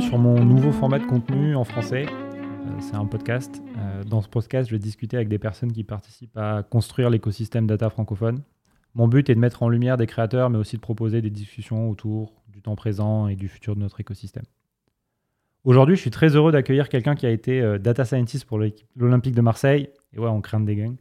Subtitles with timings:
[0.00, 2.06] sur mon nouveau format de contenu en français.
[2.08, 3.62] Euh, c'est un podcast.
[3.76, 7.66] Euh, dans ce podcast, je vais discuter avec des personnes qui participent à construire l'écosystème
[7.66, 8.40] data francophone.
[8.94, 11.90] Mon but est de mettre en lumière des créateurs, mais aussi de proposer des discussions
[11.90, 14.44] autour du temps présent et du futur de notre écosystème.
[15.64, 18.58] Aujourd'hui, je suis très heureux d'accueillir quelqu'un qui a été euh, data scientist pour
[18.96, 20.96] l'Olympique de Marseille, et ouais, on craint des gangs,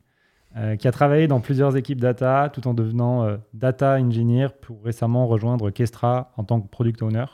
[0.78, 5.70] qui a travaillé dans plusieurs équipes data tout en devenant data engineer pour récemment rejoindre
[5.70, 7.26] Kestra en tant que product owner.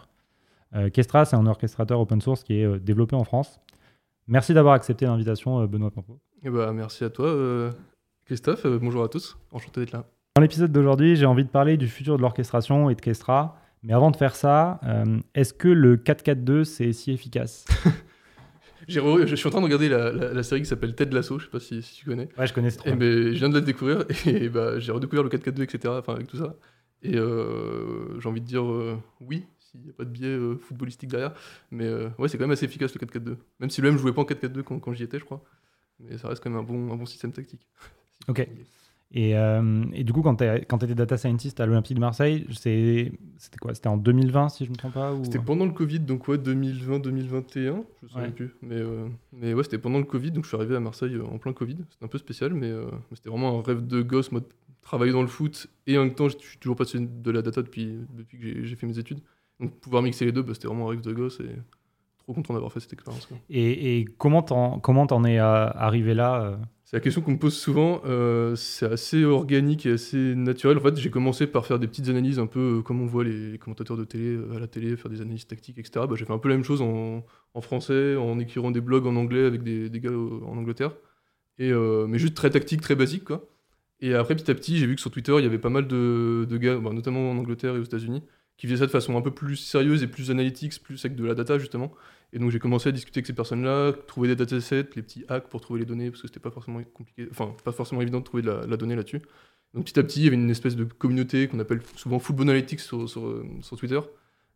[0.76, 3.62] Euh, Kestra, c'est un orchestrateur open source qui est euh, développé en France.
[4.28, 6.20] Merci d'avoir accepté l'invitation, euh, Benoît Pampo.
[6.44, 7.72] Eh ben, merci à toi,
[8.26, 8.68] Christophe.
[8.68, 9.38] bonjour à tous.
[9.52, 10.06] Enchanté d'être là.
[10.36, 13.58] Dans l'épisode d'aujourd'hui, j'ai envie de parler du futur de l'orchestration et de Kestra.
[13.84, 14.80] Mais avant de faire ça,
[15.34, 17.66] est-ce que le 442 c'est si efficace?
[18.88, 21.60] Je suis en train de regarder la, série qui s'appelle Ted Lasso, je sais pas
[21.60, 22.30] si, tu connais.
[22.38, 22.94] Ouais, je connais ce truc.
[22.94, 25.94] Ben, je viens de la découvrir et bah, j'ai redécouvert le 442, etc.
[25.98, 26.56] Enfin, avec tout ça.
[27.02, 28.64] Et j'ai envie de dire
[29.22, 29.46] oui,
[29.76, 31.34] il n'y a pas de biais euh, footballistique derrière.
[31.72, 33.38] Mais euh, ouais, c'est quand même assez efficace le 4-4-2.
[33.60, 35.44] Même si le M jouait pas en 4-4-2 quand, quand j'y étais, je crois.
[36.00, 37.68] Mais ça reste quand même un bon, un bon système tactique.
[38.28, 38.48] ok.
[39.12, 43.12] Et, euh, et, du coup, quand tu étais data scientist à l'Olympique de Marseille, c'était
[43.62, 43.74] quoi?
[43.74, 45.24] C'était en 2020, si je ne me trompe pas ou...
[45.24, 48.56] C'était pendant le Covid, donc ouais, 2020-2021, je ne sais plus.
[48.62, 48.82] Mais,
[49.32, 51.78] mais ouais, c'était pendant le Covid, donc je suis arrivé à Marseille en plein Covid.
[51.92, 52.74] C'était un peu spécial, mais,
[53.14, 54.48] c'était vraiment un rêve de gosse, moi, de
[54.86, 55.68] travailler dans le foot.
[55.88, 58.76] Et en même temps, je suis toujours passé de la data depuis, depuis que j'ai
[58.76, 59.20] fait mes études.
[59.60, 61.56] Donc pouvoir mixer les deux, bah, c'était vraiment un rêve de gosse et
[62.18, 63.28] trop content d'avoir fait cette expérience.
[63.50, 66.58] Et, et, comment t'en comment es euh, arrivé là euh?
[66.84, 68.02] C'est la question qu'on me pose souvent.
[68.06, 70.78] Euh, c'est assez organique et assez naturel.
[70.78, 73.58] En fait, j'ai commencé par faire des petites analyses un peu comme on voit les,
[73.58, 76.06] commentateurs de télé à la télé, faire des analyses tactiques, etc.
[76.08, 79.08] Bah, j'ai fait un peu la même chose en, en, français, en écrivant des blogs
[79.08, 80.92] en anglais avec des, des gars en Angleterre.
[81.58, 83.48] Et, mais juste très tactique, très basique, quoi.
[84.02, 85.88] Et après, petit à petit, j'ai vu que sur Twitter, il y avait pas mal
[85.88, 88.22] de, de gars, bah, notamment en Angleterre et aux États-Unis,
[88.58, 91.26] qui faisaient ça de façon un peu plus sérieuse et plus analytique, plus avec de
[91.26, 91.92] la data justement.
[92.34, 95.48] Et donc j'ai commencé à discuter avec ces personnes-là, trouver des datasets, les petits hacks
[95.48, 98.26] pour trouver les données, parce que c'était pas forcément compliqué, enfin pas forcément évident de
[98.26, 99.22] trouver de la, donnée là-dessus.
[99.74, 102.50] Donc petit à petit, il y avait une espèce de communauté qu'on appelle souvent Football
[102.50, 103.06] Analytics sur,
[103.78, 104.00] Twitter,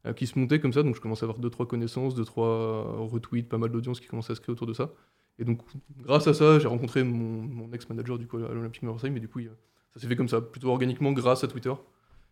[0.06, 0.84] euh, qui se montait comme ça.
[0.84, 4.36] Donc je commençais à avoir 2-3 connaissances, 2-3 retweets, pas mal d'audience qui commençait à
[4.36, 4.92] se créer autour de ça.
[5.40, 5.62] Et donc
[6.02, 9.40] grâce à ça, j'ai rencontré mon, ex-manager du coup à l'Olympique Marseille, mais du coup
[9.94, 11.74] ça s'est fait comme ça, plutôt organiquement grâce à Twitter.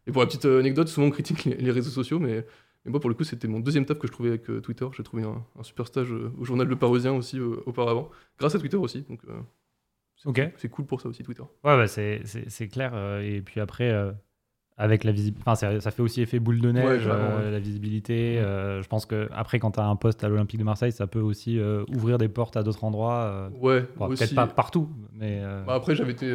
[0.07, 2.45] Et pour la petite euh, anecdote, souvent on critique les, réseaux sociaux, mais,
[2.85, 4.87] mais, moi pour le coup c'était mon deuxième taf que je trouvais avec euh, Twitter.
[4.95, 8.09] J'ai trouvé un, super stage euh, au journal Le Parisien aussi auparavant,
[8.39, 9.05] grâce à Twitter aussi.
[9.09, 9.21] Donc
[10.57, 11.43] c'est cool pour ça aussi Twitter.
[11.63, 12.95] Ouais, bah, c'est clair.
[13.21, 13.93] et puis après,
[14.77, 18.37] avec la visibilité, enfin, ça, fait aussi effet boule de neige, la visibilité.
[18.37, 21.19] je pense que après quand tu as un poste à l'Olympique de Marseille, ça peut
[21.19, 21.59] aussi
[21.93, 23.51] ouvrir des portes à d'autres endroits.
[23.59, 25.41] ouais, peut-être pas partout, mais.
[25.65, 26.33] Bah, après j'avais été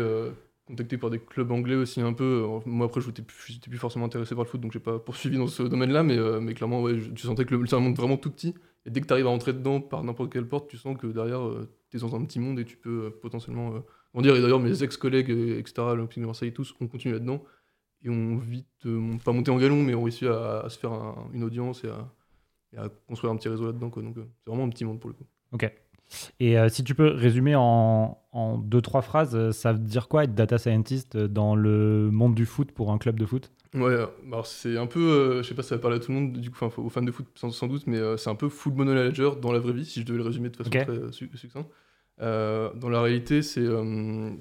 [0.66, 2.46] contacté par des clubs anglais aussi un peu.
[2.66, 5.46] Moi après, je n'étais plus, forcément intéressé par le foot, donc j'ai pas poursuivi dans
[5.46, 8.54] ce domaine-là, mais, euh, clairement, ouais, tu sentais que c'est un monde vraiment tout petit.
[8.84, 11.06] Et dès que tu arrives à rentrer dedans par n'importe quelle porte, tu sens que
[11.06, 13.74] derrière, euh, tu es dans un petit monde et tu peux euh, potentiellement.
[14.18, 17.42] Et d'ailleurs, mes ex-collègues, etc., l'Olympique de Marseille, tous, ont continué là-dedans
[18.04, 18.86] et ont vite,
[19.24, 20.92] pas monté en galon, mais ont réussi à, se faire
[21.32, 23.88] une audience et à, construire un petit réseau là-dedans.
[23.88, 25.26] Donc c'est vraiment un petit monde pour le coup.
[25.52, 25.72] Ok.
[26.40, 30.08] Et euh, si tu peux résumer en, en, deux, trois phrases, euh, ça veut dire
[30.08, 33.50] quoi être data scientist dans le monde du foot pour un club de foot?
[33.74, 33.96] Ouais,
[34.26, 36.18] alors c'est un peu, euh, je sais pas si ça va parler à tout le
[36.18, 38.86] monde, du coup, enfin, aux fans de foot sans, doute, mais c'est un peu football
[38.86, 41.70] manager dans la vraie vie, si je devais le résumer de façon très succincte.
[42.18, 43.66] dans la réalité, c'est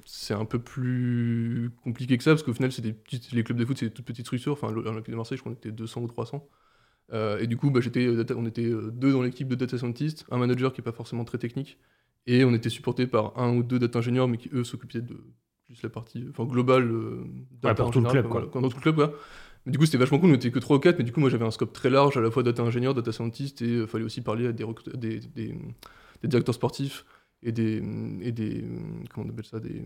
[0.06, 2.96] c'est un peu plus compliqué que ça, parce qu'au final, c'est des
[3.31, 4.54] les clubs de foot, c'est des toutes petites structures.
[4.54, 6.46] Enfin, l'Olympique de Marseille, je crois qu'on était 200 ou 300.
[7.14, 9.78] Euh, et du coup, bah, j'étais, euh, on était euh, deux dans l'équipe de data
[9.78, 11.78] scientist, un manager qui n'est pas forcément très technique,
[12.26, 15.18] et on était supporté par un ou deux data ingénieurs, mais qui eux s'occupaient de
[15.68, 16.90] juste la partie enfin, globale
[17.62, 18.28] data pour tout le club.
[18.28, 18.50] Quoi.
[18.54, 19.14] Dans tout le club, quoi.
[19.66, 21.20] Mais du coup, c'était vachement cool, on était que 3 ou 4, mais du coup,
[21.20, 23.88] moi j'avais un scope très large, à la fois data ingénieur, data scientist, et il
[23.88, 25.54] fallait aussi parler à des, des, des,
[26.24, 27.06] directeurs sportifs
[27.44, 27.84] et des,
[28.22, 28.64] et des
[29.14, 29.84] comment on appelle ça, des,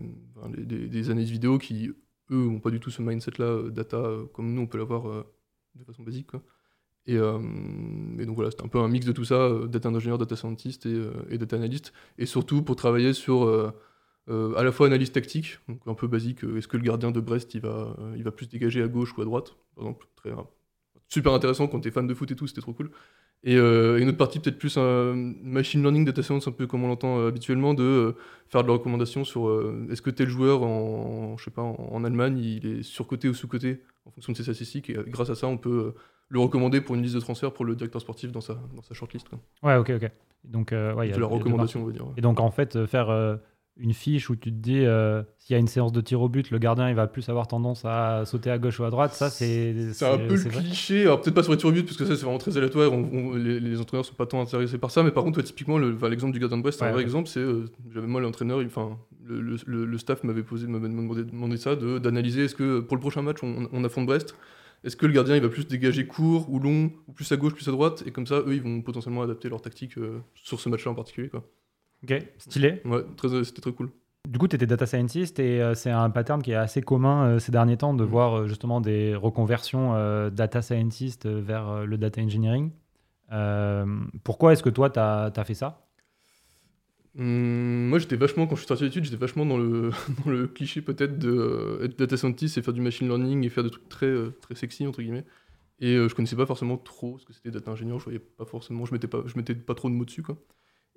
[0.56, 1.88] des, des analyses vidéo qui,
[2.30, 4.02] eux, n'ont pas du tout ce mindset-là, data,
[4.32, 5.24] comme nous, on peut l'avoir
[5.74, 6.28] de façon basique.
[6.28, 6.42] Quoi.
[7.08, 7.38] Euh,
[8.18, 10.36] et, donc voilà, c'était un peu un mix de tout ça, euh, data ingénieur, data
[10.36, 11.92] scientist et, euh, et, data analyst.
[12.18, 13.72] Et surtout pour travailler sur
[14.28, 17.54] à la fois analyse tactique, donc un peu basique, est-ce que le gardien de Brest
[17.54, 20.32] il va, il va plus dégager à gauche ou à droite, par exemple, très,
[21.08, 22.90] super intéressant quand tu es fan de foot et tout, c'était trop cool.
[23.44, 26.88] Et une autre partie peut-être plus un machine learning, data science, un peu comme on
[26.88, 28.16] l'entend habituellement, de
[28.48, 29.48] faire de la recommandation sur
[29.90, 33.80] est-ce que tel joueur en, je sais pas, en, Allemagne, il est surcoté ou sous-coté
[34.06, 35.94] en fonction de ses statistiques, et grâce à ça, on peut
[36.28, 38.94] le recommander pour une liste de transfert pour le directeur sportif dans sa, dans sa
[38.94, 39.28] shortlist.
[39.62, 40.10] Ouais, ok, ok.
[40.44, 42.04] Donc, euh, ouais, de la recommandation, on va dire.
[42.16, 43.36] Et donc, en fait, euh, faire euh,
[43.76, 46.28] une fiche où tu te dis euh, s'il y a une séance de tir au
[46.28, 49.12] but, le gardien il va plus avoir tendance à sauter à gauche ou à droite.
[49.12, 49.92] Ça, c'est.
[49.92, 51.02] C'est un peu le cliché.
[51.02, 52.90] Alors, peut-être pas sur les tirs au but, parce que ça, c'est vraiment très aléatoire.
[53.36, 55.02] les, les, entraîneurs sont pas tant intéressés par ça.
[55.02, 57.28] Mais par contre, typiquement, l'exemple du gardien de Brest, c'est un vrai exemple.
[57.28, 57.44] C'est,
[57.92, 62.54] j'avais moi l'entraîneur, enfin, le, le, staff m'avait posé, m'avait demandé, demandé, ça, d'analyser est-ce
[62.54, 64.34] que pour le prochain match, on, on affronte Brest?
[64.84, 67.54] Est-ce que le gardien il va plus dégager court ou long, ou plus à gauche,
[67.54, 70.60] plus à droite Et comme ça, eux, ils vont potentiellement adapter leur tactique euh, sur
[70.60, 71.28] ce match-là en particulier.
[71.28, 71.44] Quoi.
[72.04, 72.82] Ok, stylé.
[72.84, 73.04] Ouais,
[73.44, 73.90] c'était très cool.
[74.26, 77.26] Du coup, tu étais data scientist et euh, c'est un pattern qui est assez commun
[77.26, 78.08] euh, ces derniers temps de mm.
[78.08, 79.94] voir euh, justement des reconversions
[80.30, 82.70] data scientist vers le data engineering.
[84.24, 85.85] pourquoi est-ce que toi, tu as, fait ça?
[87.18, 89.90] Hum, Moi, j'étais vachement, quand je suis sorti d'études, j'étais vachement dans le,
[90.24, 93.70] dans le cliché peut-être d'être data scientist et faire du machine learning et faire des
[93.70, 95.24] trucs très, très sexy, entre guillemets.
[95.78, 98.86] Et je connaissais pas forcément trop ce que c'était data ingénieur, je voyais pas forcément,
[98.86, 100.38] je mettais pas, je mettais pas trop de mots dessus, quoi.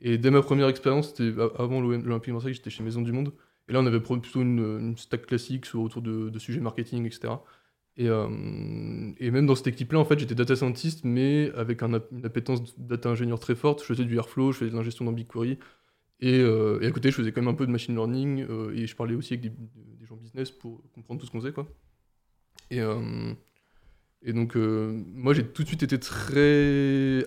[0.01, 3.33] Et dès ma première expérience, c'était avant l'Olympique Marseille, j'étais chez Maison du Monde.
[3.67, 7.33] Et là, on avait plutôt une, stack classique autour de, sujets marketing, etc.
[7.97, 8.27] Et, euh,
[9.17, 12.77] et même dans cette équipe-là, en fait, j'étais data scientist, mais avec un, une appétence
[12.79, 13.81] data ingénieur très forte.
[13.81, 15.59] Je faisais du Airflow, je faisais de l'ingestion dans BigQuery.
[16.21, 18.45] Et, euh, et, à côté, je faisais quand même un peu de machine learning.
[18.49, 21.39] Euh, et je parlais aussi avec des, des, gens business pour comprendre tout ce qu'on
[21.39, 21.53] faisait.
[21.53, 21.67] Quoi.
[22.71, 22.79] Et,
[24.21, 27.25] et donc, moi, j'ai tout de suite été très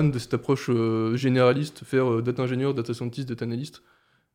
[0.00, 3.82] de cette approche euh, généraliste, faire euh, data ingénieur, data scientist, data analyst,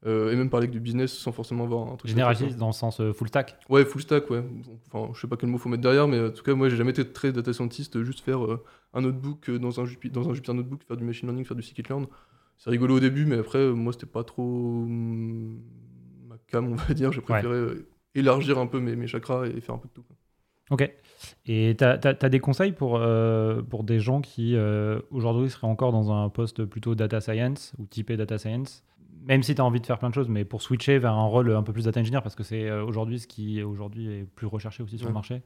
[0.06, 2.10] euh, et même parler avec du business sans forcément avoir un truc.
[2.10, 3.57] Généraliste dans le sens full stack?
[3.68, 4.44] Ouais, full stack, ouais.
[4.92, 6.78] Enfin, je sais pas quel mot faut mettre derrière, mais en tout cas, moi, j'ai
[6.78, 8.40] jamais été très data scientist, juste faire
[8.94, 12.06] un notebook dans un, dans un Jupyter Notebook, faire du machine learning, faire du scikit-learn.
[12.57, 17.12] C'est rigolo au début, mais après, moi, c'était pas trop ma cam, on va dire.
[17.12, 20.06] J'ai préféré élargir un peu mes, mes, chakras et faire un peu de tout.
[20.69, 20.92] Ok.
[21.45, 25.92] Et tu as, des conseils pour, euh, pour des gens qui euh, aujourd'hui seraient encore
[25.92, 28.83] dans un poste plutôt data science ou typé data science?
[29.24, 31.25] Même si tu as envie de faire plein de choses, mais pour switcher vers un
[31.25, 34.24] rôle un peu plus data engineer, parce que c'est euh, aujourd'hui ce qui aujourd'hui est
[34.24, 35.42] plus recherché aussi sur le marché?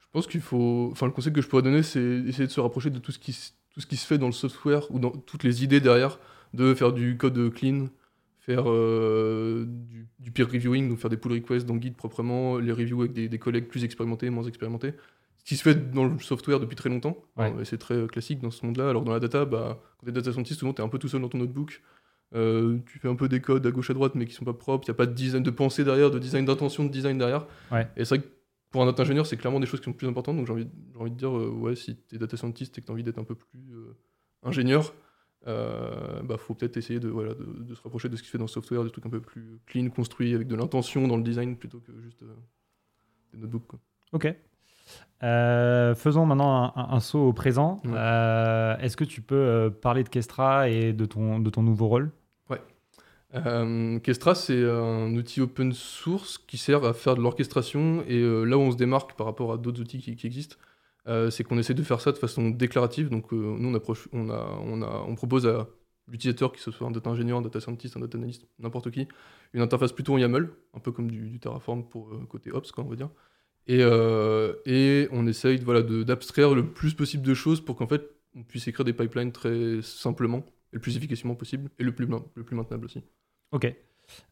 [0.00, 0.88] Je pense qu'il faut.
[0.92, 3.18] Enfin, le conseil que je pourrais donner, c'est essayer de se rapprocher de tout ce,
[3.18, 3.36] qui,
[3.70, 6.18] tout ce qui se fait dans le software ou dans toutes les idées derrière,
[6.56, 7.88] de faire du code clean,
[8.40, 13.00] faire du, du, peer reviewing, donc faire des pull requests dans Git proprement, les reviews
[13.02, 14.94] avec des, des collègues plus expérimentés, moins expérimentés
[15.46, 17.16] qui se fait dans le software depuis très longtemps.
[17.38, 18.90] et c'est très euh, classique dans ce monde-là.
[18.90, 20.98] Alors dans la data, bah, quand tu es data scientist, souvent tu es un peu
[20.98, 21.82] tout seul dans ton notebook.
[22.34, 24.52] Euh, tu fais un peu des codes à gauche à droite, mais qui sont pas
[24.52, 24.84] propres.
[24.88, 27.46] Il n'y a pas de design de pensée derrière, de design d'intention, de design derrière.
[27.96, 28.26] Et c'est vrai que
[28.70, 30.36] pour un data ingénieur, c'est clairement des choses qui sont plus importantes.
[30.36, 30.68] Donc j'ai envie,
[30.98, 33.04] envie, de dire, euh, ouais, si tu es data scientist et que tu as envie
[33.04, 33.72] d'être un peu plus
[34.42, 34.94] ingénieur,
[35.46, 38.44] bah faut peut-être essayer de, voilà, de, se rapprocher de ce qui se fait dans
[38.44, 41.56] le software, des trucs un peu plus clean, construits, avec de l'intention dans le design
[41.56, 42.24] plutôt que juste
[43.32, 43.66] des notebooks.
[43.66, 43.78] Quoi.
[44.12, 44.34] Ok.
[45.22, 47.80] Euh, faisons maintenant un, saut au présent.
[47.86, 51.88] Euh, est-ce que tu peux euh, parler de Kestra et de ton, de ton nouveau
[51.88, 52.10] rôle?
[52.50, 52.60] Ouais.
[54.02, 58.04] Kestra, c'est un outil open source qui sert à faire de l'orchestration.
[58.06, 60.56] Et là où on se démarque par rapport à d'autres outils qui, existent,
[61.30, 63.08] c'est qu'on essaie de faire ça de façon déclarative.
[63.08, 65.68] Donc, nous, on, approche, on, a, on, a, on propose à
[66.08, 69.08] l'utilisateur, que ce soit un data ingénieur, un data scientist, un data analyst, n'importe qui,
[69.52, 72.88] une interface plutôt en YAML, un peu comme du, Terraform pour côté Ops, quoi, on
[72.88, 73.10] va dire.
[73.66, 78.08] Et, euh, et on essaye voilà, d'abstraire le plus possible de choses pour qu'en fait,
[78.36, 82.06] on puisse écrire des pipelines très simplement et le plus efficacement possible et le plus,
[82.34, 83.02] le plus maintenable aussi.
[83.52, 83.74] Ok.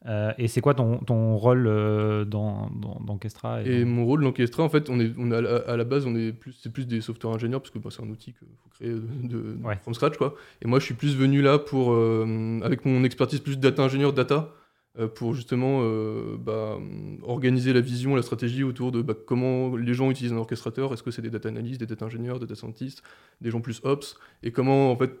[0.05, 4.31] Euh, et c'est quoi ton, ton rôle euh, dans, dans, Kestra Et, mon rôle dans
[4.31, 6.87] Kestra, en fait, on est, on a, à la base, on est plus, c'est plus
[6.87, 10.17] des software ingénieurs parce que bah, c'est un outil qu'il faut créer de, from scratch,
[10.17, 10.35] quoi.
[10.61, 14.51] Et moi, je suis plus venu là pour, avec mon expertise plus data ingénieur, data,
[14.97, 16.79] euh, pour justement euh, bah,
[17.23, 20.93] organiser la vision, la stratégie autour de bah, comment les gens utilisent un orchestrateur.
[20.93, 23.03] Est-ce que c'est des data analystes, des data ingénieurs, des data scientists,
[23.41, 24.17] des gens plus ops?
[24.41, 25.11] Et comment, en fait,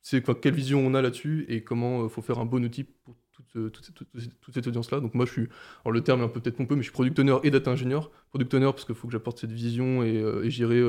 [0.00, 1.44] c'est quelle vision on a là-dessus?
[1.48, 3.16] Et comment il euh, faut faire un bon outil pour
[3.52, 5.00] toute, toute, cette audience-là.
[5.00, 5.48] Donc moi, je suis,
[5.84, 7.70] alors le terme est un peu peut-être pompeux, mais je suis product owner et data
[7.70, 8.10] ingénieur.
[8.30, 10.80] Product owner parce qu'il faut que j'apporte cette vision et, gérer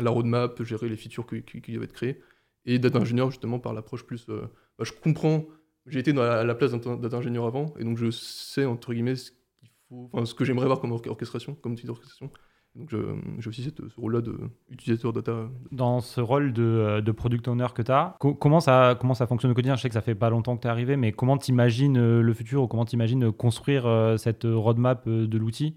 [0.00, 2.20] la roadmap, gérer les features qui, qui, qui, être créées.
[2.64, 4.50] Et data ingénieur justement par l'approche plus, bah,
[4.82, 5.46] je comprends
[5.86, 9.30] j'ai été à la place d'un ingénieur avant, et donc je sais, entre guillemets, ce,
[9.30, 12.30] qu'il faut, ce que j'aimerais voir comme orchestration, comme outil d'orchestration.
[12.76, 12.90] Donc
[13.38, 14.20] j'ai aussi cette, ce rôle-là
[14.68, 15.48] d'utilisateur data.
[15.72, 19.26] Dans ce rôle de, euh, de product owner que tu as, comment, ça, comment ça
[19.26, 19.76] fonctionne au quotidien?
[19.76, 21.96] Je sais que ça fait pas longtemps que tu es arrivé, mais comment tu imagines
[21.96, 23.86] euh, le futur ou comment tu imagines euh, construire
[24.18, 25.76] cette roadmap de l'outil?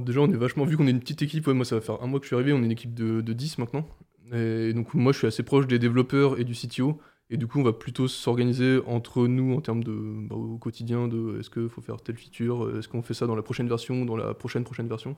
[0.00, 2.06] Déjà, on est vachement, vu qu'on est une petite équipe, moi ça va faire un
[2.06, 3.86] mois que je suis arrivé, on est une équipe de, de 10 maintenant.
[4.32, 6.98] Et donc moi je suis assez proche des développeurs et du CTO.
[7.28, 9.92] Et du coup, on va plutôt s'organiser entre nous en termes de
[10.28, 13.34] bah, au quotidien de est-ce qu'il faut faire telle feature, est-ce qu'on fait ça dans
[13.34, 15.16] la prochaine version, dans la prochaine prochaine version?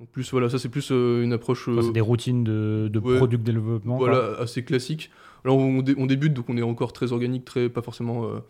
[0.00, 1.68] Donc plus voilà, ça c'est plus euh, une approche.
[1.80, 3.98] c'est des routines de, de product développement.
[3.98, 5.10] Voilà, assez classique.
[5.44, 8.26] Alors on, on, débute, donc on est encore très organique, très pas forcément.
[8.26, 8.40] Euh,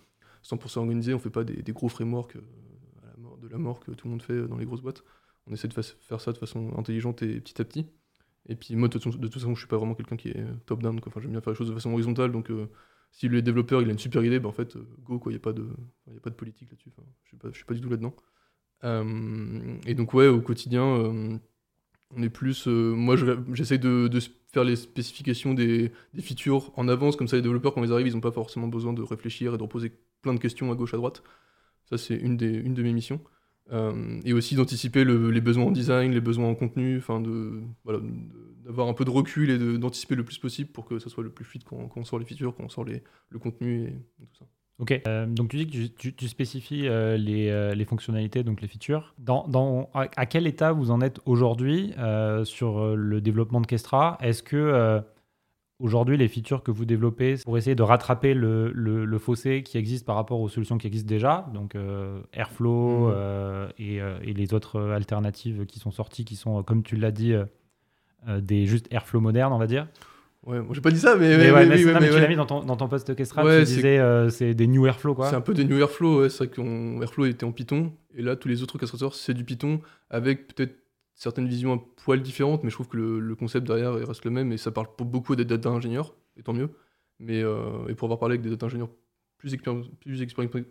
[0.45, 2.37] 100% organisé, on fait pas des, des gros frameworks
[3.03, 5.03] à la mort, de la mort que tout le monde fait dans les grosses boîtes.
[5.47, 7.87] On essaie de faire ça de façon intelligente et petit à petit.
[8.47, 11.01] Et puis moi, de toute, façon, je suis pas vraiment quelqu'un qui est top-down.
[11.07, 12.31] Enfin, j'aime bien faire les choses de façon horizontale.
[12.31, 12.51] Donc,
[13.11, 15.33] si le développeur il a une super idée, ben, en fait, go, quoi.
[15.33, 15.67] Il n'y a, pas de,
[16.13, 16.91] y a pas de politique là-dessus.
[16.95, 18.15] Enfin, je suis pas, je suis pas du tout là-dedans.
[18.85, 21.41] Et donc, ouais, au quotidien
[22.17, 22.67] on est plus.
[22.69, 23.17] Euh, moi,
[23.53, 24.11] j'essaie de,
[24.53, 28.15] faire les spécifications des, features en avance, comme ça les développeurs, quand ils arrivent, ils
[28.15, 30.97] n'ont pas forcément besoin de réfléchir et de reposer plein de questions à gauche, à
[30.97, 31.23] droite.
[31.91, 33.21] Ça, c'est une, une de mes missions.
[33.73, 37.63] Euh, et aussi d'anticiper les besoins en design, les besoins en contenu, enfin de
[38.63, 41.31] d'avoir un peu de recul et d'anticiper le plus possible pour que ça soit le
[41.31, 44.47] plus fluide quand, on sort les features, quand on sort le contenu et tout ça.
[44.81, 49.15] Ok, euh, donc tu dis que tu, spécifies euh, euh, les, fonctionnalités, donc les features.
[49.19, 51.95] Dans, à quel état vous en êtes aujourd'hui
[52.45, 54.19] sur le développement de Kestra?
[54.21, 55.03] Est-ce que
[55.79, 60.17] aujourd'hui les features que vous développez pour essayer de rattraper le, fossé qui existe par
[60.17, 61.77] rapport aux solutions qui existent déjà, donc
[62.33, 63.69] Airflow mmh.
[63.79, 67.35] et, et, les autres alternatives qui sont sorties, qui sont, comme tu l'as dit,
[68.27, 69.87] des juste Airflow modernes, on va dire?
[70.47, 71.39] Ouais, moi j'ai pas dit ça, mais.
[71.39, 74.29] Mais, ouais, mais, tu l'as mis dans ton, dans ton post orchestral, tu disais euh,
[74.29, 75.31] c'est des New Airflow quoi.
[75.31, 78.37] C'est un peu des New Airflow, c'est vrai que Airflow était en Python, et là
[78.37, 80.75] tous les autres orchestrateurs c'est du Python, avec peut-être
[81.15, 84.31] certaines visions un poil différentes, mais je trouve que le, le, concept derrière reste le
[84.31, 86.71] même, et ça parle pour beaucoup des data ingénieurs, et tant mieux.
[87.21, 88.91] Mais, euh, et pour avoir parlé avec des data ingénieurs
[89.39, 89.57] plus,
[90.01, 90.65] plus expérimentés,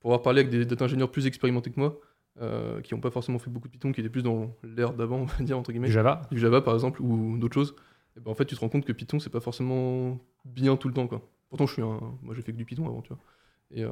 [0.00, 1.98] pour avoir parlé avec des data ingénieurs plus expérimentés que moi,
[2.40, 5.18] euh, qui n'ont pas forcément fait beaucoup de Python, qui étaient plus dans l'ère d'avant,
[5.18, 5.88] on va dire, entre guillemets.
[5.88, 7.74] Du Java Du Java par exemple, ou d'autres choses
[8.20, 10.94] ben, en fait, tu te rends compte que Python, c'est pas forcément bien tout le
[10.94, 11.06] temps.
[11.06, 11.22] Quoi.
[11.48, 12.00] Pourtant, je suis un...
[12.22, 13.18] moi, j'ai fait que du Python avant, tu vois.
[13.70, 13.90] Et euh,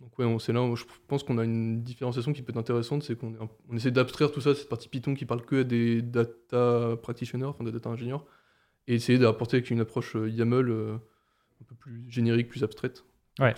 [0.00, 3.02] donc, ouais, c'est là où je pense qu'on a une différenciation qui peut être intéressante,
[3.02, 3.34] c'est qu'on
[3.68, 7.46] on essaie d'abstraire tout ça, cette partie Python qui parle que à des data practitioners,
[7.46, 8.24] enfin des data ingénieurs,
[8.86, 13.04] et essayer d'apporter avec une approche euh, YAML euh, un peu plus générique, plus abstraite.
[13.40, 13.54] Ouais.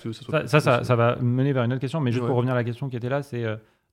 [0.46, 2.64] Ça, ça, ça, va mener vers une autre question, mais juste pour revenir à la
[2.64, 3.44] question qui était là, c'est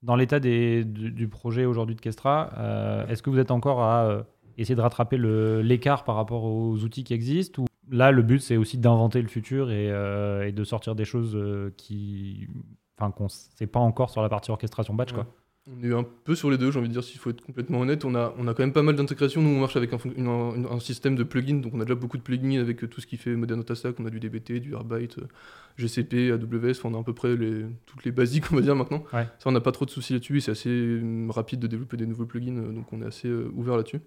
[0.01, 4.25] dans l'état du, du, projet aujourd'hui de Kestra, est-ce que vous êtes encore à
[4.57, 8.57] essayer de rattraper l'écart par rapport aux outils qui existent ou là le but c'est
[8.57, 12.47] aussi d'inventer le futur et, euh, et, de sortir des choses euh, qui
[12.97, 15.27] enfin qu'on sait pas encore sur la partie orchestration batch quoi.
[15.65, 17.79] On est un peu sur les deux, j'ai envie de dire, s'il faut être complètement
[17.79, 18.03] honnête.
[18.03, 19.41] On a, on a quand même pas mal d'intégration.
[19.41, 19.97] Nous, on marche avec un,
[20.69, 23.15] un, système de plugins, donc on a déjà beaucoup de plugins avec tout ce qui
[23.15, 25.21] fait Modern Data On a du DBT, du Airbyte,
[25.77, 28.75] GCP, AWS, enfin, on a à peu près les, toutes les basiques, on va dire
[28.75, 29.05] maintenant.
[29.11, 30.41] Ça, on n'a pas trop de soucis là-dessus.
[30.41, 34.01] C'est assez rapide de développer des nouveaux plugins, donc on est assez euh, ouvert là-dessus.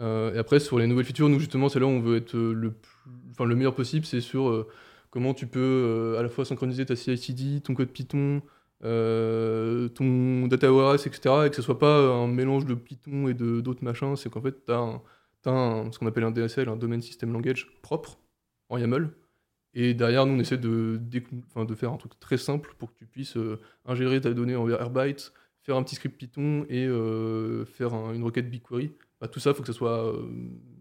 [0.00, 2.36] Euh, et après, sur les nouvelles features, nous justement, c'est là où on veut être
[2.36, 2.74] euh, le,
[3.30, 4.68] enfin, le meilleur possible, c'est sur euh,
[5.10, 8.42] comment tu peux à la fois synchroniser ta CI/CD, ton code Python,
[8.82, 13.60] ton data warehouse, etc., et que ce soit pas un mélange de Python et de
[13.60, 14.16] d'autres machins.
[14.16, 15.00] C'est qu'en fait, tu as,
[15.44, 18.18] ce qu'on appelle un DSL, un Domain System Language propre
[18.68, 19.10] en YAML.
[19.74, 23.06] Et derrière, nous, on essaie de, de faire un truc très simple pour que tu
[23.06, 23.36] puisses
[23.84, 26.86] ingérer ta donnée en Airbyte, faire un petit script Python et
[27.66, 30.28] faire une requête BigQuery bah, tout ça, il faut que ce soit euh,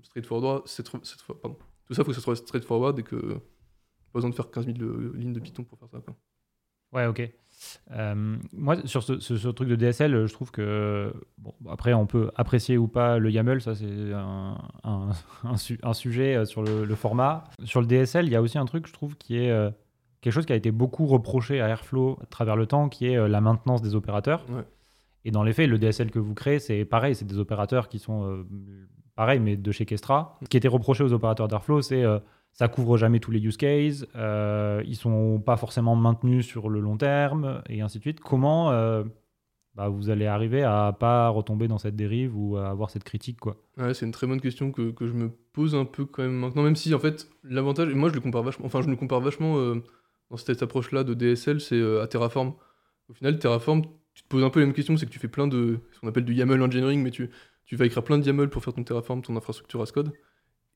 [0.04, 0.64] straightforward.
[1.42, 1.58] pardon.
[1.86, 4.78] Tout ça, faut que ce soit straightforward et que pas besoin de faire 15 000
[5.16, 6.00] lignes de Python pour faire ça.
[6.00, 6.16] Quoi.
[6.94, 7.30] Ouais, ok.
[7.92, 12.78] Euh, moi, sur ce, truc de DSL, je trouve que, bon, après, on peut apprécier
[12.78, 15.10] ou pas le YAML, ça c'est un, un,
[15.84, 17.46] un, sujet euh, sur le, format.
[17.64, 19.74] Sur le DSL, il y a aussi un truc, je trouve, qui est
[20.22, 23.28] quelque chose qui a été beaucoup reproché à Airflow à travers le temps, qui est
[23.28, 24.46] la maintenance des opérateurs.
[24.50, 24.64] Ouais.
[25.28, 28.00] Et dans les faits, le DSL que vous créez, c'est pareil, c'est des opérateurs qui
[28.00, 28.46] sont euh,
[29.18, 30.38] pareils, mais de chez Kestra.
[30.42, 32.20] Ce qui était reproché aux opérateurs d'Airflow, c'est euh,
[32.54, 36.80] ça couvre jamais tous les use cases, euh, ils sont pas forcément maintenus sur le
[36.80, 38.22] long terme, et ainsi de suite.
[38.22, 39.04] Comment euh,
[39.76, 43.42] bah, vous allez arriver à pas retomber dans cette dérive ou à avoir cette critique
[43.42, 43.58] quoi?
[43.76, 46.64] C'est une très bonne question que, que, je me pose un peu quand même maintenant,
[46.64, 49.20] même si en fait l'avantage, et moi je le compare vachement, enfin je le compare
[49.20, 49.76] vachement
[50.30, 52.54] dans cette approche-là de DSL, c'est à Terraform.
[53.10, 53.84] Au final, Terraform,
[54.18, 56.00] tu te poses un peu les mêmes questions, c'est que tu fais plein de ce
[56.00, 57.30] qu'on appelle du YAML engineering, mais tu,
[57.66, 60.12] tu vas écrire plein de YAML pour faire ton Terraform, ton infrastructure as code.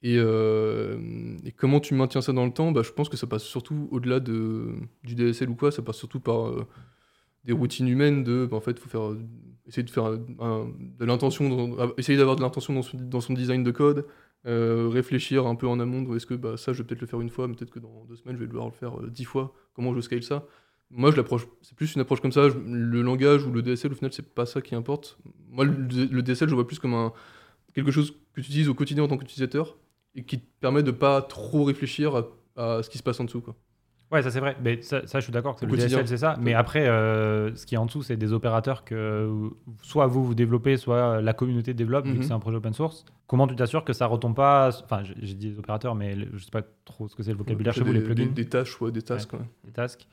[0.03, 0.99] Et, euh,
[1.57, 2.71] comment tu maintiens ça dans le temps?
[2.71, 5.97] Bah, Je pense que ça passe surtout au-delà de, du DSL ou quoi, ça passe
[5.97, 6.67] surtout par euh,
[7.43, 9.17] des routines humaines de, bah, en fait, faut faire,
[9.65, 14.05] essayer de faire de l'intention, essayer d'avoir de l'intention dans son, design de code,
[14.45, 17.21] euh, réfléchir un peu en amont, est-ce que bah, ça, je vais peut-être le faire
[17.21, 19.55] une fois, mais peut-être que dans deux semaines, je vais devoir le faire dix fois,
[19.73, 20.45] comment je scale ça?
[20.93, 22.47] Moi, je l'approche, c'est plus une approche comme ça.
[22.49, 25.17] le langage ou le DSL, au final, c'est pas ça qui importe.
[25.49, 27.13] Moi, le, DSL, je vois plus comme un,
[27.73, 29.77] quelque chose que tu utilises au quotidien en tant qu'utilisateur
[30.15, 32.15] et qui te permet de pas trop réfléchir
[32.57, 33.41] à, ce qui se passe en dessous.
[33.41, 33.55] Quoi.
[34.11, 34.57] Ouais, ça c'est vrai.
[34.61, 35.99] Mais ça, ça, je suis d'accord que le quotidien.
[35.99, 36.35] DSL c'est ça.
[36.41, 39.49] Mais après, euh, ce qui est en dessous, c'est des opérateurs que
[39.81, 42.19] soit vous vous développez, soit la communauté développe, vu Mhm.
[42.19, 43.05] que c'est un projet open source.
[43.27, 46.51] Comment tu t'assures que ça retombe pas Enfin, j'ai dit des opérateurs, mais je sais
[46.51, 48.81] pas trop ce que c'est le vocabulaire chez Des- vous, les des, plugins, des tâches,
[48.81, 49.31] ouais, des tasks.
[49.31, 49.39] ouais.
[49.63, 50.05] les tasks.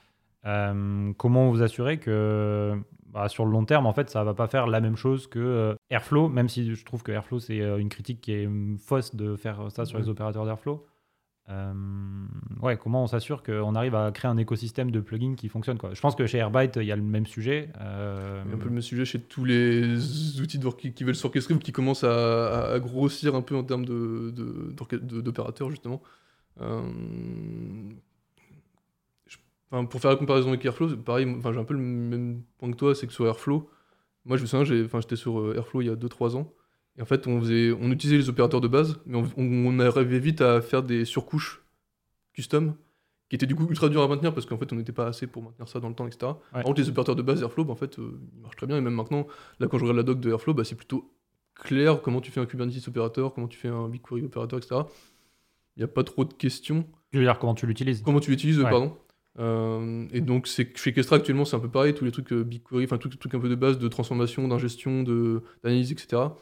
[0.46, 4.46] Euh, comment vous assurez que bah, sur le long terme, en fait, ça va pas
[4.46, 7.78] faire la même chose que euh, Airflow, même si je trouve que Airflow c'est euh,
[7.78, 10.86] une critique qui est hum, fausse de faire ça sur les opérateurs d'Airflow.
[11.50, 11.72] Euh,
[12.60, 15.94] ouais, comment on s'assure qu'on arrive à créer un écosystème de plugins qui fonctionne quoi?
[15.94, 17.70] Je pense que chez Airbyte, il y a le même sujet.
[17.80, 20.92] euh, Il y a un peu le même sujet chez tous les outils de qui,
[20.92, 25.70] qui veulent s'orchestrer ou qui commencent à, grossir un peu en termes de- de- d'opérateurs,
[25.70, 26.02] justement.
[26.60, 26.82] Euh,
[29.70, 32.70] enfin, pour faire la comparaison avec Airflow, pareil, enfin, j'ai un peu le même point
[32.70, 33.70] que toi, c'est que sur Airflow,
[34.24, 36.52] moi je me souviens, j'ai- enfin, j'étais sur euh, Airflow il y a 2-3 ans,
[36.96, 40.18] et en fait on, faisait, on utilisait les opérateurs de base, mais on, on- arrivait
[40.18, 41.62] vite à faire des surcouches
[42.32, 42.74] custom
[43.28, 45.26] qui étaient du coup ultra durs à maintenir parce qu'en fait on n'était pas assez
[45.26, 46.32] pour maintenir ça dans le temps, etc.
[46.52, 48.78] Par contre, les opérateurs de base Airflow, bah, en fait, euh, ils marchent très bien.
[48.78, 49.26] Et même maintenant,
[49.60, 51.12] là, quand je regarde la doc de Airflow, bah, c'est plutôt
[51.54, 54.80] clair comment tu fais un Kubernetes opérateur, comment tu fais un BigQuery opérateur, etc.
[55.76, 56.86] Il n'y a pas trop de questions.
[57.12, 58.00] Je veux dire, comment tu l'utilises?
[58.02, 58.70] Comment tu l'utilises, euh, Ouais.
[58.70, 58.96] pardon?
[59.38, 61.94] Euh, et donc, c'est chez Kestra actuellement, c'est un peu pareil.
[61.94, 64.48] Tous les trucs euh, BigQuery, enfin, tous les trucs un peu de base de transformation,
[64.48, 66.36] d'ingestion, de- d'analyse, etc.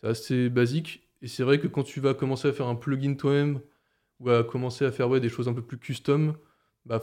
[0.00, 1.08] C'est assez basique.
[1.22, 3.60] Et c'est vrai que quand tu vas commencer à faire un plugin toi-même,
[4.20, 6.34] ou à commencer à faire ouais, des choses un peu plus custom,
[6.86, 7.02] bah,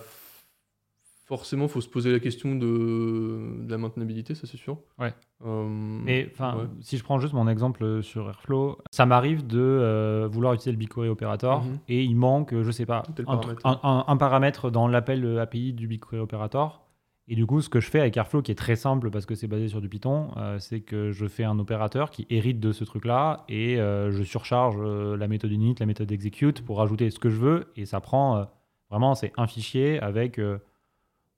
[1.29, 4.79] forcément, il faut se poser la question de, de la maintenabilité, ça c'est sûr.
[4.97, 5.13] Ouais.
[5.45, 5.63] Euh,
[6.03, 6.63] Mais enfin, ouais.
[6.81, 10.77] si je prends juste mon exemple sur Airflow, ça m'arrive de euh, vouloir utiliser le
[10.77, 11.77] BigQuery Operator Mhm.
[11.87, 13.65] et il manque, je sais pas, un, paramètre.
[13.65, 16.83] un- un- un paramètre dans l'appel API du BigQuery Operator.
[17.31, 19.35] Et du coup, ce que je fais avec Airflow, qui est très simple parce que
[19.35, 22.71] c'est basé sur du Python, euh, c'est que je fais un opérateur qui hérite de
[22.71, 27.11] ce truc-là et euh, je surcharge euh, la méthode init, la méthode execute pour rajouter
[27.11, 28.45] ce que je veux et ça prend euh,
[28.89, 30.57] vraiment, c'est un fichier avec euh,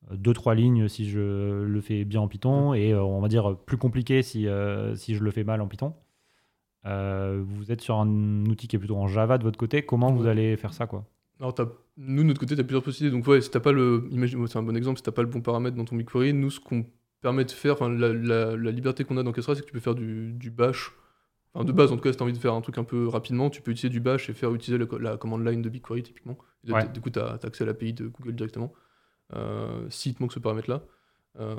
[0.10, 3.56] deux trois lignes si je le fais bien en Python et euh, on va dire
[3.66, 5.94] plus compliqué si, euh, si je le fais mal en Python.
[6.86, 9.84] Euh, vous êtes sur un outil qui est plutôt en Java de votre côté.
[9.84, 11.06] Comment vous allez faire ça quoi?
[11.40, 11.54] Alors,
[11.98, 13.16] nous, de notre côté, tu as plusieurs possibilités.
[13.16, 14.10] Donc, ouais, si t'as pas le.
[14.48, 16.60] C'est un bon exemple, si t'as pas le bon paramètre dans ton BigQuery, nous, ce
[16.60, 16.86] qu'on
[17.22, 19.80] permet de faire, la, la- la liberté qu'on a dans Kestra, c'est que tu peux
[19.80, 20.92] faire du, du bash.
[21.54, 23.08] Enfin, de base, en tout cas, si t'as envie de faire un truc un peu
[23.08, 26.04] rapidement, tu peux utiliser du bash et faire utiliser la, la commande line de BigQuery,
[26.04, 26.38] typiquement.
[26.64, 26.88] Et de- Ouais.
[26.92, 28.72] Du coup, tu as, accès à l'API de Google directement.
[29.36, 30.82] Euh, si te manque ce paramètre-là.
[31.40, 31.56] Euh,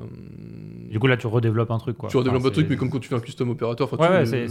[0.91, 2.11] Du coup là tu redéveloppes un truc quoi.
[2.11, 3.89] tu redéveloppes Enfin, un truc, mais comme quand tu fais un custom opérateur.
[3.91, 4.43] enfin, Ouais, ouais, c'est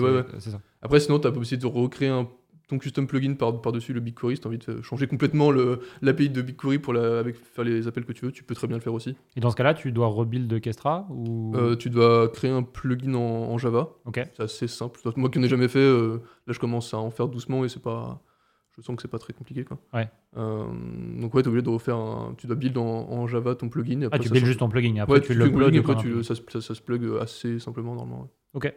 [0.00, 0.60] ouais, ça.
[0.80, 2.26] Après, sinon, tu as possibilité de recréer un,
[2.66, 4.36] ton custom plugin par- par-dessus le BigQuery.
[4.36, 5.50] Si tu as envie de changer complètement
[6.00, 8.68] l'API de BigQuery pour la, avec, faire les appels que tu veux, tu peux très
[8.68, 9.14] bien le faire aussi.
[9.36, 11.52] Et dans ce cas-là, tu dois rebuild Kestra ou?
[11.56, 13.20] Euh, tu dois créer un plugin en,
[13.52, 13.90] en Java.
[14.06, 14.20] Ok.
[14.34, 14.98] C'est assez simple.
[15.16, 17.68] Moi qui n'en ai jamais fait, euh, là je commence à en faire doucement et
[17.68, 18.22] c'est pas.
[18.80, 19.62] Je sens que c'est pas très compliqué.
[19.64, 19.78] Quoi.
[19.92, 20.08] Ouais.
[20.38, 20.64] Euh,
[21.20, 22.34] donc ouais, t'es obligé de refaire un...
[22.38, 24.00] Tu dois build en, en Java ton plugin.
[24.02, 24.96] Et Ah, tu builds juste ton plugin.
[25.02, 27.94] Après, Ouais, tu le plugs après tu ça, se- ça- ça se plug assez simplement
[27.94, 28.22] normalement.
[28.22, 28.28] ouais.
[28.54, 28.74] Ok.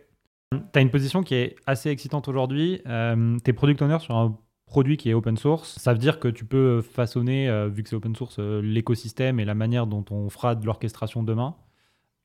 [0.51, 2.81] Tu as une position qui est assez excitante aujourd'hui.
[2.85, 4.37] Euh, tu es product owner sur un
[4.67, 5.79] produit qui est open source.
[5.79, 9.39] Ça veut dire que tu peux façonner, euh, vu que c'est open source, euh, l'écosystème
[9.39, 11.55] et la manière dont on fera de l'orchestration demain.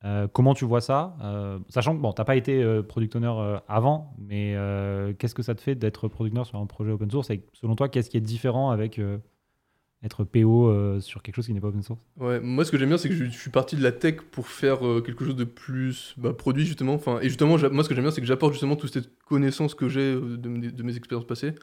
[0.05, 3.17] Euh, comment tu vois ça Euh, Sachant que bon, tu n'as pas été euh, product
[3.17, 4.55] owner avant, mais
[5.19, 7.75] qu'est-ce que ça te fait d'être product owner sur un projet open source Et selon
[7.75, 9.01] toi, qu'est-ce qui est différent avec
[10.05, 12.01] être PO sur quelque chose qui n'est pas open source?
[12.19, 14.47] Ouais, moi ce que j'aime bien c'est que je, suis parti de la tech pour
[14.47, 16.95] faire quelque chose de plus bah, produit justement.
[16.95, 19.75] Enfin, et justement, moi ce que j'aime bien c'est que j'apporte justement toute cette connaissance
[19.75, 21.55] que j'ai de mes expériences passées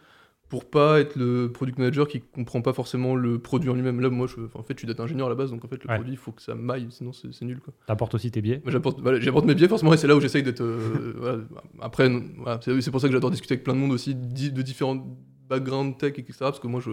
[0.49, 3.99] pour pas être le product manager qui comprend pas forcément le produit en lui-même.
[3.99, 5.83] Là, moi, je, en fait, je suis data ingénieur à la base, donc en fait,
[5.83, 5.95] le Ouais.
[5.95, 7.59] produit, il faut que ça maille, sinon c'est nul.
[7.59, 7.73] Quoi.
[7.85, 10.43] Tu apportes aussi tes biais j'apporte, voilà, mes biais forcément, et c'est là où j'essaye
[10.43, 10.61] d'être.
[10.61, 11.39] euh, voilà.
[11.81, 15.03] Après, voilà, c'est pour ça que j'adore discuter avec plein de monde aussi, de différents
[15.49, 16.33] backgrounds tech, etc.
[16.41, 16.91] Parce que moi, je,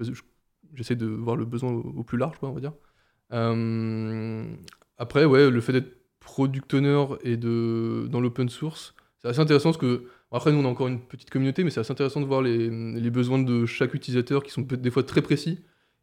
[0.00, 0.22] je- je-
[0.74, 2.72] j'essaie de voir le besoin au, au plus large, quoi, on va dire.
[3.32, 4.44] Euh,
[4.98, 9.70] après, ouais, le fait d'être product owner et de, dans l'open source, c'est assez intéressant
[9.70, 10.04] parce que.
[10.32, 13.10] Après, nous, on a encore une petite communauté, mais c'est assez intéressant de voir les,
[13.10, 15.58] besoins de chaque utilisateur qui sont des fois très précis,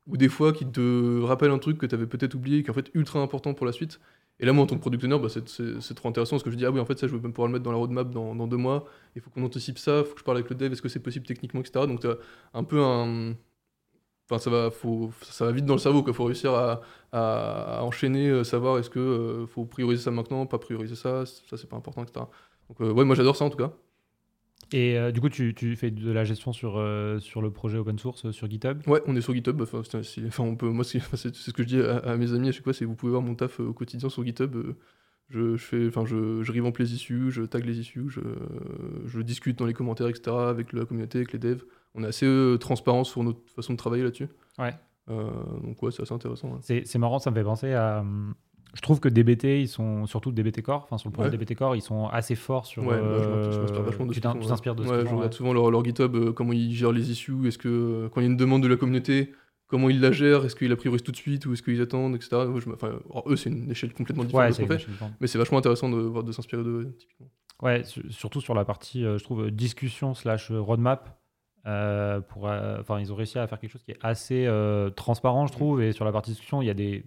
[0.06, 2.72] ou des fois qui te rappellent un truc que tu avais peut-être oublié, qui est
[2.72, 4.00] en fait ultra important pour la suite.
[4.40, 6.58] Et là, moi, en tant que product owner, bah, c'est- trop intéressant parce que je
[6.58, 8.10] dis, ah oui, en fait, ça, je vais même pouvoir le mettre dans la roadmap
[8.12, 8.86] dans, deux mois.
[9.16, 10.90] Il faut qu'on anticipe ça, il faut que je parle avec le dev, est-ce que
[10.90, 11.88] c'est possible techniquement, etc.
[11.88, 12.18] Donc, tu as
[12.54, 13.36] un peu un.
[14.30, 14.70] Enfin, ça va,
[15.22, 19.00] ça va vite dans le cerveau, il faut réussir à enchaîner, euh, savoir est-ce que
[19.00, 22.26] euh, faut prioriser ça maintenant, pas prioriser ça, ça c'est pas important, etc.
[22.70, 23.72] Donc, euh, ouais, moi j'adore ça en tout cas.
[24.74, 27.78] Et euh, du coup, tu, tu fais de la gestion sur, euh, sur le projet
[27.78, 28.82] open source euh, sur GitHub?
[28.88, 29.62] Ouais, on est sur GitHub.
[29.62, 32.64] Enfin, on peut, moi, c'est ce que je dis à, à mes amis à chaque
[32.64, 34.56] fois, c'est vous pouvez voir mon taf au quotidien sur GitHub.
[35.30, 38.22] Je, je fais, enfin, je, je revamp les issues, je tag les issues, je,
[39.06, 40.36] je discute dans les commentaires, etc.
[40.36, 41.64] avec la communauté, avec les devs.
[41.96, 44.28] On est assez transparent sur notre façon de travailler là-dessus.
[44.58, 44.74] Ouais.
[45.08, 46.50] donc ouais, c'est assez intéressant.
[46.50, 46.60] ouais.
[46.62, 48.06] C'est c'est marrant, ça me fait penser à.
[48.78, 51.38] Je trouve que DBT, ils sont surtout DBT Core, enfin sur le projet Ouais.
[51.38, 52.84] DBT Core, ils sont assez forts sur.
[52.84, 55.08] Ouais, moi, je m'in- je euh, m'inspire vachement de tu t'inspires de ce Ouais, qu'ils
[55.10, 58.10] je regarde souvent leur, leur GitHub, euh, comment ils gèrent les issues, est-ce que euh,
[58.10, 59.34] quand il y a une demande de la communauté,
[59.66, 62.14] comment ils la gèrent, est-ce qu'ils la priorisent tout de suite ou est-ce qu'ils attendent,
[62.16, 62.46] etc.
[62.48, 64.96] Moi, je me- enfin, alors, eux, c'est une échelle complètement différente Ouais, de ce qu'on
[64.96, 67.28] fait, mais c'est vachement intéressant de, de s'inspirer ouais, typiquement.
[67.64, 71.18] Ouais, su- surtout sur la partie, euh, je trouve, euh, discussion slash euh, roadmap.
[71.66, 74.90] euh, pour, euh, enfin, ils ont réussi à faire quelque chose qui est assez euh,
[74.90, 75.82] transparent, je trouve.
[75.82, 77.04] Et sur la partie discussion, il y a des,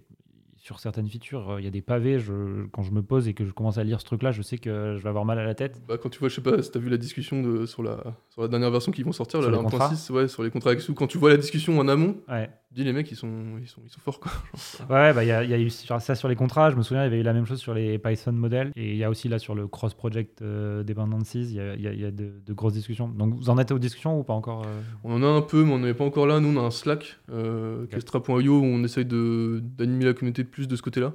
[0.61, 2.19] sur certaines features, euh, il y a des pavés.
[2.19, 4.59] Je, quand je me pose et que je commence à lire ce truc-là, je sais
[4.59, 5.81] que je vais avoir mal à la tête.
[5.87, 7.97] Bah, quand tu vois, je sais pas, si t'as vu la discussion de, sur, la,
[8.29, 10.43] sur la dernière version qui vont sortir, là, Sur la les contrats 1.6, ouais, sur
[10.43, 12.49] les contrats avec sous, quand tu vois la discussion en amont, Ouais.
[12.71, 14.31] Dis les mecs, ils sont, ils sont, ils sont forts, quoi.
[14.89, 16.69] Ouais, bah, il y, a- il y a eu ça sur les contrats.
[16.71, 18.71] Je me souviens, il y avait eu la même chose sur les Python modèles.
[18.75, 21.87] Et il y a aussi là sur le cross-project euh, dependencies, il y a, y
[21.87, 23.07] a- y a de, de grosses discussions.
[23.09, 25.63] Donc vous en êtes aux discussions ou pas encore euh On en a un peu,
[25.63, 26.39] mais on n'est pas encore là.
[26.39, 30.67] Nous, on a un Slack, euh, Kestra.io, où on essaye de- d'animer la communauté plus
[30.67, 31.13] de ce côté-là.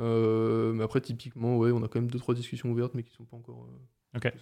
[0.00, 3.12] Euh, mais après, typiquement, ouais, on a quand même deux trois discussions ouvertes, mais qui
[3.14, 3.66] sont pas encore.
[3.68, 4.32] euh, Ok.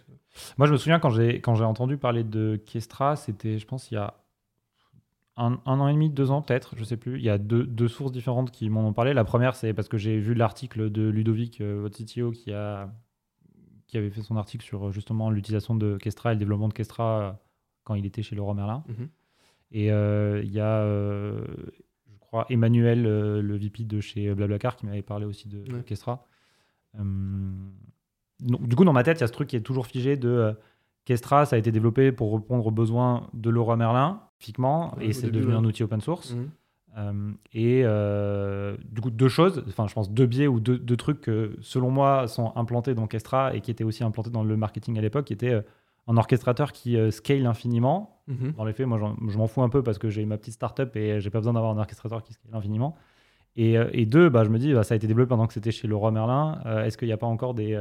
[0.59, 3.91] Moi, je me souviens quand j'ai quand j'ai entendu parler de Kestra, c'était, je pense,
[3.91, 4.15] il y a
[5.37, 7.17] un, un an et demi, deux ans peut-être, je sais plus.
[7.19, 9.15] Il y a deux, deux sources différentes qui m'en ont parlé.
[9.15, 12.93] La première, c'est parce que j'ai vu l'article de Ludovic, euh, votre CTO, qui a
[13.87, 17.21] qui avait fait son article sur justement l'utilisation de Kestra et le développement de Kestra
[17.21, 17.33] euh,
[17.85, 18.85] quand il était chez Leroy Merlin.
[18.89, 19.09] Mhm.
[19.73, 21.45] Et euh, il y a, euh,
[22.11, 25.83] je crois, Emmanuel, le VP de chez Blablacar, qui m'avait parlé aussi de Ouais.
[25.83, 26.27] Kestra.
[28.41, 30.17] Donc, du coup, dans ma tête, il y a ce truc qui est toujours figé
[30.17, 30.57] de
[31.05, 35.13] Kestra, ça a été développé pour répondre aux besoins de Leroy Merlin, typiquement, Ouais, et
[35.13, 35.59] c'est devenu ouais.
[35.59, 36.35] un outil open source.
[36.35, 36.51] Mhm.
[36.99, 40.97] Euh, et euh, du coup, deux choses, enfin, je pense deux biais ou deux, deux
[40.97, 44.57] trucs que, selon moi, sont implantés dans Kestra et qui étaient aussi implantés dans le
[44.57, 45.63] marketing à l'époque, qui était euh,
[46.07, 48.23] un orchestrateur qui scale infiniment.
[48.29, 48.53] Mhm.
[48.57, 50.95] Dans les faits, moi, je m'en fous un peu parce que j'ai ma petite startup
[50.97, 52.95] et j'ai pas besoin d'avoir un orchestrateur qui scale infiniment.
[53.57, 55.71] Et, et deux, bah, je me dis, bah, ça a été développé pendant que c'était
[55.71, 56.61] chez Leroy Merlin.
[56.67, 57.75] Euh, Est-ce qu'il n'y a pas encore des,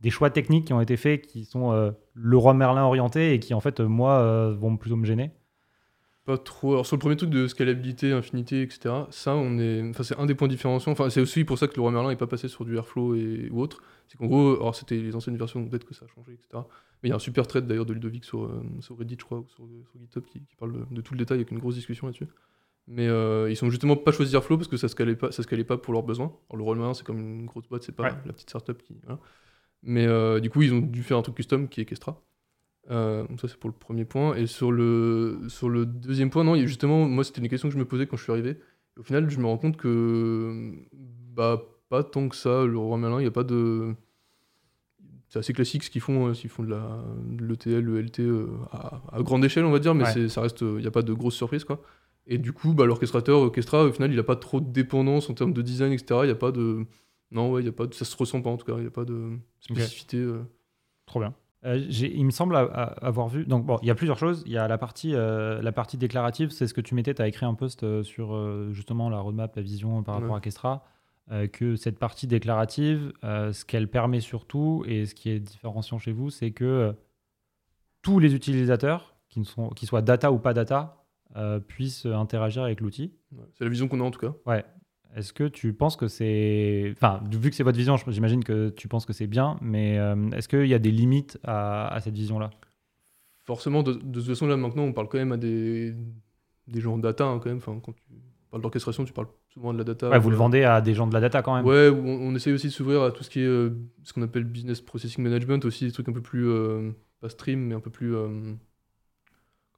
[0.00, 3.54] des choix techniques qui ont été faits qui sont euh, Leroy Merlin orientés et qui,
[3.54, 5.30] en fait, euh, moi, euh, vont plutôt me gêner
[6.24, 6.72] Pas trop.
[6.72, 9.82] Alors, sur le premier truc de scalabilité, infinité, etc., ça, on est.
[9.88, 10.92] Enfin, c'est un des points différenciants.
[10.92, 13.14] Enfin, c'est aussi pour ça que le roi Merlin n'est pas passé sur du Airflow
[13.14, 13.80] et, ou autre.
[14.08, 16.62] C'est qu'en gros, alors c'était les anciennes versions, peut-être que ça a changé, etc.
[17.02, 19.24] Mais il y a un super thread d'ailleurs de Ludovic sur, euh, sur Reddit, je
[19.24, 21.58] crois, ou sur, sur GitHub qui, qui parle de, de tout le détail avec une
[21.58, 22.26] grosse discussion là-dessus.
[22.88, 25.64] Mais euh, ils sont justement pas choisi Airflow parce que ça scalait pas, ça scalait
[25.64, 26.32] pas pour leurs besoins.
[26.50, 28.14] Alors, le rôle Merlin, c'est comme une grosse boîte, c'est pas Ouais.
[28.26, 28.96] la petite startup qui.
[29.04, 29.18] voilà.
[29.88, 32.20] Mais euh, du coup, ils ont dû faire un truc custom qui est Kestra.
[32.90, 34.34] Euh, donc ça c'est pour le premier point.
[34.34, 37.78] Et sur le, sur le deuxième point, non, justement, moi c'était une question que je
[37.78, 38.50] me posais quand je suis arrivé.
[38.96, 42.98] Et au final, je me rends compte que bah pas tant que ça, le roi
[42.98, 43.94] Merlin, il n'y a pas de...
[45.28, 47.04] C'est assez classique ce qu'ils font, euh, s'ils font de la
[47.40, 50.28] l'ETL, le LT euh, à, à grande échelle, on va dire, mais Ouais.
[50.28, 51.80] ça reste, il n'y a pas de grosses surprises quoi.
[52.28, 55.34] Et du coup, bah, l'orchestrateur, Orchestra, au final, il n'a pas trop de dépendance en
[55.34, 56.20] termes de design, etc.
[56.22, 56.84] Il n'y a pas de...
[57.30, 57.94] Non, ouais, y a pas de...
[57.94, 60.18] ça se ressent pas en tout cas, il n'y a pas de spécificité.
[60.18, 60.42] euh.
[61.06, 61.34] Trop bien.
[61.64, 63.44] Euh, il me semble avoir vu.
[63.44, 64.42] Donc, bon, il y a plusieurs choses.
[64.46, 67.14] Il y a la partie, euh, la partie déclarative, c'est ce que tu mettais.
[67.14, 70.36] Tu as écrit un post sur euh, justement la roadmap, la vision par rapport Ouais.
[70.36, 70.84] à Kestra.
[71.52, 76.30] que cette partie déclarative, ce qu'elle permet surtout, et ce qui est différenciant chez vous,
[76.30, 76.94] c'est que
[78.02, 81.04] tous les utilisateurs, qui, sont, qui soient data ou pas data,
[81.66, 83.12] puissent interagir avec l'outil.
[83.32, 84.34] Ouais, C'est la vision qu'on a en tout cas.
[84.46, 84.64] Ouais.
[85.16, 86.92] Est-ce que tu penses que c'est.
[86.92, 90.30] Enfin, vu que c'est votre vision, j'imagine que tu penses que c'est bien, mais euh,
[90.32, 92.50] est-ce qu'il y a des limites à, à cette vision-là?
[93.44, 95.94] Forcément, de, de toute façon, là maintenant, on parle quand même à des,
[96.68, 97.56] des gens data hein, quand même.
[97.56, 98.02] Enfin, quand tu
[98.50, 100.10] parles d'orchestration, tu parles souvent de la data.
[100.10, 101.64] Ouais, vous le vendez à des gens de la data quand même.
[101.64, 103.70] Ouais, on, on essaye aussi de s'ouvrir à tout ce qui est euh,
[104.02, 106.90] ce qu'on appelle business processing management, aussi des trucs un peu plus, euh,
[107.22, 108.14] pas stream, mais un peu plus,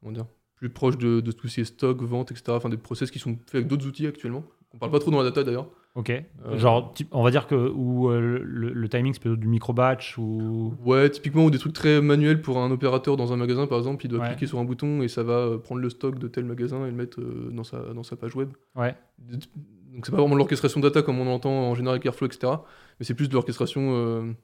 [0.00, 2.46] comment dire, plus proche de, de tout ce qui est stock, vente, etc.
[2.48, 4.42] Enfin, des process qui sont faits avec d'autres outils actuellement.
[4.74, 5.68] On parle pas trop dans la data d'ailleurs.
[5.94, 6.10] Ok.
[6.10, 10.16] Euh, Genre, on va dire que où, euh, le, le timing, c'est plutôt du micro-batch
[10.18, 10.74] ou.
[10.84, 14.04] Ouais, typiquement, ou des trucs très manuels pour un opérateur dans un magasin, par exemple,
[14.04, 14.28] il doit Ouais.
[14.28, 16.90] cliquer sur un bouton et ça va euh, prendre le stock de tel magasin et
[16.90, 18.50] le mettre dans, sa, dans sa page web.
[18.76, 18.94] Ouais.
[19.18, 22.52] Donc c'est pas vraiment de l'orchestration data comme on entend en général avec Airflow, etc.
[23.00, 23.90] Mais c'est plus de l'orchestration,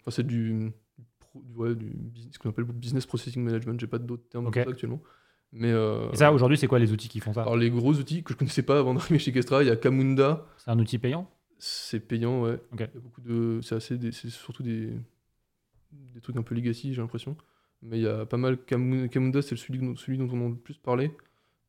[0.00, 0.72] enfin c'est du,
[1.54, 4.54] ouais, du business- ce qu'on appelle business processing management, j'ai pas d'autres termes Ok.
[4.54, 5.00] pour ça actuellement.
[5.56, 7.94] Mais euh, Et ça, aujourd'hui, c'est quoi les outils qui font ça alors les gros
[7.94, 10.78] outils que je connaissais pas avant d'arriver chez Kestra, il y a Camunda, C'est un
[10.78, 12.58] outil payant c'est payant, ouais.
[12.74, 14.90] Il y a beaucoup de, c'est assez, des- c'est surtout des,
[15.92, 17.36] des trucs un peu legacy, j'ai l'impression.
[17.80, 18.58] Mais il y a pas mal.
[18.58, 21.12] Camunda, c'est celui, dont- celui dont on a le plus parlé.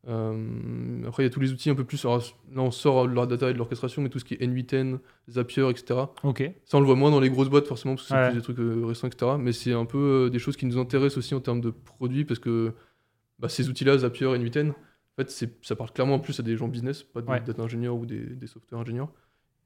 [0.08, 2.04] Euh, après, il y a tous les outils un peu plus.
[2.06, 2.17] alors,
[2.52, 5.00] là, on sort de la data et de l'orchestration, mais tout ce qui est N8N,
[5.30, 6.00] Zapier, etc.
[6.24, 6.43] Ok.
[6.65, 8.30] Ça, on le voit moins dans les grosses boîtes, forcément, parce que c'est Ouais.
[8.32, 9.32] plus des trucs euh, récents, etc.
[9.39, 12.39] Mais c'est un peu des choses qui nous intéressent aussi en termes de produits, parce
[12.39, 12.74] que
[13.39, 14.74] bah, ces outils-là, Zapier, N8N, En
[15.17, 17.41] fait, ça parle clairement en plus à des gens business, pas des Ouais.
[17.41, 19.12] data ingénieurs ou des, des software ingénieurs.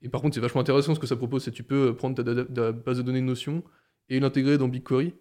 [0.01, 2.15] Et par contre, c'est vachement intéressant ce que ça propose, c'est que tu peux prendre
[2.15, 3.63] ta, base de données Notion
[4.09, 5.13] et l'intégrer dans BigQuery.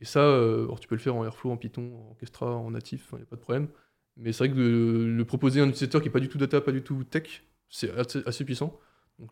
[0.00, 2.70] Et ça, euh, alors tu peux le faire en Airflow, en Python, en Orchestra, en
[2.72, 3.68] natif, il n'y a pas de problème.
[4.16, 6.38] Mais c'est vrai que le, le proposer à un utilisateur qui n'est pas du tout
[6.38, 8.78] data, pas du tout tech, c'est assez, assez puissant.
[9.18, 9.30] Donc,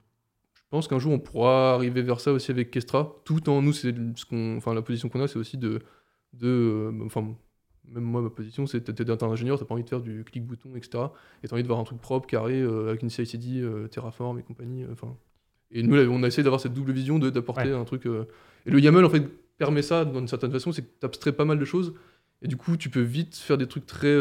[0.55, 3.17] je pense qu'un jour, on pourra arriver vers ça aussi avec Kestra.
[3.25, 5.81] Tout en nous, c'est ce qu'on, enfin, la position qu'on a, c'est aussi de,
[6.33, 7.37] de, euh, enfin,
[7.93, 10.25] même moi, ma position, c'est que t'es data ingénieur, t'as pas envie de faire du
[10.25, 11.05] clic-bouton, etc.
[11.43, 14.39] Et t'as envie de voir un truc propre, carré, euh, avec une CI/CD, euh, Terraform
[14.39, 14.85] et compagnie.
[14.85, 15.17] euh, Enfin,
[15.71, 18.07] et nous, on a essayé d'avoir cette double vision d'apporter un truc.
[18.07, 18.25] euh,
[18.67, 19.23] Et le YAML, en fait,
[19.59, 21.95] permet ça d'une certaine façon, c'est que t'abstrais pas mal de choses.
[22.43, 24.15] Et du coup, tu peux vite faire des trucs très.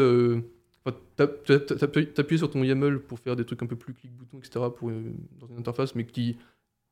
[0.84, 3.92] enfin, t'app- t'app- t'app- T'appuyer sur ton YAML pour faire des trucs un peu plus
[3.94, 4.64] clic-bouton, etc.
[4.76, 6.36] Pour, dans une interface, mais qui,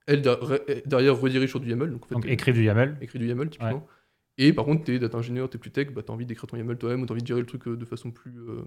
[0.07, 0.23] elle,
[0.87, 1.91] derrière, redirige sur du YAML.
[1.91, 2.97] Donc, en fait, Donc t'es- écrire du YAML.
[3.01, 3.87] écrit du YAML typiquement.
[4.39, 6.77] Et par contre, t'es data ingénieur, t'es plus tech, bah, t'as envie d'écrire ton YAML
[6.79, 8.63] toi-même ou t'as envie de gérer le truc euh, de façon plus, euh,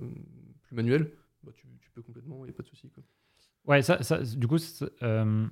[0.64, 1.12] plus manuelle,
[1.44, 2.90] bah, tu, tu peux complètement, y a pas de souci.
[2.90, 3.04] quoi.
[3.66, 4.58] Ouais, ça, ça, du coup,
[5.04, 5.46] euh,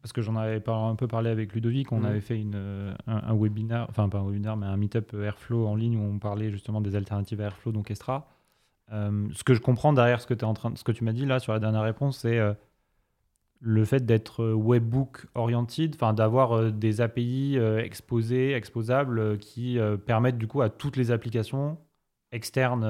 [0.00, 2.04] parce que j'en avais par- un peu parlé avec Ludovic, on Mhm.
[2.06, 2.54] avait fait une,
[3.06, 6.18] un, un webinaire, enfin pas un webinaire, mais un meet-up Airflow en ligne où on
[6.18, 8.30] parlait justement des alternatives à Airflow, donc Estra.
[8.92, 11.12] Euh, ce que je comprends derrière ce que, es en train, ce que tu m'as
[11.12, 12.38] dit là sur la dernière réponse, c'est
[13.60, 19.78] le fait d'être euh, webbook oriented, enfin d'avoir euh, des API euh, exposées, exposables, qui
[20.06, 21.78] permettent du coup à toutes les applications
[22.32, 22.84] externes,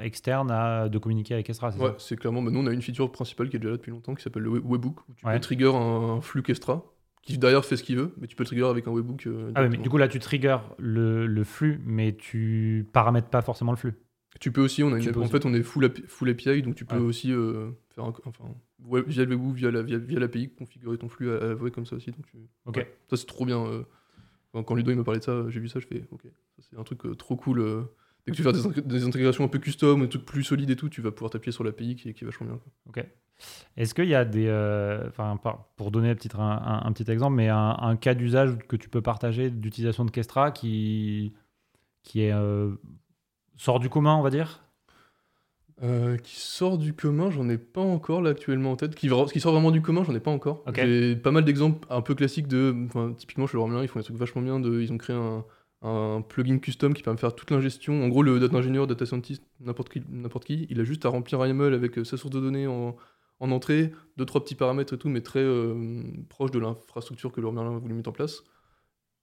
[0.00, 1.72] externes à, de communiquer avec Estra.
[1.72, 3.76] c'est Ouais, c'est clairement, bah, nous on a une feature principale qui est déjà là
[3.78, 5.32] depuis longtemps qui s'appelle le web- webbook, où tu Ouais.
[5.34, 6.84] peux trigger un, un flux Kestra,
[7.22, 9.26] qui derrière fait ce qu'il veut, mais tu peux le trigger avec un webbook.
[9.26, 13.28] euh, Ah oui, mais du coup là tu triggers le, le flux, mais tu paramètres
[13.30, 13.94] pas forcément le flux.
[14.40, 15.30] Tu peux aussi, on a une- en aussi.
[15.30, 18.44] fait on est full, API, full API, donc tu peux aussi euh, faire un, enfin,
[18.84, 21.86] web- via le webbook, via la- via, via l'API, configurer ton flux à, à comme
[21.86, 22.10] ça aussi.
[22.10, 22.76] Donc tu- Ok.
[22.76, 23.64] Ouais, ça c'est trop bien.
[23.64, 23.82] euh.
[24.52, 26.62] Quand, quand Ludo il m'a parlé de ça, j'ai vu ça, je fais ok, ça
[26.70, 27.58] c'est un truc euh, trop cool.
[28.26, 30.70] Dès que tu fais des, intég- des intégrations un peu custom, des trucs plus solides
[30.70, 32.58] et tout, tu vas pouvoir t'appuyer sur l'API qui, est- qui est vachement bien.
[32.58, 33.02] quoi.
[33.76, 35.38] Est-ce qu'il y a des, euh, enfin
[35.76, 39.02] pour donner un, un- un petit exemple, mais un, un cas d'usage que tu peux
[39.02, 41.34] partager d'utilisation de Kestra qui
[42.02, 42.70] qui est euh,
[43.56, 44.62] sort du commun, on va dire.
[45.82, 48.94] Euh, qui sort du commun, j'en ai pas encore là actuellement en tête.
[48.94, 50.64] Qui, qui sort vraiment du commun, j'en ai pas encore.
[50.74, 52.74] J'ai pas mal d'exemples un peu classiques de.
[52.86, 54.58] enfin, typiquement chez Leroy Merlin, ils font des trucs vachement bien.
[54.58, 55.44] De, ils ont créé un,
[55.82, 58.02] un plugin custom qui permet de faire toute l'ingestion.
[58.02, 61.10] En gros, le data ingénieur, data scientist, n'importe qui, n'importe qui, il a juste à
[61.10, 62.96] remplir un YAML avec euh, sa source de données en,
[63.40, 67.40] en entrée, deux, trois petits paramètres et tout, mais très euh, proche de l'infrastructure que
[67.40, 68.42] a voulu mettre en place.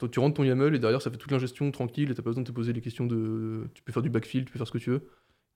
[0.03, 2.29] Toi, tu rentres ton YAML et derrière, ça fait toute l'ingestion tranquille et t'as pas
[2.31, 3.69] besoin de te poser les questions de.
[3.73, 5.03] Tu peux faire du backfill, tu peux faire ce que tu veux.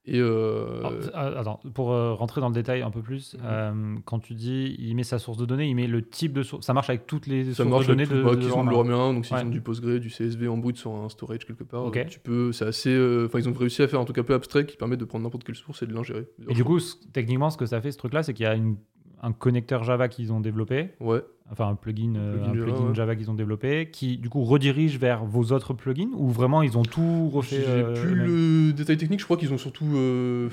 [0.05, 0.21] Et.
[0.21, 3.39] euh, Alors, euh, attends, pour euh, rentrer dans le détail un peu plus, Mhm.
[3.43, 6.43] euh, quand tu dis il met sa source de données, il met le type de
[6.43, 6.65] source.
[6.65, 8.63] Ça marche avec toutes les Ça sources marche de données tout, de, bah, de ont
[8.63, 9.43] de Leroy Merlin, donc s'ils Ouais.
[9.43, 11.97] ont du Postgre, du CSV en brut sur un storage quelque part, Ok.
[11.97, 14.33] euh, tu peux, c'est assez, enfin ils ont réussi à faire un truc un peu
[14.33, 16.25] abstrait qui permet de prendre n'importe quelle source et de l'ingérer.
[16.47, 16.79] Et du coup,
[17.11, 18.77] techniquement, ce que ça fait, ce truc-là, c'est qu'il y a une-
[19.21, 22.87] un connecteur Java qu'ils ont développé, ouais, enfin un plugin, euh, plugin un Java, plugin
[22.89, 22.95] ouais.
[22.95, 26.77] Java qu'ils ont développé, qui du coup redirige vers vos autres plugins, ou vraiment ils
[26.77, 30.49] ont tout refait j'ai euh, plus le détail technique, je crois qu'ils ont surtout, euh,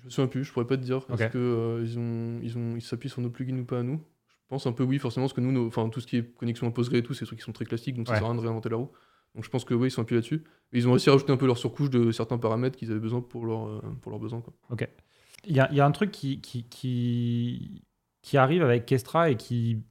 [0.00, 1.20] je me souviens plus, je pourrais pas te dire, Ok.
[1.20, 3.82] est-ce que euh, ils ont, ils ont, ils s'appuient sur nos plugins ou pas à
[3.82, 4.00] nous.
[4.42, 6.66] Je pense un peu oui, forcément, parce que nous, enfin tout ce qui est connexion
[6.66, 8.18] à Postgre et tout, c'est des trucs qui sont très classiques, donc ça Ouais.
[8.18, 8.90] sert à rien de réinventer la roue.
[9.36, 10.42] Donc je pense que oui, ils sont appuyés là-dessus.
[10.72, 13.20] Ils ont réussi à rajouter un peu leur surcouche de certains paramètres qu'ils avaient besoin
[13.20, 14.40] pour, leur, pour leurs besoins.
[14.40, 14.52] Quoi.
[15.46, 17.82] Il y a, il y a un truc qui, qui, qui,
[18.22, 19.82] qui arrive avec Kestra et qui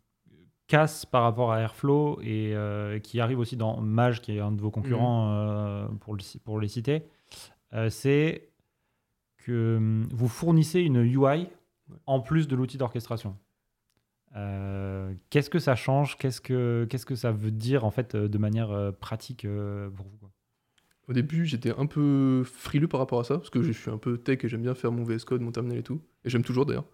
[0.68, 4.52] casse par rapport à Airflow et euh, qui arrive aussi dans Mage, qui est un
[4.52, 7.04] de vos concurrents, euh, pour, le, ci- pour les citer,
[7.74, 8.50] euh, c'est
[9.38, 9.80] que
[10.12, 11.48] vous fournissez une UI
[12.06, 13.36] en plus de l'outil d'orchestration.
[15.32, 16.18] Qu'est-ce que ça change?
[16.18, 19.48] Qu'est-ce que qu'est-ce que ça veut dire en fait de manière pratique
[19.96, 20.30] pour vous quoi?
[21.10, 23.98] Au début, j'étais un peu frileux par rapport à ça, parce que je suis un
[23.98, 26.00] peu tech et j'aime bien faire mon VS Code, mon terminal et tout.
[26.24, 26.86] Et j'aime toujours d'ailleurs.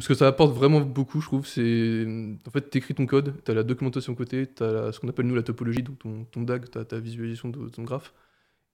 [0.00, 2.06] Ce que ça apporte vraiment beaucoup, je trouve, c'est.
[2.46, 5.08] En fait, tu écris ton code, tu as la documentation côté, tu as ce qu'on
[5.08, 8.14] appelle nous la topologie, donc ton, ton DAG, tu as ta visualisation de ton graphe,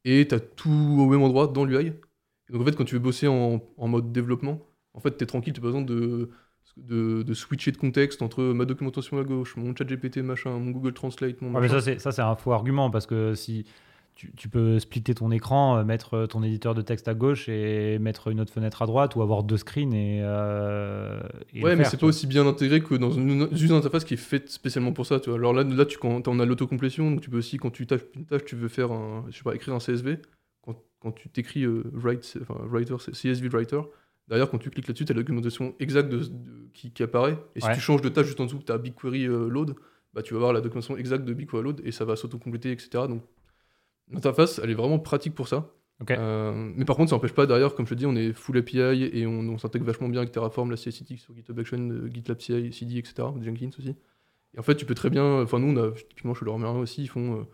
[0.04, 1.92] et tu as tout au même endroit dans l'UI.
[2.50, 4.60] Donc en fait, quand tu veux bosser en, en mode développement,
[4.92, 6.30] en fait, tu es tranquille, tu pas besoin de,
[6.76, 10.70] de, de switcher de contexte entre ma documentation à gauche, mon chat GPT, machin, mon
[10.70, 11.54] Google Translate, mon.
[11.54, 13.66] Ouais, mais c'est, ça, c'est un faux argument parce que si
[14.14, 17.48] tu, tu peux splitter ton écran, euh, mettre euh, ton éditeur de texte à gauche
[17.48, 20.20] et mettre une autre fenêtre à droite ou avoir deux screens et.
[20.22, 21.20] euh,
[21.52, 24.18] et Ouais, mais c'est pas aussi bien intégré que dans une, une interface qui est
[24.18, 25.18] faite spécialement pour ça.
[25.20, 25.38] Tu vois.
[25.38, 28.02] Alors là, là tu, quand on a l'autocomplétion, donc tu peux aussi, quand tu tâches
[28.14, 30.18] une tâche, tu veux faire un, je sais pas, écrire un CSV.
[30.62, 33.80] Quand, quand tu t'écris euh, write, enfin, writer, CSV writer,
[34.28, 36.28] derrière, quand tu cliques là-dessus, tu as la documentation exacte de, de-
[36.72, 37.36] qui, qui apparaît.
[37.56, 37.74] Et si Ouais.
[37.74, 39.74] tu changes de tâche juste en dessous, tu as BigQuery euh, load,
[40.14, 42.88] bah, tu vas avoir la documentation exacte de BigQuery load et ça va s'autocompléter, etc.
[43.08, 43.22] Donc
[44.10, 45.70] l'interface, elle est vraiment pratique pour ça.
[46.10, 48.58] Euh, mais par contre, ça n'empêche pas derrière, comme je te dis, on est full
[48.58, 52.40] API et on, s'intègre vachement bien avec Terraform, la CI/CD sur GitHub Action, euh, GitLab
[52.40, 53.28] CI, CD, etc.
[53.40, 53.94] Jenkins aussi.
[54.54, 55.42] Et en fait, tu peux très bien.
[55.42, 57.46] Enfin, nous, on a, typiquement chez Laurent aussi, ils font.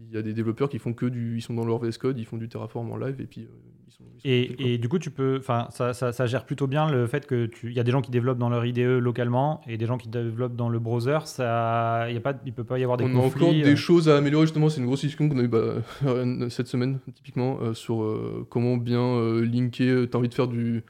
[0.00, 1.38] Il y a des développeurs qui font que du.
[1.38, 3.48] Ils sont dans leur VS Code, ils font du Terraform en live et puis euh,
[3.86, 4.04] ils sont.
[4.24, 5.38] et, et du coup, tu peux.
[5.38, 7.68] Enfin, ça, ça, ça, gère plutôt bien le fait que tu.
[7.68, 10.08] Il y a des gens qui développent dans leur IDE localement et des gens qui
[10.08, 11.18] développent dans le browser.
[11.24, 13.42] Ça, il y a pas, il peut pas y avoir des on conflits.
[13.42, 13.76] On a encore des euh.
[13.76, 14.68] choses à améliorer justement.
[14.68, 15.82] C'est une grosse discussion qu'on a eu bah,
[16.50, 20.08] cette semaine typiquement euh, sur comment bien linker.
[20.10, 20.84] T'as envie de faire du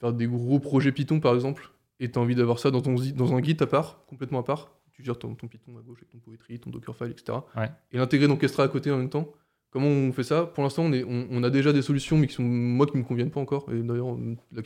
[0.00, 3.34] faire des gros projets Python par exemple et t'as envie d'avoir ça dans ton dans
[3.34, 6.18] un Git à part, complètement à part tu gères ton, Python à gauche avec ton
[6.18, 7.38] Poetry, ton Dockerfile, etc.
[7.92, 9.28] Et l'intégrer dans Kestra à côté en même temps.
[9.70, 10.44] Comment on fait ça?
[10.44, 13.30] Pour l'instant, on, on, a déjà des solutions, mais qui sont moi qui me conviennent
[13.30, 13.72] pas encore.
[13.72, 14.16] Et d'ailleurs,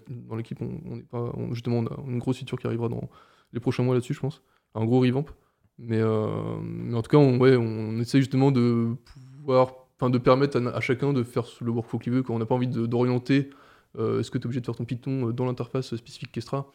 [0.08, 3.10] dans l'équipe, on, est pas, justement, on a une grosse feature qui arrivera dans
[3.52, 4.42] les prochains mois là-dessus, je pense.
[4.74, 5.26] Un gros revamp.
[5.76, 6.28] Mais, euh,
[6.62, 10.80] mais en tout cas, on, ouais, on essaie justement de pouvoir, enfin, de permettre à,
[10.80, 12.22] chacun de faire le workflow qu'il veut.
[12.22, 13.50] Quand on n'a pas envie d'orienter,
[13.98, 16.72] euh, est-ce que tu es obligé de faire ton Python euh, dans l'interface spécifique Kestra?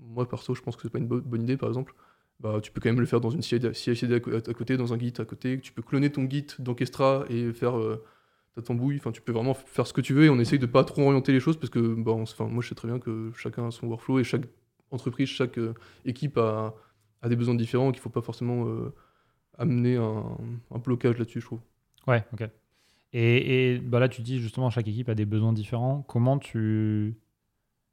[0.00, 1.94] Moi, perso, je pense que c'est pas une bonne idée, par exemple
[2.40, 5.14] bah, tu peux quand même le faire dans une CI/CD à, côté, dans un Git
[5.18, 5.60] à côté.
[5.60, 8.04] Tu peux cloner ton Git d'Orchestra et faire euh,
[8.54, 8.96] ta tambouille.
[8.96, 11.02] Enfin, tu peux vraiment faire ce que tu veux et on essaye de pas trop
[11.02, 13.70] orienter les choses parce que bah, enfin, moi je sais très bien que chacun a
[13.70, 14.44] son workflow et chaque
[14.90, 15.74] entreprise, chaque euh,
[16.04, 16.74] équipe a,
[17.22, 18.94] a, des besoins différents qu'il faut pas forcément euh,
[19.58, 20.24] amener un,
[20.70, 21.60] un blocage là-dessus, je trouve.
[22.06, 22.48] Ouais, ok.
[23.12, 26.02] Et, et bah là, tu dis justement, chaque équipe a des besoins différents.
[26.08, 27.16] Comment tu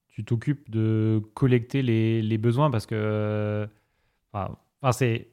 [0.08, 2.72] tu t'occupes de collecter les, les, besoins?
[2.72, 3.68] Parce que
[4.36, 5.30] Enfin, c'est.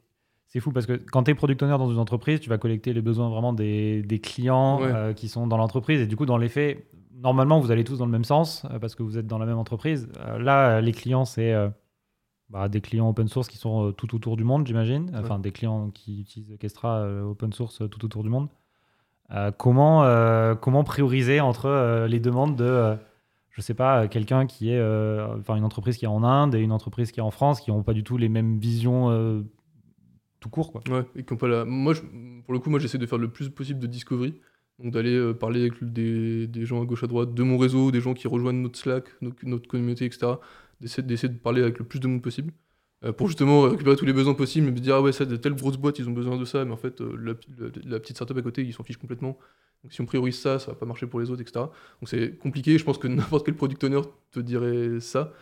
[0.48, 2.92] C'est fou parce que quand tu es product owner dans une entreprise, tu vas collecter
[2.92, 6.02] les besoins vraiment des, des clients euh, qui sont dans l'entreprise.
[6.02, 8.78] Et du coup, dans les faits, normalement, vous allez tous dans le même sens euh,
[8.78, 10.10] parce que vous êtes dans la même entreprise.
[10.18, 11.54] Euh, là, les clients, c'est
[12.50, 15.10] bah, des clients open source qui sont tout autour du monde, j'imagine.
[15.16, 18.50] Enfin, des clients qui utilisent Kestra open source tout autour du monde.
[19.56, 20.04] comment,
[20.56, 22.94] comment prioriser entre les demandes de
[23.52, 26.60] je sais pas, quelqu'un qui est, euh, enfin une entreprise qui est en Inde et
[26.60, 29.42] une entreprise qui est en France, qui n'ont pas du tout les mêmes visions euh,
[30.40, 30.80] tout court, quoi.
[30.90, 31.64] Ouais, et qui pas la...
[31.66, 31.94] Moi,
[32.44, 34.40] pour le coup, moi, j'essaie de faire le plus possible de discovery,
[34.78, 38.00] donc d'aller euh, parler avec des, gens à gauche à droite de mon réseau, des
[38.00, 40.32] gens qui rejoignent notre Slack, notre, communauté, etc.
[40.80, 42.52] D'essayer de parler avec le plus de monde possible.
[43.18, 45.54] pour justement récupérer tous les besoins possibles, mais me dire ah ouais ça de telle
[45.54, 47.34] grosse boîte ils ont besoin de ça, mais en fait la,
[47.84, 49.38] la petite startup à côté ils s'en fichent complètement.
[49.82, 51.66] Donc si on priorise ça, ça va pas marcher pour les autres, etc.
[52.00, 52.78] Donc c'est compliqué.
[52.78, 55.32] Je pense que n'importe quel product owner te dirait ça.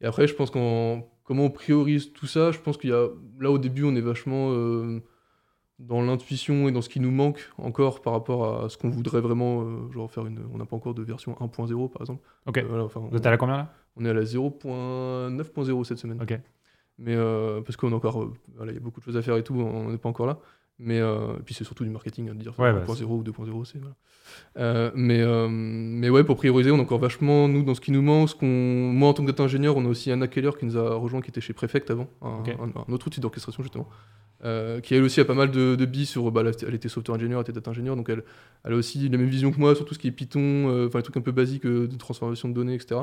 [0.00, 3.08] Et après, je pense qu'en comment on priorise tout ça, je pense qu'il y a
[3.40, 5.00] là au début, on est vachement euh,
[5.78, 9.20] dans l'intuition et dans ce qui nous manque encore par rapport à ce qu'on voudrait
[9.20, 10.40] vraiment, euh, genre faire une.
[10.52, 12.22] On n'a pas encore de version 1.0 par exemple.
[12.46, 12.58] Ok.
[12.58, 13.72] Euh, Vous êtes à la combien là?
[13.96, 16.20] On est à la 0.9.0 cette semaine.
[16.20, 16.38] Ok.
[16.98, 17.14] Mais
[17.62, 18.32] parce qu'on a encore,
[18.66, 20.38] il y a beaucoup de choses à faire et tout, on n'est pas encore là.
[20.78, 23.94] Mais euh, puis c'est surtout du marketing, hein, dire 1.0 bah, ou 2.0, c'est voilà.
[24.58, 27.92] Euh, mais, euh, mais ouais, pour prioriser, on est encore vachement, nous, dans ce qui
[27.92, 28.34] nous manque.
[28.34, 28.46] qu'on...
[28.46, 31.22] Moi, en tant que data ingénieur, on a aussi Anna Keller qui nous a rejoint,
[31.22, 33.88] qui était chez Prefect avant, un, autre outil d'orchestration, justement.
[34.82, 36.30] qui elle aussi a pas mal de, de billes sur.
[36.30, 38.22] Bah, elle était software ingénieur, elle était data ingénieur, donc elle,
[38.64, 40.98] elle a aussi la même vision que moi sur tout ce qui est Python, enfin
[40.98, 43.00] les trucs un peu basiques de transformation de données, etc.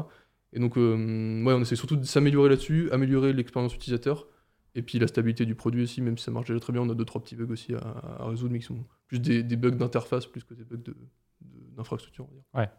[0.56, 4.28] Et donc, ouais, on essaie surtout de s'améliorer là-dessus, améliorer l'expérience utilisateur.
[4.76, 6.90] Et puis la stabilité du produit aussi, même si ça marche déjà très bien, on
[6.90, 10.26] a deux trois petits bugs aussi à, résoudre, mais qui sont plus des, bugs d'interface
[10.26, 10.94] plus que des bugs
[11.78, 12.26] d'infrastructure.
[12.26, 12.70] De, ouais.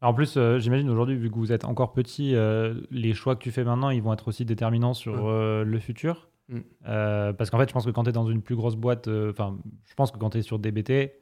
[0.00, 3.42] en plus, euh, j'imagine aujourd'hui, vu que vous êtes encore petit, euh, les choix que
[3.42, 6.28] tu fais maintenant, ils vont être aussi déterminants sur euh, le futur.
[6.48, 6.60] Mm.
[6.84, 9.58] parce qu'en fait, je pense que quand tu es dans une plus grosse boîte, enfin,
[9.84, 11.12] je pense que quand tu es sur DBT,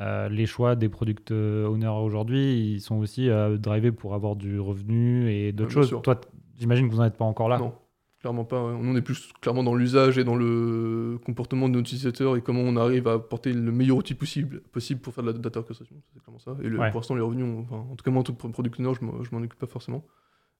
[0.00, 5.52] les choix des product owners aujourd'hui, ils sont aussi drivés pour avoir du revenu et
[5.52, 5.94] d'autres choses.
[6.02, 6.20] Toi,
[6.58, 7.58] j'imagine que vous n'en êtes pas encore là.
[7.58, 7.74] Non.
[8.22, 8.60] Clairement pas.
[8.60, 12.60] On est plus clairement dans l'usage et dans le comportement de nos utilisateurs et comment
[12.60, 15.96] on arrive à apporter le meilleur outil possible, possible pour faire de la data orchestration.
[16.14, 16.56] C'est clairement ça.
[16.62, 19.04] Et pour l'instant, les revenus, en tout cas, moi, en tant que product owner, je
[19.04, 20.04] m'en occupe pas forcément.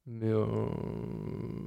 [0.07, 0.45] Mais, euh,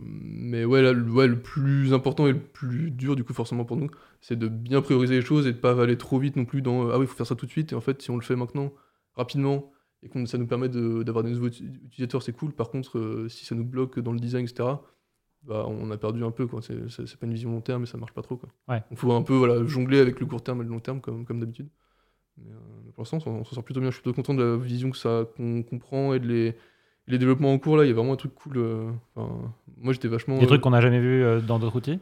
[0.03, 3.89] mais ouais, ouais, le plus important et le plus dur, du coup, forcément pour nous,
[4.19, 6.89] c'est de bien prioriser les choses et de pas aller trop vite non plus dans
[6.89, 7.71] ah oui, il faut faire ça tout de suite.
[7.71, 8.73] Et en fait, si on le fait maintenant,
[9.13, 9.71] rapidement,
[10.03, 12.51] et que ça nous permet d'avoir des nouveaux utilisateurs, c'est cool.
[12.51, 14.69] Par contre, euh, si ça nous bloque dans le design, etc.,
[15.47, 16.47] bah, on a perdu un peu.
[16.47, 16.61] Quoi.
[16.61, 18.37] C'est, c'est, pas une vision long terme et ça marche pas trop.
[18.37, 18.49] Quoi.
[18.67, 18.83] Ouais.
[18.91, 21.25] Il faut un peu voilà, jongler avec le court terme et le long terme comme,
[21.25, 21.67] comme d'habitude.
[22.37, 23.89] Mais, euh, pour l'instant, on, s'en sort plutôt bien.
[23.89, 26.55] Je suis plutôt content de la vision que ça, qu'on comprend et de les,
[27.07, 27.77] les développements en cours.
[27.77, 28.57] Là, il y a vraiment un truc cool.
[28.57, 28.91] Euh,
[29.77, 30.37] moi, j'étais vachement.
[30.37, 31.99] Des trucs qu'on n'a jamais vu euh, dans d'autres outils?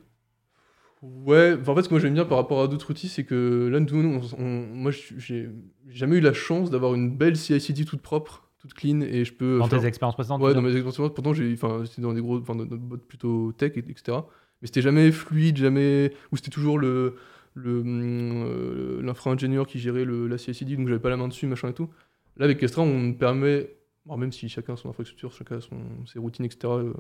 [1.01, 3.67] Ouais, en fait, ce que moi j'aime bien par rapport à d'autres outils, c'est que
[3.69, 5.49] là, nous, moi, j'ai
[5.89, 9.59] jamais eu la chance d'avoir une belle CI/CD toute propre toute clean et je peux.
[9.59, 11.15] Dans tes expériences précédentes Ouais, dans mes expériences précédentes.
[11.15, 14.17] Pourtant, j'ai, enfin, c'était dans des gros, enfin, dans notre boîte plutôt tech, etc.
[14.61, 16.13] Mais c'était jamais fluide, jamais.
[16.31, 17.17] Ou c'était toujours le,
[17.55, 21.69] le, euh, l'infra-ingénieur qui gérait le, la CICD, donc j'avais pas la main dessus, machin
[21.69, 21.89] et tout.
[22.37, 23.69] Là, avec Kestra, on permet,
[24.05, 26.93] bon, même si chacun a son infrastructure, chacun a son, ses routines, etc., euh,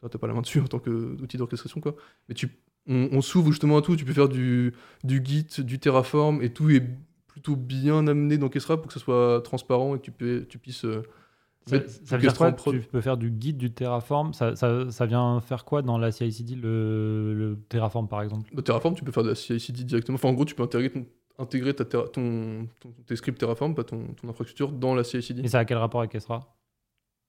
[0.00, 1.96] ça, t'as pas la main dessus en tant qu'outil d'orchestration, quoi.
[2.28, 2.48] Mais tu,
[2.86, 3.96] on, on s'ouvre justement à tout.
[3.96, 6.84] Tu peux faire du, du Git, du Terraform, et tout est
[7.38, 10.58] plutôt bien amené dans Kestra pour que ce soit transparent et que tu, peux, tu
[10.58, 10.84] puisses.
[10.84, 11.02] euh,
[11.66, 12.46] Ça, ça veut dire quoi.
[12.72, 14.32] Tu peux faire du guide, du Terraform.
[14.34, 18.50] Ça, ça, ça vient faire quoi dans la CI/CD, le, le Terraform par exemple?
[18.52, 20.16] Bah, Terraform, tu peux faire de la CI/CD directement.
[20.16, 21.04] Enfin, en gros, tu peux intégrer, ton,
[21.38, 25.42] intégrer ta terra- ton, ton- tes scripts Terraform, pas ton, ton infrastructure, dans la CI/CD.
[25.44, 26.56] Et ça a quel rapport avec Kestra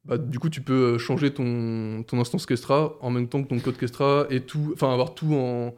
[0.05, 3.59] Bah, du coup, tu peux changer ton, ton instance Kestra en même temps que ton
[3.59, 5.75] code Kestra et tout, enfin avoir tout en.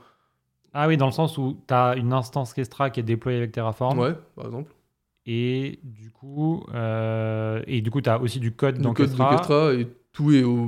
[0.74, 3.52] Ah oui, dans le sens où tu as une instance Kestra qui est déployée avec
[3.52, 4.00] Terraform.
[4.00, 4.72] Ouais, par exemple.
[5.26, 9.08] Et du coup, euh, et du coup, tu as aussi du code Du dans code
[9.10, 9.32] Kestra.
[9.32, 10.68] de Kestra et tout est, au-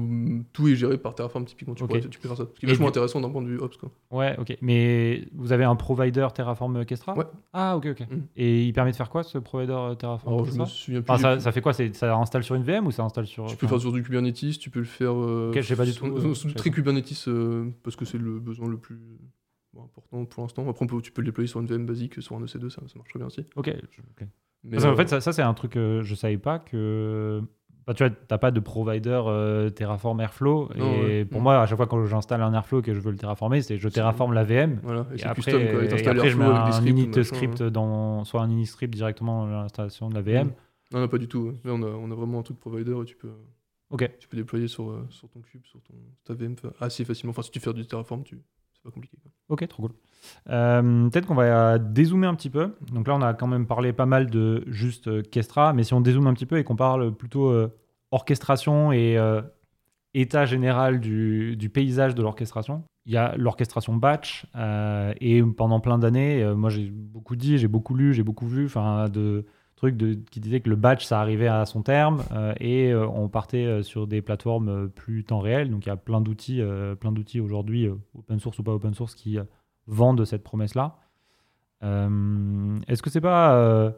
[0.53, 1.73] tout est géré par Terraform typiquement.
[1.73, 2.45] Tu, pourrais- tu peux faire ça.
[2.53, 3.75] Ce qui est vachement du- intéressant d'un point de vue Ops.
[3.77, 3.89] Quoi.
[4.11, 4.55] Ouais, ok.
[4.61, 7.17] Mais vous avez un provider Terraform Kestra?
[7.17, 7.25] Ouais.
[7.51, 8.01] Ah, ok, ok.
[8.09, 8.23] Mhm.
[8.35, 10.63] Et il permet de faire quoi ce provider euh, Terraform Alors, je Kestra?
[10.65, 11.11] me souviens plus.
[11.11, 11.73] Enfin, ça, ça fait quoi?
[11.73, 13.47] Ça installe sur une VM ou ça installe sur.
[13.47, 15.11] Tu peux enfin, faire sur du Kubernetes, tu peux le faire.
[15.13, 16.69] euh, Ok, je sais pas du tout, euh, je très.
[16.69, 18.99] Kubernetes euh, parce que c'est le besoin le plus
[19.73, 20.69] bon, important pour l'instant.
[20.69, 22.93] Après, peut- tu peux le déployer sur une VM basique, sur un EC2, ça, ça
[22.97, 23.45] marche très bien aussi.
[23.55, 23.73] Ok.
[24.63, 27.41] Mais, Parce qu'en euh, fait, ça, ça, c'est un truc que je savais pas que.
[27.85, 30.69] Bah, tu vois, t'as pas de provider euh, Terraform Airflow.
[30.77, 31.25] Non, et ouais.
[31.25, 31.43] pour Mm.
[31.43, 33.77] moi, à chaque fois quand j'installe un Airflow et que je veux le terraformer, c'est
[33.77, 34.79] je terraforme la VM.
[34.83, 35.61] voilà, et Et c'est après, custom.
[35.69, 35.83] Quoi.
[35.83, 37.71] Et et après, je mets un scripts, init machin, script ouais.
[37.71, 40.53] dans soit un init script directement dans l'installation de la VM.
[40.93, 41.51] Non, non, pas du tout.
[41.65, 43.31] Là, on a, on a vraiment un truc provider et tu peux,
[43.89, 44.09] Ok.
[44.17, 45.93] tu peux déployer sur, euh, sur ton cube, sur ton,
[46.23, 47.31] ta VM assez facilement.
[47.31, 48.39] Enfin, si tu fais du Terraform, tu...
[49.49, 49.91] Ok, trop cool.
[50.49, 52.75] Euh, Peut-être qu'on va dézoomer un petit peu.
[52.91, 55.93] Donc là, on a quand même parlé pas mal de juste euh, Kestra, mais si
[55.93, 57.73] on dézoome un petit peu et qu'on parle plutôt euh,
[58.11, 59.17] orchestration et
[60.13, 64.45] état général du, du paysage de l'orchestration, il y a l'orchestration batch.
[65.19, 69.09] et pendant plein d'années, moi j'ai beaucoup dit, j'ai beaucoup lu, j'ai beaucoup vu, enfin
[69.09, 69.45] de
[69.83, 73.05] trucs de, qui disaient que le batch ça arrivait à son terme euh, et euh,
[73.05, 75.69] on partait euh, sur des plateformes plus temps réel.
[75.69, 76.61] Donc il y a plein d'outils,
[76.99, 79.37] plein d'outils aujourd'hui, open source ou pas open source, qui
[79.87, 80.95] vendent cette promesse-là.
[81.81, 83.93] Est-ce que c'est pas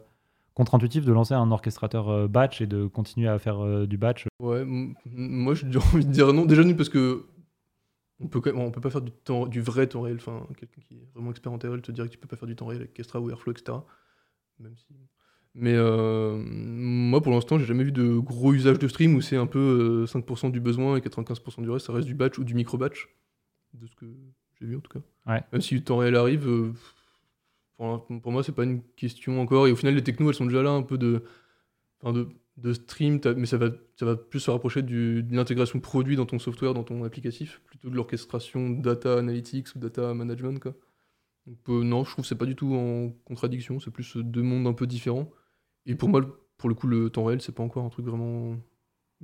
[0.54, 4.26] contre-intuitif de lancer un orchestrateur batch et de continuer à faire du batch?
[4.40, 4.64] Ouais,
[5.04, 6.46] moi j'ai envie de dire non.
[6.46, 7.26] Déjà, parce que
[8.18, 10.16] on peut, même- on peut pas faire du, temps, du vrai temps réel.
[10.16, 12.36] Enfin, quelqu'un qui est vraiment expert en temps réel te dirait que tu peux pas
[12.36, 13.78] faire du temps réel avec Kestra ou Airflow, etc.
[14.58, 14.96] Même si.
[15.58, 19.36] Mais euh, moi, pour l'instant, j'ai jamais vu de gros usage de stream où c'est
[19.36, 22.44] un peu euh, 5% du besoin et 95% du reste, ça reste du batch ou
[22.44, 23.08] du micro-batch.
[23.72, 24.06] De ce que
[24.60, 25.32] j'ai vu en tout cas.
[25.32, 25.42] Ouais.
[25.52, 26.72] Même si le temps réel arrive, euh,
[27.76, 29.66] pour, pour moi, c'est pas une question encore.
[29.66, 31.22] Et au final, les technos, elles sont déjà là un peu de.
[32.02, 32.28] Enfin, de,
[32.58, 36.24] de stream, mais ça va, ça va plus se rapprocher du- de l'intégration produit dans
[36.26, 40.58] ton software, dans ton applicatif, plutôt de l'orchestration data analytics ou data management.
[40.60, 40.74] Quoi.
[41.46, 44.22] Donc, euh, non, je trouve que c'est pas du tout en contradiction, c'est plus euh,
[44.22, 45.30] deux mondes un peu différents.
[45.86, 46.20] Et pour moi,
[46.58, 48.56] pour le coup, le temps réel, c'est pas encore un truc vraiment.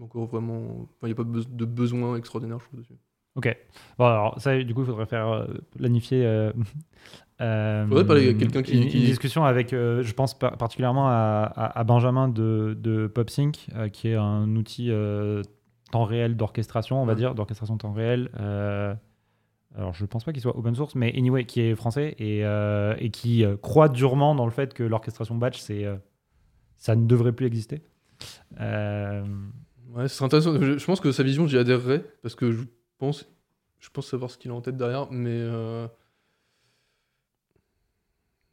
[0.01, 0.63] Encore vraiment.
[0.83, 2.95] Enfin, il n'y a pas de besoin extraordinaire, je trouve, dessus.
[3.35, 3.57] Ok.
[3.99, 5.47] Bon, alors ça, du coup, il faudrait faire euh,
[5.77, 6.25] planifier.
[6.27, 6.53] Euh,
[7.41, 10.57] euh, Faudrait parler avec quelqu'un qui- Une, qui- une discussion avec, euh, je pense par-
[10.57, 14.91] particulièrement à, à- à Benjamin de, de PopSync, euh, qui est un outil
[15.91, 17.19] temps réel d'orchestration, on va Ouais.
[17.19, 18.31] dire, d'orchestration temps réel.
[19.75, 22.41] alors, je pense pas qu'il soit open source, mais anyway, qui est français et,
[22.99, 25.87] et qui croit durement dans le fait que l'orchestration batch, c'est,
[26.83, 27.81] ça ne devrait plus exister.
[28.61, 29.25] Euh,
[29.95, 30.59] Ouais, c'est intéressant.
[30.59, 32.63] Je, je pense que sa vision, j'y adhérerais, parce que je
[32.99, 33.27] pense,
[33.79, 35.29] je pense savoir ce qu'il a en tête derrière, mais.
[35.31, 35.87] euh,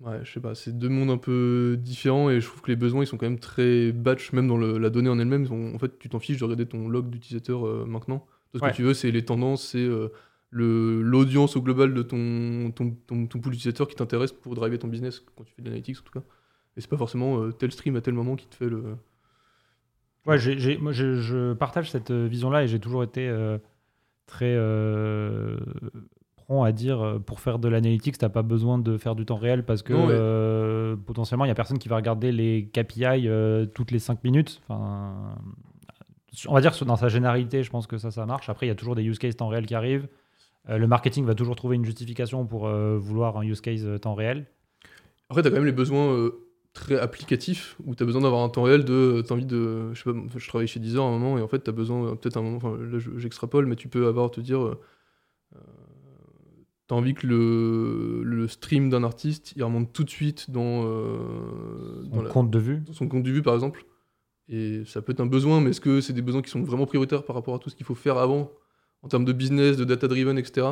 [0.02, 2.78] Ouais, je sais pas, c'est deux mondes un peu différents et je trouve que les
[2.78, 5.46] besoins ils sont quand même très batch, même dans le- la donnée en elle-même.
[5.76, 8.20] En fait, tu t'en fiches de regarder ton log d'utilisateur euh, maintenant.
[8.52, 8.72] Toi, ce Ouais.
[8.72, 10.08] que tu veux, c'est les tendances, c'est euh,
[10.52, 14.88] l'audience au global de ton, ton, ton, ton pool d'utilisateurs qui t'intéresse pour driver ton
[14.88, 16.24] business quand tu fais de l'analytics en tout cas.
[16.80, 18.96] Et c'est pas forcément euh, tel stream à tel moment qui te fait le.
[20.26, 23.58] Ouais, j'ai- moi je, je partage cette euh, vision-là et j'ai toujours été euh,
[24.28, 24.56] très
[26.36, 29.64] prompt à dire pour faire de l'analytics, t'as pas besoin de faire du temps réel
[29.66, 33.92] parce que euh, potentiellement il y a personne qui va regarder les KPI euh, toutes
[33.92, 34.62] les 5 minutes.
[34.64, 35.36] Enfin,
[36.48, 38.50] on va dire que dans sa généralité, je pense que ça, ça marche.
[38.50, 40.08] Après, il y a toujours des use cases temps réel qui arrivent.
[40.70, 44.46] Euh, le marketing va toujours trouver une justification pour vouloir un use case temps réel.
[45.30, 46.30] Après, t'as quand même les besoins
[46.74, 49.24] très applicatifs où t'as besoin d'avoir un temps réel de.
[49.26, 49.94] T'as envie de.
[49.94, 52.06] Je sais pas, je travaillais chez Deezer à un moment et en fait, t'as besoin,
[52.12, 54.62] euh, peut-être un moment, enfin là je- j'extrapole, mais tu peux avoir, te dire.
[54.64, 54.76] euh,
[56.88, 62.04] t'as envie que le, le stream d'un artiste il remonte tout de suite dans, euh,
[62.12, 62.80] On dans, la- compte de vue.
[62.80, 63.86] dans son compte de vue par exemple.
[64.48, 66.88] Et ça peut être un besoin, mais est-ce que c'est des besoins qui sont vraiment
[66.88, 68.52] prioritaires par rapport à tout ce qu'il faut faire avant,
[69.04, 70.68] en termes de business, de data driven, etc.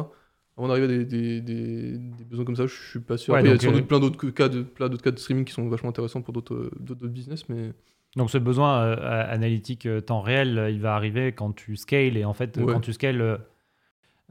[0.57, 3.33] Avant d'arriver à des, des, des- des besoins comme ça, je suis pas sûr.
[3.33, 5.11] Ouais, Après, il y a sans euh, doute plein d'autres cas, de, plein d'autres cas
[5.11, 7.73] de streaming qui sont vachement intéressants pour d'autres d'autres- d'autres business, mais
[8.15, 12.17] Donc ce besoin euh, analytique euh, temps réel, euh, il va arriver quand tu scales
[12.17, 12.73] et en fait Ouais.
[12.73, 13.37] quand tu scales, euh,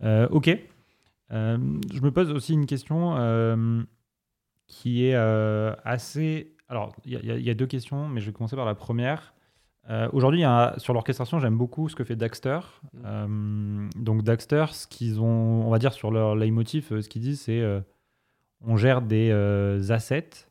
[0.02, 0.50] euh, ok.
[1.32, 1.58] Euh,
[1.92, 3.82] je me pose aussi une question euh,
[4.66, 6.54] qui est euh, assez.
[6.68, 9.34] Alors y, y il y a deux questions, mais je vais commencer par la première.
[9.88, 10.42] Euh, Aujourd'hui,
[10.78, 12.58] sur l'orchestration, j'aime beaucoup ce que fait Daxter.
[12.92, 12.98] Mm.
[13.04, 17.22] Euh, donc Daxter, ce qu'ils ont, on va dire sur leur leitmotiv, euh, ce qu'ils
[17.22, 17.80] disent, c'est euh,
[18.62, 19.30] on gère des
[19.90, 20.48] assets.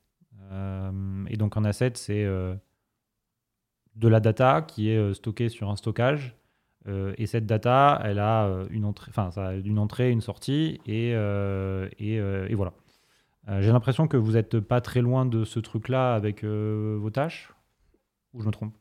[1.28, 6.36] Et donc un asset, c'est de la data qui est stockée sur un stockage.
[6.88, 11.10] Et cette data, elle a une entrée, enfin, ça a une entrée, une sortie, et,
[11.10, 12.74] et, et voilà.
[13.60, 17.52] J'ai l'impression que vous n'êtes pas très loin de ce truc-là avec vos tâches.
[18.34, 18.74] Ou je me trompe?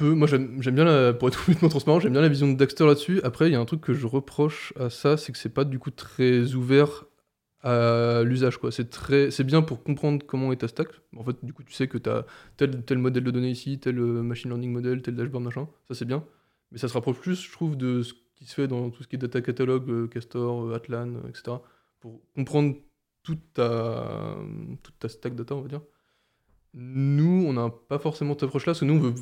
[0.00, 3.20] Moi j'aime bien, la, pour être complètement transparent, j'aime bien la vision de Daxter là-dessus.
[3.24, 5.64] Après, il y a un truc que je reproche à ça, c'est que c'est pas
[5.64, 7.06] du coup très ouvert
[7.62, 8.58] à l'usage.
[8.58, 8.70] quoi.
[8.70, 10.88] C'est très, c'est bien pour comprendre comment est ta stack.
[11.16, 12.24] En fait, du coup, tu sais que tu as
[12.56, 15.68] tel, tel modèle de données ici, tel euh, machine learning model, tel dashboard, machin.
[15.88, 16.24] Ça, c'est bien.
[16.70, 19.08] Mais ça se rapproche plus, je trouve, de ce qui se fait dans tout ce
[19.08, 21.56] qui est data catalogue, euh, Castor, euh, Atlan, etc.
[22.00, 22.76] Pour comprendre
[23.22, 24.36] toute ta,
[24.82, 25.82] toute ta stack data, on va dire.
[26.74, 29.14] Nous, on n'a pas forcément cette approche-là, parce que nous, on veut,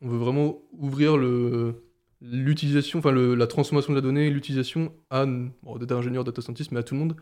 [0.00, 1.82] on veut vraiment ouvrir le,
[2.20, 6.72] l'utilisation, enfin le- la transformation de la donnée, l'utilisation à bon, data ingénieur, data scientist,
[6.72, 7.16] mais à tout le monde.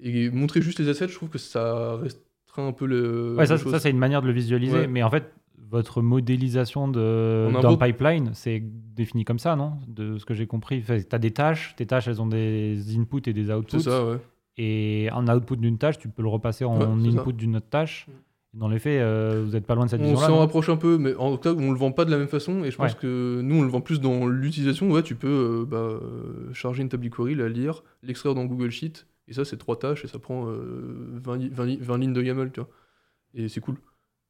[0.00, 3.34] Et montrer juste les assets, je trouve que ça restreint un peu le.
[3.36, 4.86] Ouais, ça, c'est une manière de le visualiser, Ouais.
[4.86, 5.32] mais en fait,
[5.70, 9.72] votre modélisation de, On a un dans le beau- pipeline, c'est défini comme ça, non?
[9.88, 10.82] De ce que j'ai compris.
[10.82, 13.80] Tu as des tâches, tes tâches, elles ont des inputs et des C'est outputs.
[13.80, 14.16] ça, ouais.
[14.56, 17.68] Et un output d'une tâche, tu peux le repasser en Ouais, c'est input d'une autre
[17.68, 18.06] tâche.
[18.54, 20.26] Dans les faits, euh, vous n'êtes pas loin de cette On vision-là.
[20.26, 22.64] s'en rapproche un peu, mais en cas, on le vend pas de la même façon.
[22.64, 22.98] Et je pense Ouais.
[23.00, 24.90] que nous, on le vend plus dans l'utilisation.
[24.90, 28.70] Ouais, tu peux euh, bah, euh, charger une table BigQuery, la lire, l'extraire dans Google
[28.70, 29.06] Sheet.
[29.28, 32.12] Et ça, c'est trois tâches et ça prend euh, 20, li- 20 li- 20 lignes
[32.14, 32.70] de YAML, tu vois.
[33.34, 33.76] Et c'est cool.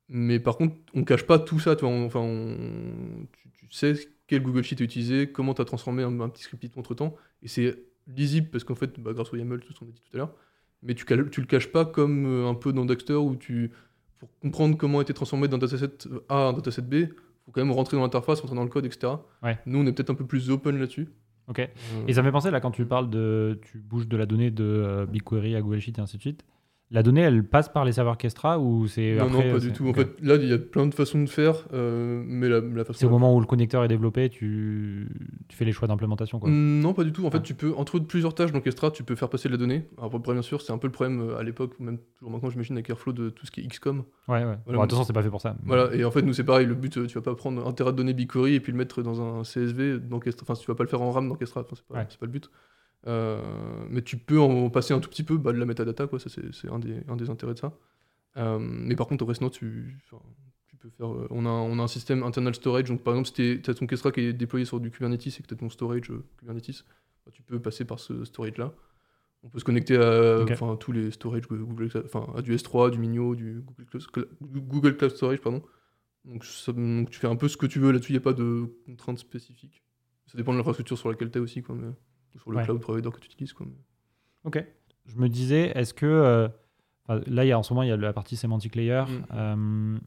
[0.09, 1.95] Mais par contre, on cache pas tout ça, tu vois.
[1.95, 3.95] On- Enfin, on- tu, tu sais
[4.27, 6.95] quel Google Sheet est utilisé, comment tu as transformé un, un petit script Python entre
[6.95, 7.15] temps.
[7.45, 10.03] Et c'est lisible parce qu'en fait, bah, grâce au YAML, tout ce qu'on a dit
[10.03, 10.35] tout à l'heure.
[10.83, 13.71] Mais tu, tu le caches pas comme un peu dans Daxter où tu
[14.19, 15.91] pour comprendre comment a été transformé d'un dataset
[16.29, 17.07] A à un dataset B,
[17.45, 19.13] faut quand même rentrer dans l'interface, rentrer dans le code, etc.
[19.43, 19.59] Ouais.
[19.67, 21.09] Nous, on est peut-être un peu plus open là-dessus.
[21.49, 21.61] Ok.
[21.61, 21.67] Euh,
[22.07, 23.59] Et ça me fait penser, là, quand tu parles de.
[23.63, 26.45] Tu bouges de la donnée de euh, BigQuery à Google Sheet et ainsi de suite.
[26.91, 29.17] La donnée, elle passe par les serveurs Kestra ou c'est.
[29.17, 29.87] non, après, non, pas du tout.
[29.89, 29.91] ok.
[29.91, 32.83] En fait, là, il y a plein de façons de faire, euh, mais la, la
[32.83, 32.99] façon.
[33.01, 35.07] C'est au moment où le connecteur est développé, tu,
[35.49, 36.39] tu fais les choix d'implémentation.
[36.39, 36.49] quoi.
[36.49, 37.27] Mm, Non, pas du tout.
[37.27, 37.45] En fait, Ah.
[37.45, 39.87] tu peux, entre plusieurs tâches dans Kestra, tu peux faire passer de la donnée.
[39.99, 42.49] Alors, après, bien sûr, c'est un peu le problème euh, à l'époque, même toujours maintenant,
[42.49, 44.05] j'imagine, avec Airflow, de tout ce qui est XCOM.
[44.27, 44.57] Ouais, ouais.
[44.67, 45.57] Bon, moi- attention, c'est pas fait pour ça.
[45.67, 46.65] Voilà, et en fait, nous, c'est pareil.
[46.65, 48.79] Le but, euh, tu vas pas prendre un terra de données BigQuery et puis le
[48.79, 50.47] mettre dans un CSV dans Kestra.
[50.49, 51.61] Enfin, tu vas pas le faire en RAM dans Kestra.
[51.61, 52.07] Enfin, c'est pas, Ouais.
[52.09, 52.51] c'est pas le but.
[53.07, 53.41] Euh,
[53.89, 56.19] mais tu peux en passer un tout petit peu bah, de la metadata, quoi.
[56.19, 57.73] Ça, c'est un des, un des intérêts de ça.
[58.37, 60.23] Euh, mais par contre, au reste, non, tu, enfin,
[60.67, 61.13] tu peux faire.
[61.13, 62.85] euh, on, a, un- on a un système internal storage.
[62.89, 65.31] Donc, par exemple, si tu as ton Kestra qui est déployé sur du Kubernetes et
[65.43, 66.85] que tu as ton storage Kubernetes,
[67.25, 68.75] bah, tu peux passer par ce storage-là.
[69.45, 70.45] On peut se connecter à
[70.77, 71.11] tous les
[71.49, 75.63] Google, enfin, à du S3, du Minio, du Google Cloud, Google Cloud Storage, pardon.
[76.25, 78.23] Donc, ça- donc tu fais un peu ce que tu veux là-dessus, il n'y a
[78.23, 79.83] pas de contraintes spécifiques.
[80.27, 81.87] Ça dépend de l'infrastructure sur laquelle tu es aussi, quoi, mais,
[82.37, 82.65] sur le Ouais.
[82.65, 83.53] cloud provider que tu utilises.
[83.53, 83.67] Quoi,
[84.45, 84.65] Ok.
[85.07, 86.07] Je me disais, est-ce que.
[86.07, 86.49] euh,
[87.27, 89.05] là, il y a, en ce moment, il y a la partie semantic layer.
[89.09, 89.25] Mm.
[89.35, 89.99] euh,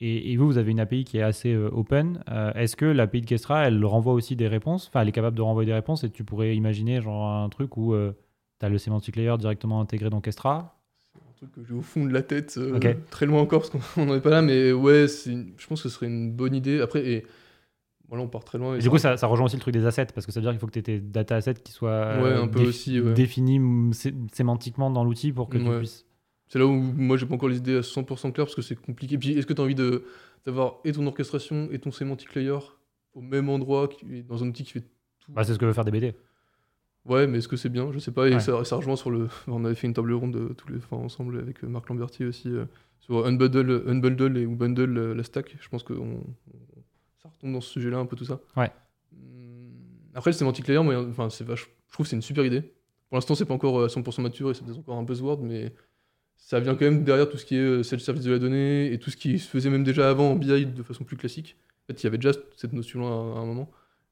[0.00, 2.22] et, et vous, vous avez une API qui est assez euh, open.
[2.30, 4.88] Euh, est-ce que l'API de Kestra, elle renvoie aussi des réponses?
[4.88, 7.76] Enfin, elle est capable de renvoyer des réponses et tu pourrais imaginer genre un truc
[7.76, 7.94] où
[8.60, 10.80] tu as le semantic layer directement intégré dans Kestra?
[11.14, 13.70] C'est un truc que j'ai au fond de la tête, euh, très loin encore, parce
[13.94, 16.54] qu'on n'en est pas là, mais ouais, une- je pense que ce serait une bonne
[16.54, 16.80] idée.
[16.80, 17.26] Après, et
[18.08, 18.74] voilà, on part très loin.
[18.74, 20.40] et Et du coup, ça, ça rejoint aussi le truc des assets, parce que ça
[20.40, 22.48] veut dire qu'il faut que tu aies tes data assets qui soient Ouais, euh, un
[22.48, 23.12] peu aussi, ouais.
[23.12, 23.60] définis
[23.94, 25.78] sé- sémantiquement dans l'outil pour que tu Ouais.
[25.78, 26.04] puisses.
[26.48, 28.74] C'est là où moi j'ai pas encore les idées à 100% claires parce que c'est
[28.80, 29.18] compliqué.
[29.18, 29.74] Puis est-ce que tu as envie
[30.46, 32.56] d'avoir et ton orchestration et ton semantic layer
[33.14, 35.30] au même endroit qui- dans un outil qui fait tout?
[35.32, 36.14] Bah, c'est ce que veut faire DBT.
[37.04, 37.90] Ouais, mais est-ce que c'est bien?
[37.92, 38.28] Je sais pas.
[38.28, 39.28] Et ça, ça rejoint sur le.
[39.46, 42.26] On avait fait une table ronde euh, tous les, enfin, ensemble avec euh, Marc Lambertier
[42.26, 42.64] aussi euh,
[43.00, 45.56] sur Unbundle, Unbundle et ou Bundle euh, la stack.
[45.60, 46.67] Je pense que on- on-
[47.28, 48.40] ça retombe dans ce sujet-là un peu tout ça.
[48.56, 48.70] Ouais.
[49.12, 49.70] Hum,
[50.14, 51.70] Après le semantic layer, moi, enfin c'est vache.
[51.88, 52.62] Je trouve que c'est une super idée.
[53.08, 55.40] Pour l'instant, c'est pas encore euh, à 100% mature et c'est peut-être encore un buzzword,
[55.42, 55.72] mais
[56.36, 58.98] ça vient quand même derrière tout ce qui est euh, self-service de la donnée et
[58.98, 61.56] tout ce qui se faisait même déjà avant en BI de façon plus classique.
[61.84, 63.70] En fait, il y avait déjà cette notion-là à, un moment.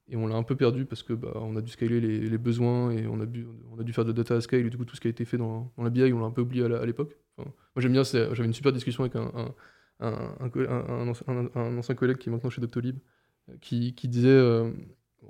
[0.08, 2.38] Et on l'a un peu perdu parce que bah, on a dû scaler les, les
[2.38, 4.70] besoins et on a, bu- on a dû faire de la data à scale et
[4.70, 6.30] du coup tout ce qui a été fait dans, dans la BI on l'a un
[6.30, 7.16] peu oublié à l'époque.
[7.36, 9.54] Enfin, moi j'aime bien, j'avais une super discussion avec un, un,
[10.00, 12.98] un, un co- un- un ancien, collègue qui est maintenant chez Doctolib
[13.48, 14.70] euh, qui, qui disait euh,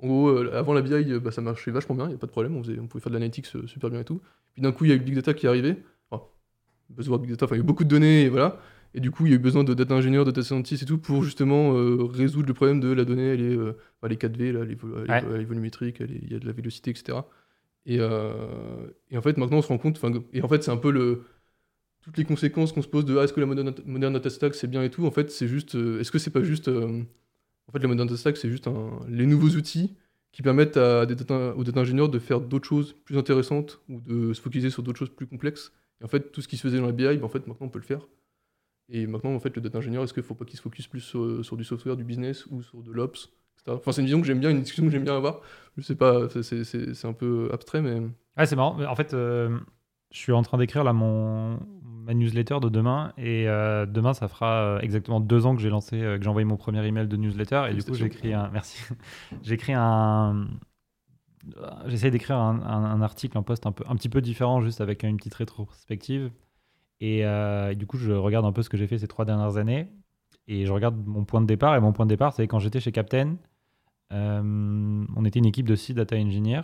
[0.01, 2.27] en gros euh, avant la BI bah, ça marchait vachement bien, il n'y a pas
[2.27, 4.21] de problème, on, faisait, on pouvait faire de l'analytics euh, super bien et tout.
[4.53, 5.77] Puis d'un coup il y a eu le big data qui est arrivé.
[6.11, 6.23] Enfin,
[6.89, 8.59] buzzword big data, enfin il y a eu beaucoup de données et voilà.
[8.93, 10.97] Et du coup, il y a eu besoin de data ingénieurs, data scientists et tout
[10.97, 11.73] pour justement
[12.07, 13.57] résoudre le problème de la donnée, elle est,
[14.07, 14.71] les 4V, là, elle,
[15.41, 17.19] est, volumétrique, il y a de la vélocité, etc.
[17.85, 20.01] Et, et, en fait, maintenant, on se rend compte,
[20.33, 21.25] et en fait, c'est un peu le,
[22.07, 24.67] toutes les conséquences qu'on se pose de ah, est-ce que la moderne, data stack c'est
[24.67, 27.87] bien et tout, en fait, c'est juste, est-ce que c'est pas juste, en fait, la
[27.89, 28.69] moderne data stack, c'est juste
[29.09, 29.93] les nouveaux outils
[30.31, 34.33] qui permettent à des aux data ingénieurs de faire d'autres choses plus intéressantes ou de
[34.33, 35.73] se focaliser sur d'autres choses plus complexes.
[35.99, 37.65] Et en fait, tout ce qui se faisait dans la BI, ben, en fait, maintenant,
[37.65, 38.07] on peut le faire.
[38.89, 40.87] Et maintenant, en fait, le data ingénieur, est-ce qu'il ne faut pas qu'il se focus
[40.87, 43.31] plus sur, du software, du business ou sur de l'ops
[43.67, 45.41] Enfin, c'est une vision que j'aime bien, une discussion que j'aime bien avoir.
[45.75, 47.99] Je sais pas, c'est un peu abstrait, mais.
[48.37, 48.81] Ouais, c'est marrant.
[48.81, 49.59] En fait, euh,
[50.11, 51.59] je suis en train d'écrire là mon
[52.07, 53.13] ma newsletter de demain.
[53.17, 56.45] Et euh, demain ça fera euh, exactement deux ans que j'ai lancé que j'ai envoyé
[56.45, 57.65] mon premier email de newsletter.
[57.69, 58.81] Et du coup j'écris un merci.
[59.43, 60.47] J'écris un
[61.85, 65.03] j'essaie d'écrire un, un, article un post un peu un petit peu différent juste avec
[65.03, 66.31] une petite rétrospective.
[66.99, 69.57] Et, et du coup je regarde un peu ce que j'ai fait ces trois dernières
[69.57, 69.87] années.
[70.47, 71.75] Et je regarde mon point de départ.
[71.75, 73.35] Et mon point de départ c'est quand j'étais chez Captain
[74.09, 76.63] on était une équipe de six data engineers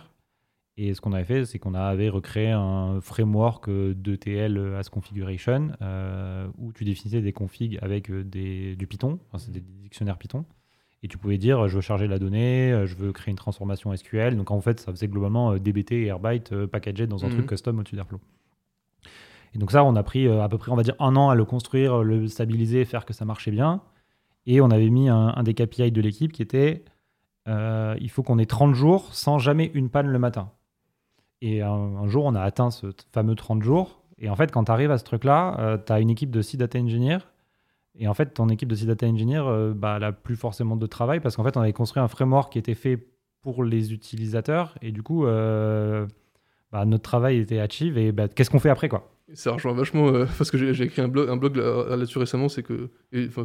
[0.76, 6.48] et ce qu'on avait fait, c'est qu'on avait recréé un framework d'ETL as configuration euh,
[6.58, 10.44] où tu définissais des configs avec euh, des, du Python, enfin, c'est des dictionnaires Python.
[11.04, 13.94] Et tu pouvais dire, je veux charger la donnée, euh, je veux créer une transformation
[13.94, 14.36] SQL.
[14.36, 17.46] Donc en fait, ça faisait globalement DBT et Airbyte packagés dans un truc mhm.
[17.46, 18.20] custom au-dessus d'Airflow.
[19.54, 21.36] Et donc ça, on a pris à peu près, on va dire, un an à
[21.36, 23.80] le construire, le stabiliser, faire que ça marchait bien.
[24.46, 26.84] Et on avait mis un, un des KPI de l'équipe qui était,
[27.46, 30.50] il faut qu'on ait 30 jours sans jamais une panne le matin.
[31.40, 34.02] Et un, jour, on a atteint ce fameux 30 jours.
[34.18, 36.40] Et en fait, quand tu arrives à ce truc-là, euh, tu as une équipe de
[36.40, 37.18] 6 data engineers.
[37.96, 40.76] Et en fait, ton équipe de 6 data engineers, euh, bah, elle n'a plus forcément
[40.76, 42.98] de travail parce qu'en fait, on avait construit un framework qui était fait
[43.42, 44.76] pour les utilisateurs.
[44.82, 46.06] Et du coup, euh,
[46.72, 47.98] bah, notre travail était achieve.
[47.98, 49.13] Et bah, qu'est-ce qu'on fait après quoi?
[49.32, 52.48] Ça rejoint vachement euh, parce que j'ai écrit un blog, un blog là-dessus récemment.
[52.48, 52.90] C'est que,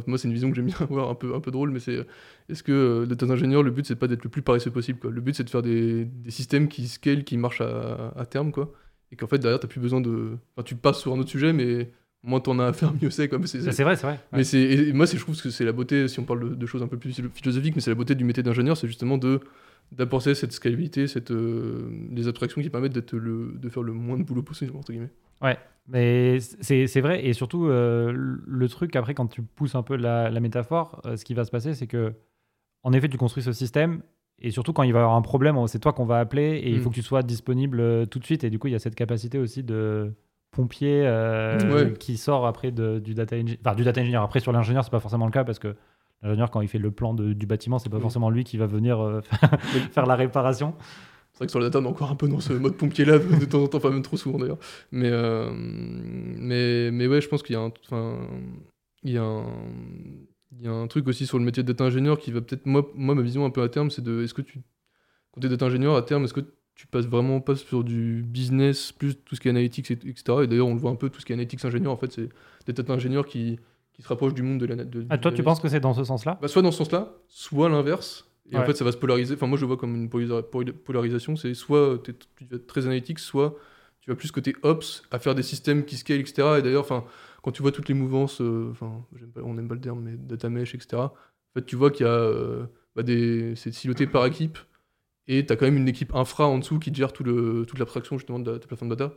[0.06, 2.06] moi, c'est une vision que j'aime bien avoir, un peu, un peu drôle, mais c'est
[2.48, 4.98] est-ce que euh, d'être un ingénieur, le but c'est pas d'être le plus paresseux possible.
[4.98, 5.10] Quoi?
[5.10, 8.52] Le but c'est de faire des, des, systèmes qui scale, qui marchent à, à terme,
[8.52, 8.72] quoi.
[9.12, 10.36] Et qu'en fait derrière t'as plus besoin de.
[10.54, 11.90] Enfin, tu passes sur un autre sujet, mais
[12.22, 13.28] moins t'en as à faire, mieux c'est.
[13.28, 14.20] Comme c'est vrai, c'est vrai.
[14.32, 16.88] Mais c'est moi, je trouve que c'est la beauté, si on parle de, choses un
[16.88, 19.40] peu plus philosophiques, mais c'est la beauté du métier d'ingénieur, c'est justement de
[19.92, 24.16] d'apporter cette scalabilité, cette, euh, les abstractions qui permettent d'être le, de faire le moins
[24.16, 25.10] de boulot possible, entre guillemets.
[25.42, 27.24] Ouais, mais c'est vrai.
[27.26, 31.24] Et surtout, euh, le truc, après, quand tu pousses un peu la, métaphore, euh, ce
[31.24, 32.14] qui va se passer, c'est que,
[32.82, 34.02] en effet, tu construis ce système.
[34.38, 36.70] Et surtout, quand il va y avoir un problème, c'est toi qu'on va appeler et
[36.70, 36.80] il mm.
[36.80, 38.44] faut que tu sois disponible euh, tout de suite.
[38.44, 40.14] Et du coup, il y a cette capacité aussi de
[40.50, 41.08] pompier
[41.98, 43.58] qui sort après du data engineer.
[43.64, 44.22] Enfin, du data engineer.
[44.22, 45.76] Après, sur l'ingénieur, c'est pas forcément le cas parce que
[46.22, 48.02] l'ingénieur, quand il fait le plan du bâtiment, c'est pas mm.
[48.02, 49.20] forcément lui qui va venir
[49.92, 50.74] faire la réparation.
[51.40, 53.18] C'est vrai que sur la data, on est encore un peu dans ce mode pompier-là
[53.18, 54.58] de temps en temps, enfin même trop souvent d'ailleurs.
[54.92, 58.18] Mais, euh, mais, mais ouais, je pense qu'il y a un, enfin,
[59.02, 59.46] il y a un,
[60.52, 62.86] il y a un truc aussi sur le métier data ingénieur qui va peut-être, moi,
[62.94, 64.60] moi, ma vision un peu à terme, c'est de, est-ce que tu,
[65.32, 69.14] quand data ingénieur à terme, est-ce que tu passes vraiment pas sur du business, plus
[69.14, 70.22] tout ce qui est analytics, etc.
[70.42, 72.12] Et d'ailleurs, on le voit un peu, tout ce qui est analytics ingénieur, en fait,
[72.12, 72.28] c'est
[72.66, 73.58] des data ingénieurs qui,
[73.94, 74.76] qui se rapprochent du monde de la...
[74.84, 76.38] De, ah, toi, tu penses que c'est dans ce sens-là?
[76.42, 78.29] Bah, Soit dans ce sens-là, soit l'inverse.
[78.52, 79.34] Et en fait, ça va se polariser.
[79.34, 81.36] Enfin, moi, je le vois comme une polarisation.
[81.36, 82.12] C'est soit tu
[82.46, 83.56] vas être très analytique, soit
[84.00, 86.56] tu vas plus côté ops, à faire des systèmes qui scale, etc.
[86.58, 87.04] Et d'ailleurs, enfin,
[87.42, 89.04] quand tu vois toutes les mouvances, euh, enfin,
[89.36, 90.96] on n'aime pas le terme, mais data mesh, etc.
[91.02, 91.12] En
[91.54, 94.58] fait, tu vois qu'il y a euh, bah, des, c'est siloté par équipe,
[95.26, 97.78] et tu as quand même une équipe infra en dessous qui gère tout le, toute
[97.78, 99.12] l'abstraction justement de ta plateforme data.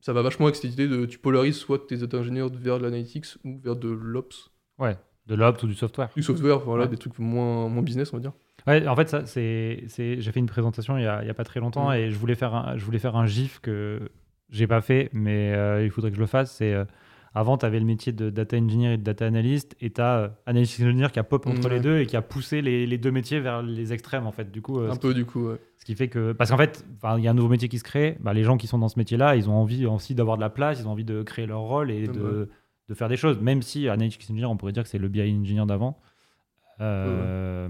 [0.00, 2.84] Ça va vachement avec cette idée de tu polarises soit tes data ingénieurs vers de
[2.84, 4.50] l'analytics ou vers de l'ops.
[4.78, 4.96] Ouais.
[5.26, 6.08] De l'opt ou du software.
[6.16, 8.32] Du software, voilà, des trucs moins, moins business, on va dire.
[8.66, 10.20] Ouais, en fait, ça, c'est, c'est...
[10.20, 11.94] j'ai fait une présentation il n'y a, a, pas très longtemps mm.
[11.94, 14.10] et je voulais, faire un, je voulais faire un GIF que
[14.50, 16.56] j'ai pas fait, mais euh, il faudrait que je le fasse.
[16.56, 16.84] C'est, euh,
[17.32, 20.18] avant, tu avais le métier de data engineer et de data analyst et tu as
[20.18, 22.98] euh, analyst engineer qui a pop entre les deux et qui a poussé les, les,
[22.98, 24.50] deux métiers vers les extrêmes, en fait.
[24.50, 25.56] Du coup, un peu, du coup, ouais.
[25.78, 26.32] Ce qui fait que.
[26.32, 26.84] Parce qu'en fait,
[27.16, 28.18] il y a un nouveau métier qui se crée.
[28.20, 30.50] Bah, les gens qui sont dans ce métier-là, ils ont envie aussi d'avoir de la
[30.50, 32.50] place, ils ont envie de créer leur rôle et de
[32.90, 35.22] de faire des choses, même si Analytics Engineer, on pourrait dire que c'est le BI
[35.22, 35.96] Engineer d'avant.
[36.80, 37.68] Euh,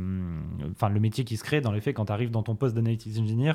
[0.70, 2.74] enfin, le métier qui se crée, dans les faits, quand tu arrives dans ton poste
[2.74, 3.52] d'Analytics Engineer,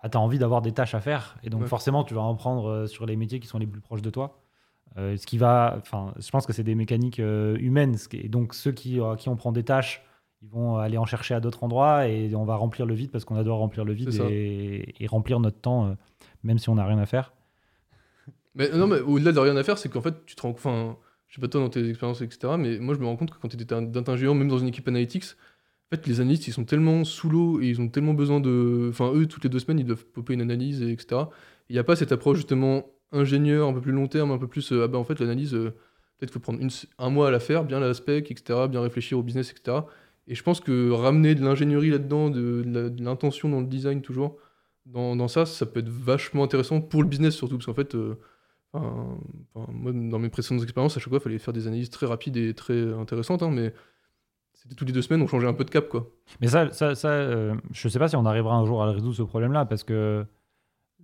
[0.00, 1.38] bah, tu as envie d'avoir des tâches à faire.
[1.42, 3.80] Et donc, forcément, tu vas en prendre euh, sur les métiers qui sont les plus
[3.80, 4.38] proches de toi.
[4.96, 7.96] Euh, ce qui va, enfin, je pense que c'est des mécaniques humaines.
[8.12, 10.04] Et donc, ceux qui, qui on prend des tâches,
[10.40, 13.24] ils vont aller en chercher à d'autres endroits et on va remplir le vide parce
[13.24, 15.96] qu'on adore remplir le vide et, et, remplir notre temps,
[16.44, 17.32] même si on n'a rien à faire.
[18.56, 20.50] Mais non, mais au-delà de rien à faire, c'est qu'en fait, tu te rends.
[20.50, 20.96] Enfin,
[21.28, 22.54] je sais pas toi dans tes expériences, etc.
[22.58, 24.68] Mais moi, je me rends compte que quand tu étais data ingénieur, même dans une
[24.68, 28.14] équipe analytics, en fait, les analystes, ils sont tellement sous l'eau et ils ont tellement
[28.14, 28.88] besoin de.
[28.90, 31.22] Enfin, eux, toutes les deux semaines, ils doivent popper une analyse, etc.
[31.68, 34.48] Il n'y a pas cette approche, justement, ingénieur, un peu plus long terme, un peu
[34.48, 34.72] plus.
[34.72, 35.74] Euh, ah ben, en fait, l'analyse, euh,
[36.18, 36.60] peut-être faut prendre
[36.98, 39.78] un mois à la faire, bien la spec, etc., bien réfléchir au business, etc.
[40.28, 44.38] Et je pense que ramener de l'ingénierie là-dedans, de, de l'intention dans le design toujours,
[44.86, 47.94] dans, dans, ça, ça peut être vachement intéressant pour le business surtout, parce qu'en fait,
[47.94, 48.16] euh,
[48.74, 52.36] moi, dans mes précédentes expériences, à chaque fois, il fallait faire des analyses très rapides
[52.36, 53.72] et très intéressantes, hein, mais
[54.54, 56.10] c'était toutes les deux semaines, on changeait un peu de cap, quoi.
[56.40, 59.14] Mais ça, ça, ça euh, je sais pas si on arrivera un jour à résoudre
[59.14, 60.26] ce problème-là, parce que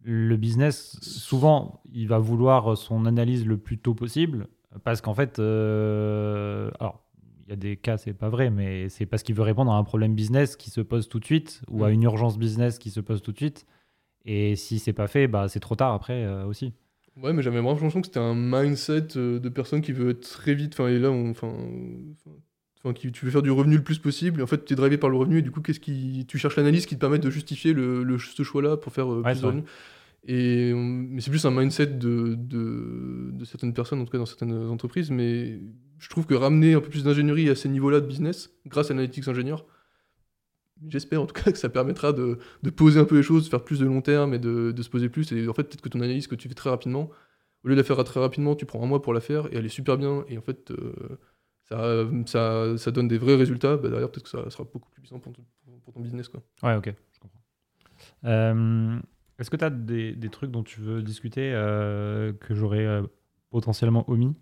[0.04, 4.48] le business, souvent, il va vouloir son analyse le plus tôt possible,
[4.84, 7.04] parce qu'en fait, euh, alors,
[7.46, 9.76] il y a des cas, c'est pas vrai, mais c'est parce qu'il veut répondre à
[9.76, 11.92] un problème business qui se pose tout de suite, ou à mm.
[11.92, 13.66] une urgence business qui se pose tout de suite.
[14.24, 16.72] Et si c'est pas fait, bah, c'est trop tard après euh, aussi.
[17.16, 20.20] Ouais, mais j'avais vraiment l'impression que c'était un mindset euh, de personne qui veut être
[20.20, 20.72] très vite.
[20.74, 21.54] Enfin, et là, enfin,
[22.78, 24.40] enfin, qui, tu veux faire du revenu le plus possible.
[24.40, 25.38] Et en fait, tu es drivé par le revenu.
[25.38, 28.42] Et du coup, qu'est-ce qui, tu cherches l'analyse qui te permet de justifier le, ce
[28.42, 29.64] choix-là pour faire plus de revenus.
[30.24, 34.54] Et mais c'est plus un mindset de, de, certaines personnes, en tout cas dans certaines
[34.54, 35.10] entreprises.
[35.10, 35.60] Mais
[35.98, 38.94] je trouve que ramener un peu plus d'ingénierie à ces niveaux-là de business, grâce à
[38.94, 39.66] Analytics Ingénieur,
[40.88, 42.38] j'espère en tout cas que ça permettra de,
[42.76, 45.08] poser un peu les choses, de faire plus de long terme et de, se poser
[45.08, 45.30] plus.
[45.32, 47.10] Et en fait, peut-être que ton analyse que tu fais très rapidement,
[47.64, 49.56] au lieu de la faire très rapidement, tu prends un mois pour la faire et
[49.56, 50.24] elle est super bien.
[50.28, 50.72] Et en fait,
[51.72, 53.76] euh, ça, donne des vrais résultats.
[53.76, 56.28] Bah, derrière, peut-être que ça sera beaucoup plus puissant pour, ton business.
[56.28, 56.42] Quoi.
[56.62, 57.40] Ouais, ok, je comprends.
[58.24, 58.98] Euh,
[59.38, 63.02] est-ce que tu as des, trucs dont tu veux discuter euh, que j'aurais
[63.50, 64.34] potentiellement omis?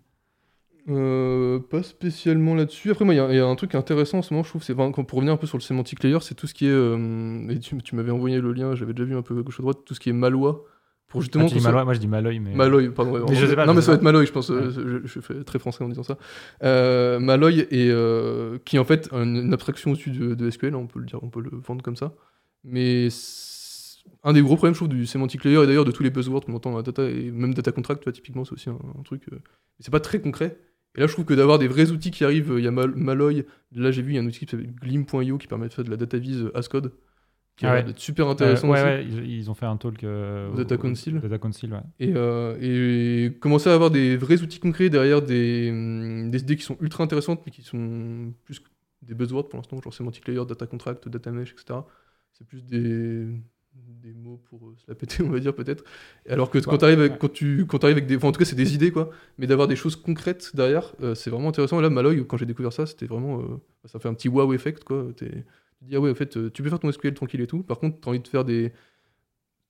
[0.89, 2.91] Euh, pas spécialement là-dessus.
[2.91, 4.85] Après, moi, il y, a un truc intéressant en ce moment, je trouve, c'est pour
[4.85, 7.55] revenir un peu sur le semantic layer, c'est tout ce qui est.
[7.55, 9.93] et tu, m'avais envoyé le lien, j'avais déjà vu un peu gauche à droite, tout
[9.93, 10.65] ce qui est maloi.
[11.07, 11.47] Pour justement.
[11.65, 12.39] Ah, moi je dis Maloy.
[12.39, 12.55] Mais...
[12.55, 13.19] Maloy, pardon.
[13.19, 14.47] non, mais ça va être Maloy, je pense.
[14.47, 16.17] Je, je, fais très français en disant ça.
[16.61, 17.93] Maloy, et,
[18.65, 21.29] qui est en fait une, abstraction au-dessus de, de, SQL, on peut le dire, on
[21.29, 22.13] peut le vendre comme ça.
[22.63, 23.09] Mais
[24.23, 26.45] un des gros problèmes, je trouve, du semantic layer et d'ailleurs de tous les buzzwords
[26.45, 29.23] qu'on entend data et même data contract, tu typiquement, c'est aussi un, truc.
[29.31, 29.37] Euh,
[29.79, 30.59] c'est pas très concret.
[30.95, 32.93] Et là, je trouve que d'avoir des vrais outils qui arrivent, il y a Mal
[32.95, 35.73] Malloy, là j'ai vu, il y a un outil qui s'appelle Glim.io qui permet de
[35.73, 36.91] faire de la data vise as code,
[37.55, 39.15] qui ah être super intéressant ouais, aussi.
[39.15, 41.19] Ouais, ils, ont fait un talk euh, Data Council.
[41.19, 41.79] Data Council, ouais.
[41.99, 46.55] Et, euh, et, commencer à avoir des vrais outils concrets derrière des, hum, des idées
[46.55, 48.61] qui sont ultra intéressantes, mais qui sont plus
[49.01, 51.79] des buzzwords pour l'instant, genre semantic layer, data contract, data mesh, etc.
[52.33, 53.27] C'est plus des
[53.73, 55.83] des mots pour euh, se la péter, on va dire peut-être.
[56.29, 58.17] Alors que quand, arrives avec, quand, tu, quand arrives avec des.
[58.17, 59.09] en tout cas, c'est des idées, quoi.
[59.37, 61.79] Mais d'avoir des choses concrètes derrière, euh, c'est vraiment intéressant.
[61.79, 63.39] Et là, Maloy, quand j'ai découvert ça, c'était vraiment.
[63.39, 65.07] Euh, ça fait un petit wow effect, quoi.
[65.15, 65.25] tu
[65.81, 67.63] dis, ah ouais, en fait, tu peux faire ton SQL tranquille et tout.
[67.63, 68.71] Par contre, tu as envie de faire des.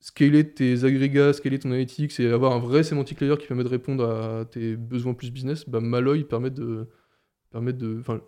[0.00, 3.68] Scaler tes agrégats, scaler ton analytics et avoir un vrai semantic layer qui permet de
[3.68, 6.88] répondre à tes besoins plus business, bah, Maloy permet de.
[7.50, 8.20] Permet de enfin,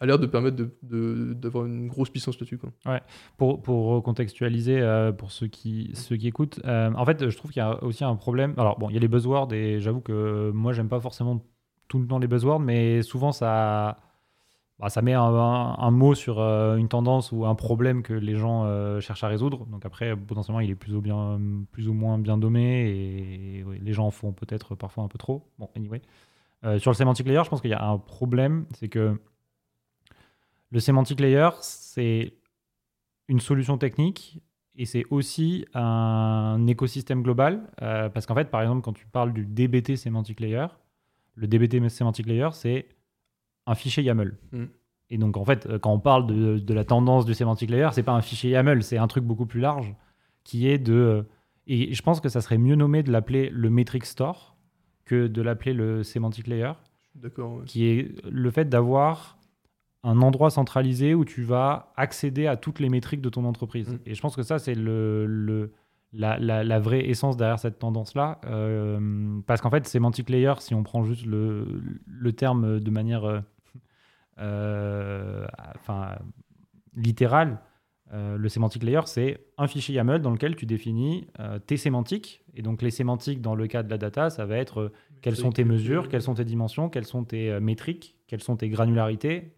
[0.00, 2.58] a l'air de permettre d'avoir une grosse puissance là-dessus.
[2.86, 3.00] Ouais.
[3.36, 5.92] Pour, pour contextualiser euh, pour ceux qui,
[6.22, 8.54] écoutent, euh, en fait, je trouve qu'il y a aussi un problème.
[8.56, 11.44] Alors, bon, il y a les buzzwords et j'avoue que moi, j'aime pas forcément
[11.88, 13.98] tout le temps les buzzwords, mais souvent, ça,
[14.78, 18.64] bah, ça met un, mot sur euh, une tendance ou un problème que les gens
[19.00, 19.66] cherchent à résoudre.
[19.66, 21.38] Donc, après, potentiellement, il est plus ou, bien,
[21.72, 25.46] plus ou moins bien dommé et, les gens en font peut-être parfois un peu trop.
[25.58, 26.00] Bon, anyway.
[26.78, 29.20] sur le semantic layer, je pense qu'il y a un problème, c'est que
[30.70, 32.34] le semantic layer, c'est
[33.28, 34.40] une solution technique
[34.76, 37.70] et c'est aussi un écosystème global.
[37.82, 40.66] Euh, parce qu'en fait, par exemple, quand tu parles du DBT semantic layer,
[41.34, 42.88] le DBT semantic layer, c'est
[43.66, 44.38] un fichier YAML.
[44.52, 44.64] Mm.
[45.10, 48.12] Et donc, en fait, quand on parle de, la tendance du semantic layer, c'est pas
[48.12, 49.94] un fichier YAML, c'est un truc beaucoup plus large
[50.44, 51.26] qui est de.
[51.66, 54.56] Et je pense que ça serait mieux nommé de l'appeler le metric store
[55.04, 56.72] que de l'appeler le semantic layer.
[57.16, 57.64] D'accord.
[57.66, 59.39] Qui est le fait d'avoir
[60.02, 63.88] un endroit centralisé où tu vas accéder à toutes les métriques de ton entreprise.
[63.88, 63.98] Mm.
[64.06, 65.72] Et je pense que ça, c'est le, le
[66.12, 68.40] la, la, vraie essence derrière cette tendance-là.
[68.46, 73.24] Euh, parce qu'en fait, semantic layer, si on prend juste le, le terme de manière
[73.24, 73.40] euh,
[74.38, 75.46] euh,
[75.76, 76.16] enfin,
[76.94, 77.60] littérale,
[78.12, 81.28] le semantic layer, c'est un fichier YAML dans lequel tu définis
[81.68, 82.42] tes sémantiques.
[82.56, 84.90] Et donc, les sémantiques, dans le cas de la data, ça va être
[85.22, 88.68] quelles sont tes mesures, quelles sont tes dimensions, quelles sont tes métriques, quelles sont tes
[88.68, 89.52] granularités,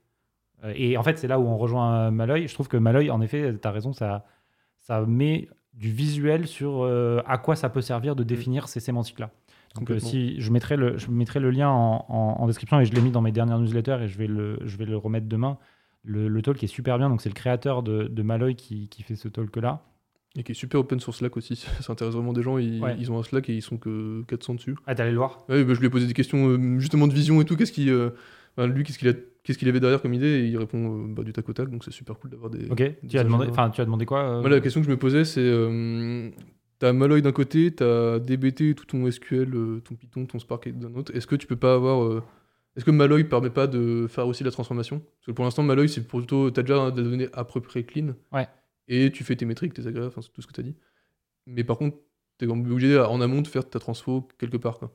[0.75, 2.47] et en fait, c'est là où on rejoint Maloy.
[2.47, 4.25] Je trouve que Maloy, en effet, tu as raison, ça,
[4.79, 8.27] ça met du visuel sur euh, à quoi ça peut servir de mm.
[8.27, 9.31] définir ces sémantiques-là.
[9.75, 12.93] Donc, euh, si je mettrai le, je mettrai le lien en, en, description et je
[12.93, 15.57] l'ai mis dans mes dernières newsletters et je vais le, je vais le remettre demain.
[16.05, 17.09] Le, le talk est super bien.
[17.09, 19.83] Donc, c'est le créateur de, de Maloy qui, qui, fait ce talk-là.
[20.37, 21.57] Et qui est super open sur Slack aussi.
[21.81, 22.59] Ça intéresse vraiment des gens.
[22.59, 24.77] Ils, ils, ont un Slack et ils sont que 400 dessus.
[24.87, 25.39] Ah, allé le voir?
[25.49, 27.57] Ouais, bah, je lui ai posé des questions justement de vision et tout.
[27.57, 27.87] Qu'est-ce qui.
[27.87, 30.41] lui, qu'est-ce qu'il a qu'est-ce qu'il avait derrière comme idée?
[30.41, 32.69] Et il répond euh, bah, du tac au tac donc c'est super cool d'avoir des
[32.71, 34.97] ok tu as demandé enfin tu as demandé quoi euh la question que je me
[34.97, 36.31] posais c'est euh,
[36.79, 39.51] t'as Malloy d'un côté t'as DBT tout ton SQL
[39.85, 42.23] ton Python ton Spark d'un autre est-ce que tu peux pas avoir
[42.77, 45.01] Est-ce que Malloy permet pas de faire aussi la transformation?
[45.01, 46.51] Parce que pour l'instant, Malloy, c'est plutôt.
[46.51, 48.15] T'as déjà des données à peu près clean.
[48.33, 48.49] Ouais.
[48.89, 50.75] Et tu fais tes métriques, tes enfin, tout ce que t'as dit.
[51.47, 51.99] Mais par contre,
[52.39, 54.79] t'es obligé en amont de faire ta transfo quelque part.
[54.79, 54.93] Quoi.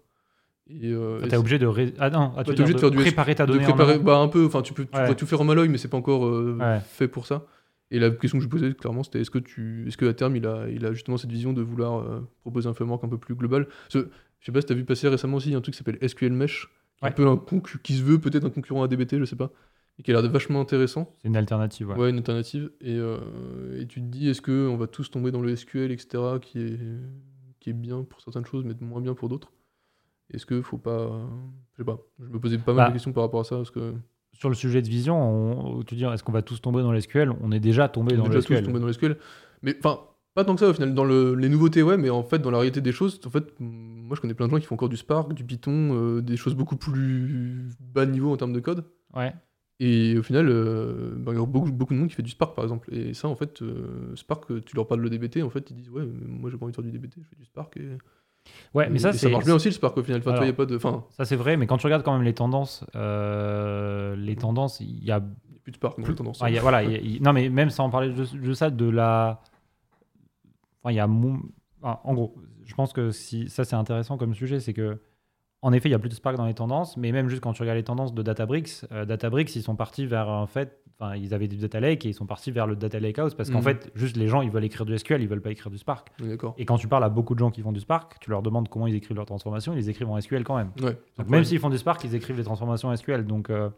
[0.70, 3.46] Et, euh, t'es obligé de ah non ah, bah, obligé de, faire du préparer ta
[3.46, 5.70] donnée de préparer, bah, un peu enfin tu peux tu pourrais tout faire en Malloy
[5.70, 7.46] mais c'est pas encore euh, fait pour ça.
[7.90, 10.36] Et la question que je posais clairement c'était est-ce que tu est-ce que à terme
[10.36, 13.18] il a il a justement cette vision de vouloir euh, proposer un framework un peu
[13.18, 13.68] plus global?
[13.94, 14.00] Je
[14.42, 16.68] sais pas si t'as vu passer récemment aussi un truc qui s'appelle SQL Mesh
[17.02, 17.42] un peu un
[17.82, 19.52] qui se veut peut-être un concurrent à DBT je sais pas
[20.00, 21.16] et qui a l'air de vachement intéressant.
[21.22, 22.70] C'est une alternative ouais, ouais une alternative.
[22.82, 26.24] Et, et tu te dis est-ce que on va tous tomber dans le SQL etc
[26.42, 26.80] qui est
[27.62, 29.54] qui est bien pour certaines choses mais moins bien pour d'autres?
[30.34, 31.10] Est-ce que faut pas.
[31.74, 32.00] Je sais pas.
[32.20, 33.58] Je me posais pas mal de bah, questions par rapport à ça.
[33.58, 33.94] Parce que...
[34.34, 37.32] Sur le sujet de vision, on, tu dis est-ce qu'on va tous tomber dans l'SQL?
[37.42, 38.36] On est déjà tombé dans l'SQL.
[38.36, 39.18] On est déjà tous tombé dans l'SQL.
[39.64, 40.00] Mais enfin,
[40.38, 40.94] pas tant que ça au final.
[40.94, 43.60] Dans le, les nouveautés, ouais, mais en fait, dans la réalité des choses, en fait,
[43.60, 46.38] moi je connais plein de gens qui font encore du Spark, du Python, euh, des
[46.38, 48.86] choses beaucoup plus bas de niveau en termes de code.
[49.16, 49.34] Ouais.
[49.80, 52.30] Et au final, euh, bah, il y a beaucoup, beaucoup de monde qui fait du
[52.30, 52.94] Spark par exemple.
[52.94, 55.90] Et ça, en fait, euh, Spark, tu leur parles de DBT, en fait, ils disent
[55.90, 57.76] Ouais, moi j'ai pas envie de faire du DBT, je fais du Spark.
[57.78, 57.98] Et
[58.74, 60.22] Ouais, mais ça, ça marche bien aussi le Spark au final.
[60.26, 60.80] Enfin, y a pas de,
[61.10, 65.04] Ça c'est vrai, mais quand tu regardes quand même les tendances, euh, les tendances, il
[65.04, 65.22] y a
[65.64, 66.14] plus de Spark plus...
[66.14, 66.42] de tendances.
[66.42, 66.84] Ah, voilà,
[67.22, 69.42] non mais même sans parler de, ça, de la,
[70.84, 72.36] enfin il y a, en gros,
[72.66, 75.00] je pense que si ça c'est intéressant comme sujet, c'est que
[75.62, 77.54] en effet, il y a plus de Spark dans les tendances, mais même juste quand
[77.54, 81.16] tu regardes les tendances de Databricks, euh, Databricks, ils sont partis vers en fait Enfin,
[81.16, 83.52] ils avaient du data lake et ils sont partis vers le data lake house parce
[83.52, 83.66] qu'en mhm.
[83.66, 86.10] fait, juste les gens, ils veulent écrire du SQL, ils veulent pas écrire du Spark.
[86.58, 88.68] et quand tu parles à beaucoup de gens qui font du Spark, tu leur demandes
[88.68, 90.72] comment ils écrivent leurs transformations, ils les écrivent en SQL quand même.
[91.18, 93.28] Donc même s'ils font du Spark, ils écrivent les transformations en SQL.
[93.28, 93.70] Donc euh,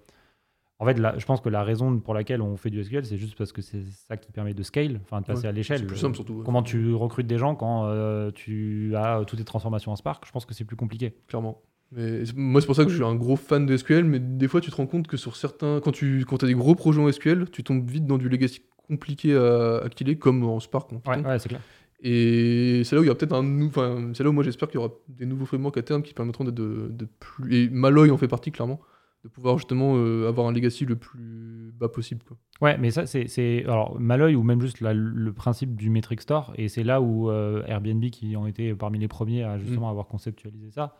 [0.81, 3.37] en fait, je pense que la raison pour laquelle on fait du SQL, c'est juste
[3.37, 5.79] parce que c'est ça qui permet de scale, enfin de passer à l'échelle.
[5.79, 6.41] C'est plus simple surtout.
[6.45, 10.31] Comment tu recrutes des gens quand euh, tu as toutes tes transformations en Spark Je
[10.31, 11.15] pense que c'est plus compliqué.
[11.27, 11.61] Clairement.
[11.91, 14.47] Mais moi, c'est pour ça que je suis un gros fan de SQL, mais des
[14.47, 15.81] fois, tu te rends compte que sur certains.
[15.83, 18.61] Quand tu quand as des gros projets en SQL, tu tombes vite dans du legacy
[18.87, 20.93] compliqué à, à killer, comme en Spark.
[20.93, 21.61] En ouais, ouais c'est clair.
[22.01, 24.69] Et c'est là où il y a peut-être un Enfin, c'est là où moi, j'espère
[24.69, 27.53] qu'il y aura des nouveaux frameworks à terme qui permettront d'être de, de, plus.
[27.53, 28.79] Et Malloy en fait partie, clairement.
[29.23, 32.23] De pouvoir justement euh, avoir un legacy le plus bas possible.
[32.25, 32.37] Quoi.
[32.61, 33.65] Ouais, mais ça, c'est.
[33.65, 37.61] Alors, Malloy ou même juste le principe du metric store, et c'est là où euh,
[37.67, 39.91] Airbnb, qui ont été parmi les premiers à justement mm.
[39.91, 40.95] avoir conceptualisé ça,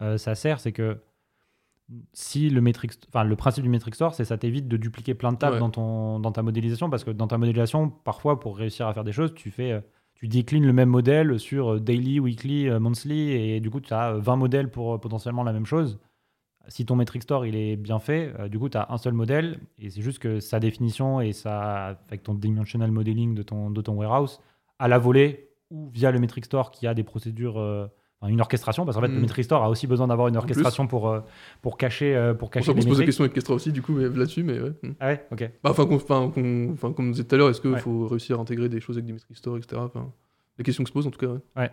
[0.00, 0.98] euh, ça sert, c'est que
[2.12, 5.32] si le metric, enfin le principe du metric store, c'est ça t'évite de dupliquer plein
[5.32, 8.86] de tables dans ton dans ta modélisation parce que dans ta modélisation, parfois pour réussir
[8.86, 9.80] à faire des choses, tu fais
[10.14, 14.36] tu déclines le même modèle sur daily, weekly, monthly et du coup tu as 20
[14.36, 16.00] modèles pour potentiellement la même chose.
[16.68, 19.58] Si ton metric store il est bien fait, du coup tu as un seul modèle
[19.78, 23.80] et c'est juste que sa définition et ça avec ton dimensional modeling de ton de
[23.80, 24.40] ton warehouse
[24.78, 27.88] à la volée ou via le metric store qui a des procédures
[28.28, 29.20] une orchestration, parce qu'en fait, le mm.
[29.20, 31.20] Metristor a aussi besoin d'avoir une orchestration pour, euh,
[31.62, 32.72] pour cacher, euh, pour cacher.
[32.72, 34.72] On se pose la question avec Kestra aussi, du coup, là-dessus, mais ouais.
[34.82, 34.90] Mm.
[35.00, 35.50] Ah ouais, ok.
[35.62, 38.80] Bah, enfin, comme on disait tout à l'heure, est-ce qu'il faut réussir à intégrer des
[38.80, 39.80] choses avec des Metristor, etc.
[39.84, 40.12] Enfin,
[40.58, 41.32] la question que se pose, en tout cas.
[41.60, 41.70] Ouais.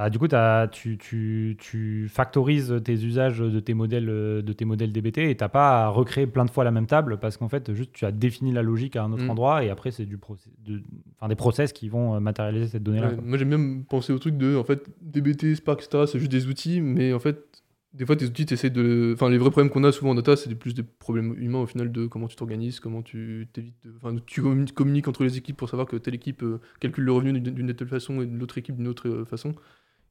[0.00, 0.28] Bah, du coup,
[0.72, 5.44] tu, tu, tu, factorises tes usages de tes modèles, de tes modèles DBT et tu
[5.44, 8.06] n'as pas à recréer plein de fois la même table parce qu'en fait, juste tu
[8.06, 9.30] as défini la logique à un autre mm.
[9.30, 10.18] endroit et après, c'est du
[10.64, 10.82] de,
[11.28, 13.10] des process qui vont euh, matérialiser cette donnée-là.
[13.22, 16.04] moi, j'aime bien penser au truc de en fait, DBT, Spark, etc.
[16.10, 17.50] C'est juste des outils, mais en fait,
[17.92, 19.12] des fois, tes outils, tu essaies de.
[19.14, 21.66] Enfin, les vrais problèmes qu'on a souvent en data, c'est plus des problèmes humains au
[21.66, 23.74] final de comment tu t'organises, comment tu t'évites.
[23.96, 27.40] Enfin, tu communiques entre les équipes pour savoir que telle équipe euh, calcule le revenu
[27.40, 29.54] d'une telle façon et l'autre équipe d'une autre euh, façon.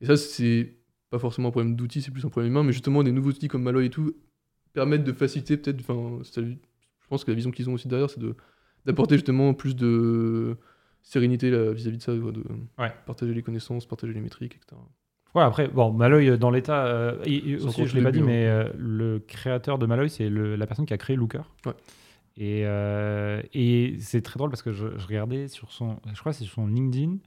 [0.01, 0.75] Et ça, c'est
[1.09, 3.47] pas forcément un problème d'outils, c'est plus un problème humain, mais justement, des nouveaux outils
[3.47, 4.15] comme Malloy et tout
[4.73, 5.81] permettent de faciliter peut-être.
[5.81, 8.35] Enfin, je pense que la vision qu'ils ont aussi derrière, c'est de,
[8.85, 10.57] d'apporter justement plus de
[11.01, 12.43] sérénité vis-à-vis de ça, de
[13.05, 14.79] partager les connaissances, partager les métriques, etc.
[15.35, 18.49] Ouais, après, bon, Malloy, euh, dans l'état, euh, aussi, je l'ai pas dit, mais hein.
[18.49, 21.43] euh, le créateur de Malloy, c'est la personne qui a créé Looker.
[21.65, 21.73] Ouais.
[22.37, 22.61] Et,
[23.53, 26.53] et c'est très drôle parce que je, je, regardais sur son, je crois c'est sur
[26.53, 27.17] son LinkedIn,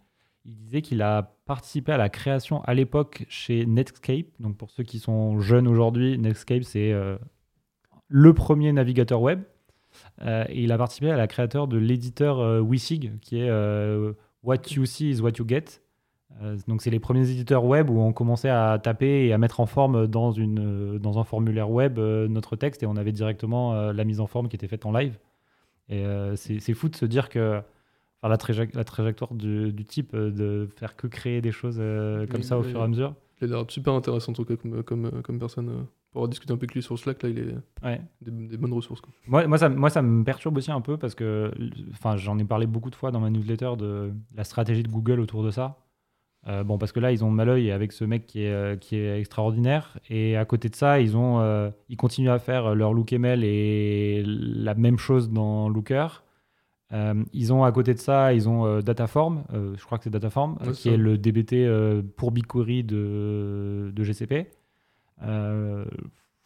[0.45, 4.27] il disait qu'il a participé à la création à l'époque chez Netscape.
[4.41, 7.17] Donc pour ceux qui sont jeunes aujourd'hui, Netscape c'est euh,
[8.09, 9.43] le premier navigateur web.
[10.23, 12.65] Euh, et il a participé à la création de l'éditeur euh,
[13.21, 13.51] qui est
[14.43, 15.65] What You See is What You Get.
[16.67, 19.67] donc c'est les premiers éditeurs web où on commençait à taper et à mettre en
[19.67, 24.19] forme dans, une, dans un formulaire web notre texte et on avait directement la mise
[24.19, 25.19] en forme qui était faite en live.
[25.91, 26.05] Et
[26.37, 27.63] c'est fou de se dire que
[28.29, 28.39] la,
[28.75, 32.63] la, trajectoire du, type euh, de faire que créer des choses euh, comme ça au
[32.63, 33.15] fur et à mesure.
[33.41, 35.67] Il a l'air super intéressant en tout cas comme, comme, euh, comme personne.
[36.13, 37.55] pour avoir discuté un peu avec lui sur Slack, là, il est
[37.85, 38.01] ouais.
[38.21, 39.01] des, bonnes ressources.
[39.01, 39.13] Quoi.
[39.27, 41.51] Moi, moi, ça, moi, ça me perturbe aussi un peu parce que
[42.17, 45.43] j'en ai parlé beaucoup de fois dans ma newsletter de la stratégie de Google autour
[45.43, 45.79] de ça.
[46.49, 48.97] Euh, bon, parce que là, ils ont Malloy avec ce mec qui est, euh, qui
[48.97, 49.99] est extraordinaire.
[50.11, 54.23] Et à côté de ça, ils, ont, euh, ils continuent à faire leur LookML et
[54.27, 56.25] la même chose dans Looker.
[56.93, 60.05] Euh, ils ont à côté de ça, ils ont euh, Dataform, euh, je crois que
[60.05, 64.47] c'est Dataform, qui est le DBT euh, pour BigQuery de, de GCP.
[65.23, 65.85] Euh,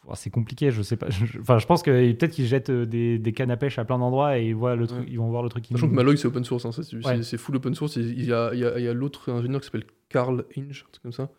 [0.07, 1.09] oh, c'est compliqué, je sais pas.
[1.09, 3.97] je- Enfin, je pense que peut-être qu'ils jettent des, des cannes à pêche à plein
[3.97, 5.07] d'endroits et ils, voient le truc, Ouais.
[5.09, 7.21] ils vont voir le truc qui Sachant que Malloy, c'est open source, hein, c'est Ouais.
[7.37, 7.95] full open source.
[7.97, 11.29] Il y a, l'autre ingénieur qui s'appelle Carl Inge, un truc comme ça,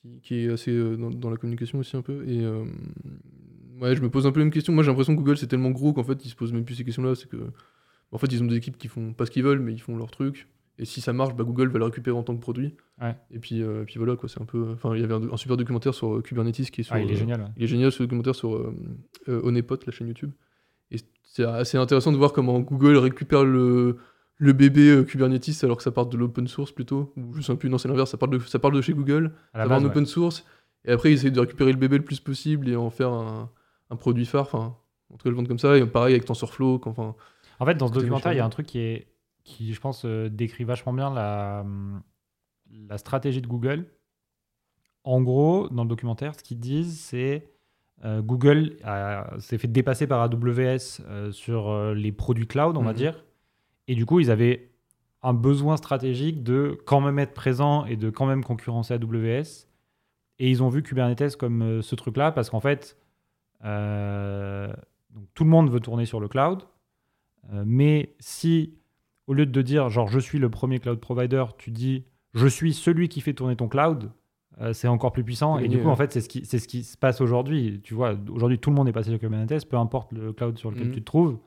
[0.00, 2.26] qui, qui est assez euh, dans, dans la communication aussi un peu.
[2.28, 2.64] Et euh,
[3.80, 4.72] ouais, je me pose un peu la même question.
[4.72, 6.76] Moi, j'ai l'impression que Google, c'est tellement gros qu'en fait, ils se posent même plus
[6.76, 7.14] ces questions-là.
[7.16, 7.36] C'est que,
[8.12, 9.96] en fait, ils ont des équipes qui font pas ce qu'ils veulent, mais ils font
[9.96, 10.48] leur truc.
[10.78, 12.74] Et si ça marche, bah, Google va le récupérer en tant que produit.
[13.00, 13.16] Ouais.
[13.30, 14.28] Et puis, euh, puis voilà, quoi.
[14.28, 14.72] C'est un peu.
[14.74, 16.94] Enfin, il y avait un, un super documentaire sur euh, Kubernetes qui est sur.
[16.94, 17.40] Ah, il est euh, génial.
[17.40, 17.46] ouais.
[17.56, 18.74] il est génial ce documentaire sur euh,
[19.28, 20.32] euh, Honeypot, la chaîne YouTube.
[20.90, 23.96] Et c'est assez intéressant de voir comment Google récupère le,
[24.36, 27.12] le bébé euh, Kubernetes alors que ça part de l'open source plutôt.
[27.16, 29.32] Ou je sais plus, non, c'est l'inverse, ça, part de- ça part de chez Google,
[29.54, 29.90] ça part base, en ouais.
[29.90, 30.44] open source.
[30.84, 33.50] Et après, ils essayent de récupérer le bébé le plus possible et en faire un,
[33.90, 34.42] un produit phare.
[34.42, 34.76] Enfin,
[35.10, 35.76] en tout cas, le vendre comme ça.
[35.78, 36.80] Et pareil avec TensorFlow.
[36.84, 37.14] Enfin,
[37.60, 39.06] En fait, dans ce documentaire, il y a un truc qui, est,
[39.44, 42.02] qui je pense, euh, décrit vachement bien la, hum,
[42.88, 43.86] la stratégie de Google.
[45.04, 47.50] En gros, dans le documentaire, ce qu'ils disent, c'est
[48.04, 48.76] euh, Google
[49.38, 52.96] s'est fait dépasser par AWS euh, sur euh, les produits cloud, on va Mhm.
[52.96, 53.24] dire.
[53.88, 54.70] Et du coup, ils avaient
[55.22, 59.66] un besoin stratégique de quand même être présent et de quand même concurrencer AWS.
[60.38, 62.98] Et ils ont vu Kubernetes comme ce truc-là parce qu'en fait,
[63.62, 66.62] donc, tout le monde veut tourner sur le cloud.
[67.52, 68.74] Euh, mais si,
[69.26, 72.72] au lieu de dire genre je suis le premier cloud provider, tu dis je suis
[72.74, 74.10] celui qui fait tourner ton cloud,
[74.60, 75.58] euh, c'est encore plus puissant.
[75.58, 77.80] Et du coup, en fait, c'est ce qui, c'est ce qui se passe aujourd'hui.
[77.82, 80.70] Tu vois, aujourd'hui, tout le monde est passé sur Kubernetes, peu importe le cloud sur
[80.70, 80.92] lequel Mhm.
[80.94, 81.38] tu te trouves.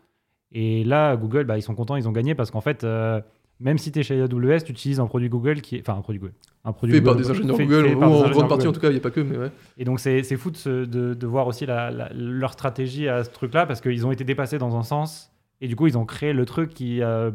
[0.51, 3.21] Et là, Google, bah, ils sont contents, ils ont gagné parce qu'en fait, euh,
[3.59, 5.81] même si tu es chez AWS, tu utilises un produit Google qui est.
[5.81, 6.33] Enfin, un produit Google.
[6.65, 8.67] Un produit fait par Google, des ingénieurs fait- Google, fait ou par en grande partie
[8.67, 9.51] en tout cas, il n'y a pas que, mais ouais.
[9.77, 13.07] Et donc, c'est c'est fou de, se- de, de voir aussi la- la- leur stratégie
[13.07, 15.31] à ce truc-là, parce qu'ils ont été dépassés dans un sens,
[15.61, 17.31] et du coup, ils ont créé le truc qui, euh,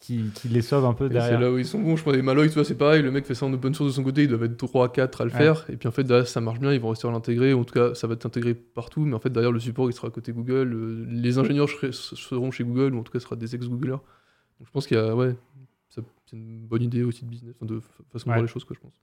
[0.00, 1.40] qui, qui les sauve un peu Et C'est derrière.
[1.40, 1.96] là où ils sont bons.
[1.96, 3.02] Je pense des Malloy, tu vois, c'est pareil.
[3.02, 5.20] Le mec fait ça en open source de son côté, ils doivent être 3 4
[5.20, 5.36] à le Ouais.
[5.38, 5.64] faire.
[5.70, 7.54] Et puis en fait, derrière, ça marche bien, ils vont réussir à l'intégrer.
[7.54, 9.04] En tout cas, ça va être intégré partout.
[9.04, 10.72] Mais en fait, derrière, le support, il sera à côté Google.
[10.74, 13.90] Euh, Les ingénieurs seront chez Google, ou en tout cas, ce sera des ex-Googlers.
[14.58, 15.34] Donc je pense qu'il y a, ouais,
[15.88, 16.02] c'est
[16.36, 18.36] une bonne idée aussi de business, de fa- façon de Ouais.
[18.36, 18.94] voir les choses, quoi, je pense.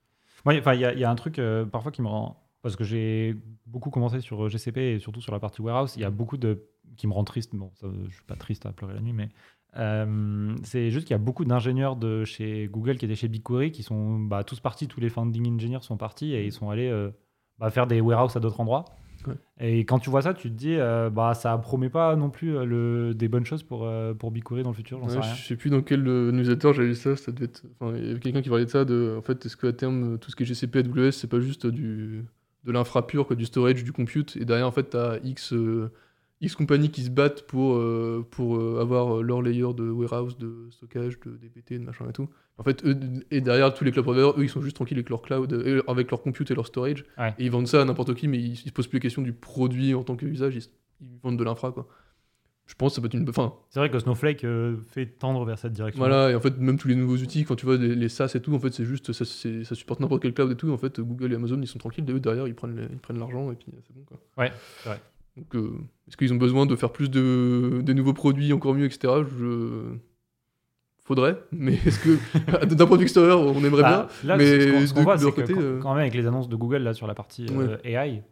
[0.44, 2.38] Ouais, enfin, il y, a- il y a un truc euh, parfois qui me rend.
[2.62, 3.34] Parce que j'ai
[3.66, 6.36] beaucoup commencé sur euh, GCP et surtout sur la partie warehouse, il y a beaucoup
[6.36, 6.62] de.
[6.96, 7.54] qui me rend triste.
[7.54, 9.28] Bon, ça, je suis pas triste à pleurer la nuit, mais.
[9.76, 13.72] euh, c'est juste qu'il y a beaucoup d'ingénieurs de chez Google qui étaient chez BigQuery
[13.72, 16.88] qui sont bah, tous partis, tous les founding engineers sont partis et ils sont allés
[16.88, 17.10] euh,
[17.58, 18.84] bah, faire des warehouses à d'autres endroits.
[19.26, 19.34] Ouais.
[19.60, 22.52] Et quand tu vois ça, tu te dis, euh, bah, ça promet pas non plus
[22.66, 23.88] le, des bonnes choses pour,
[24.18, 25.34] pour BigQuery dans le futur, sais Ouais, rien.
[25.34, 27.64] je sais plus dans quel newsletter j'avais lu ça, ça devait être...
[27.96, 30.30] il y avait quelqu'un qui parlait de ça, de, en fait, est-ce qu'à terme, tout
[30.30, 32.24] ce qui est GCP, AWS, c'est pas juste du,
[32.64, 35.90] de l'infra pur, quoi, du storage, du compute, et derrière, en fait, t'as X, euh,
[36.40, 40.36] X compagnies qui se battent pour, euh, pour euh, avoir euh, leur layer de warehouse,
[40.38, 42.28] de stockage, de DBT, de machin et tout.
[42.58, 42.96] En fait, eux,
[43.30, 46.10] et derrière, tous les cloud providers, eux, ils sont juste tranquilles avec leur cloud, avec
[46.10, 47.34] leur compute et leur storage, Ouais.
[47.38, 49.22] et ils vendent ça à n'importe qui, mais ils, ils se posent plus la question
[49.22, 50.62] du produit en tant qu'usage, ils,
[51.00, 51.88] ils vendent de l'infra, quoi.
[52.72, 53.28] Je pense que ça peut être une...
[53.28, 56.00] Enfin, C'est vrai que Snowflake euh, fait tendre vers cette direction.
[56.00, 58.32] voilà, et en fait, même tous les nouveaux outils, quand tu vois les, les SaaS
[58.34, 60.70] et tout, en fait, c'est juste, ça, ça supporte n'importe quel cloud et tout.
[60.72, 63.18] En fait, Google et Amazon, ils sont tranquilles, eux, derrière, ils prennent les- ils prennent
[63.18, 64.16] l'argent et puis euh, c'est bon, quoi.
[64.38, 64.50] Ouais,
[64.82, 65.00] c'est vrai.
[65.36, 65.70] Donc, euh,
[66.08, 69.12] est-ce qu'ils ont besoin de faire plus de, nouveaux produits encore mieux, etc.
[69.38, 69.92] Je...
[71.04, 74.28] Faudrait, mais est-ce que, d'un point de vue extérieur, on aimerait Bah, bien?
[74.28, 76.00] là, mais ce qu'on- ce qu'on de- voit, c'est que côté, quand, euh, quand même
[76.02, 77.92] avec les annonces de Google là sur la partie euh, Ouais.
[77.92, 78.22] AI,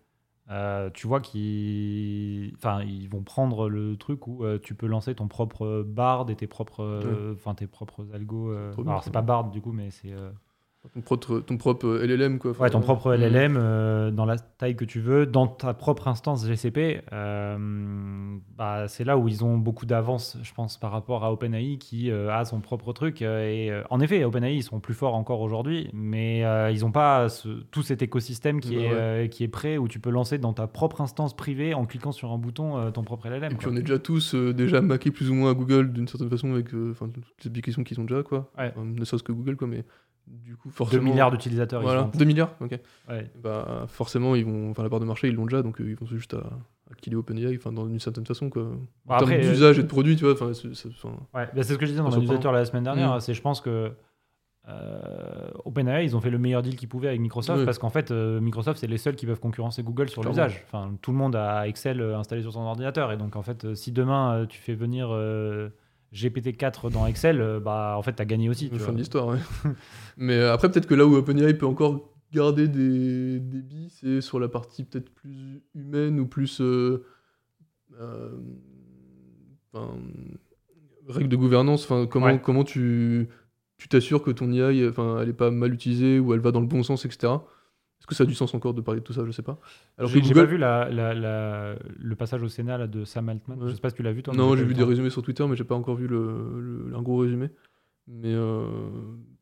[0.51, 5.14] euh, tu vois qu'ils, enfin, ils vont prendre le truc où euh, tu peux lancer
[5.14, 8.51] ton propre Bard et tes propres, euh, tes propres algos.
[8.51, 10.14] euh, alors c'est pas Bard du coup, mais c'est
[10.95, 12.53] ton propre, ton propre euh, LLM, quoi.
[12.59, 13.20] ouais, ton propre mm.
[13.20, 17.03] LLM euh, dans la taille que tu veux, dans ta propre instance GCP.
[17.12, 21.76] euh, bah, c'est là où ils ont beaucoup d'avance, je pense, par rapport à OpenAI
[21.78, 23.22] qui euh, a son propre truc.
[23.22, 26.81] euh, et euh, en effet, OpenAI ils sont plus forts encore aujourd'hui, mais euh, ils
[26.81, 28.91] n'ont pas ce- tout cet écosystème qui, est, ouais.
[28.93, 32.12] euh, qui est prêt où tu peux lancer dans ta propre instance privée en cliquant
[32.12, 33.45] sur un bouton euh, ton propre LLM.
[33.53, 33.72] Et puis quoi.
[33.72, 36.53] on est déjà tous euh, déjà maqués plus ou moins à Google d'une certaine façon
[36.53, 38.51] avec euh, toutes les applications qu'ils ont déjà, quoi.
[38.59, 38.72] Ouais.
[38.83, 39.85] Ne serait-ce que Google, quoi, mais
[40.31, 41.03] du coup, 2 forcément.
[41.03, 41.83] milliards d'utilisateurs.
[41.83, 42.78] Voilà, sont- 2 milliards, ok.
[43.09, 43.31] Ouais.
[43.43, 45.97] Bah, forcément, ils vont, enfin, la part de marché, ils l'ont déjà, donc euh, ils
[45.97, 46.39] vont juste à,
[46.91, 48.62] à killer OpenAI, enfin, dans une certaine façon, quoi.
[48.62, 48.78] Bon,
[49.09, 51.62] en après, termes euh, d'usage et de produits, tu vois, c'est- c'est- enfin, Ouais, bah,
[51.62, 52.33] c'est ce que je disais dans surprenant.
[52.35, 53.16] newsletter la semaine dernière.
[53.16, 53.20] Mm.
[53.20, 53.93] C'est, je pense que
[54.68, 57.64] euh, OpenAI, ils ont fait le meilleur deal qu'ils pouvaient avec Microsoft Oui.
[57.64, 60.45] parce qu'en fait, euh, Microsoft, c'est les seuls qui peuvent concurrencer Google sur Clairement.
[60.45, 60.62] l'usage.
[60.66, 63.11] Enfin, tout le monde a Excel euh, installé sur son ordinateur.
[63.11, 65.70] Et donc, en fait, euh, si demain, euh, tu fais venir euh,
[66.12, 68.68] GPT-4 dans Excel, euh, bah en fait, tu as gagné aussi.
[68.70, 69.38] Tu fin de l'histoire, ouais.
[70.16, 74.20] Mais euh, après, peut-être que là où OpenAI peut encore garder des, des billes, c'est
[74.20, 76.61] sur la partie peut-être plus humaine ou plus.
[76.61, 77.04] euh,
[78.00, 78.30] euh,
[79.72, 79.94] enfin,
[81.08, 81.84] règles de gouvernance.
[81.84, 82.40] Enfin, comment, Ouais.
[82.42, 83.28] comment tu
[83.78, 86.61] tu t'assures que ton IA, enfin, elle est pas mal utilisée ou elle va dans
[86.61, 87.32] le bon sens, etc.
[88.01, 89.22] Est-ce que ça a du sens encore de parler de tout ça?
[89.26, 89.59] Je sais pas.
[89.98, 93.59] Alors J'ai pas vu la, la- la- le passage au Sénat là, de Sam Altman.
[93.62, 93.68] Ouais.
[93.68, 94.34] Je sais pas si tu l'as vu toi.
[94.34, 97.03] Non, j'ai vu des résumés sur Twitter, mais j'ai pas encore vu le, le- un
[97.03, 97.51] gros résumé.
[98.09, 98.64] Mais euh,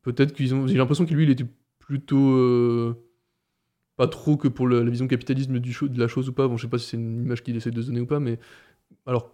[0.01, 0.67] peut-être qu'ils ont.
[0.67, 1.45] J'ai l'impression que lui, il était
[1.79, 2.31] plutôt.
[2.35, 2.95] euh,
[3.95, 6.47] pas trop que pour la vision capitalisme du de la chose ou pas.
[6.47, 8.19] Bon, je sais pas si c'est une image qu'il essaie de se donner ou pas,
[8.19, 8.39] mais.
[9.05, 9.31] Alors,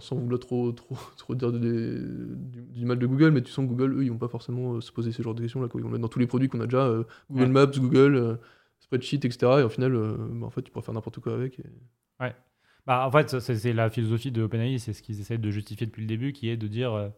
[0.00, 2.00] sans vouloir trop, trop, trop dire du,
[2.36, 4.80] du mal de Google, mais tu sens que Google, eux, ils vont pas forcément euh,
[4.80, 5.68] se poser ce genre de questions-là.
[5.74, 7.48] Ils vont mettre dans tous les produits qu'on a déjà euh, Google Ouais.
[7.48, 8.36] Maps, Google, euh,
[8.80, 9.38] Spreadsheet, etc.
[9.60, 9.92] Et au final,
[10.32, 11.58] bah, en fait, tu pourras faire n'importe quoi avec.
[11.60, 11.64] et-
[12.86, 16.02] Bah, en fait, c'est la philosophie de OpenAI, c'est ce qu'ils essaient de justifier depuis
[16.02, 17.12] le début, qui est de dire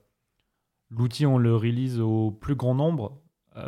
[0.91, 3.20] l'outil, on le release au plus grand nombre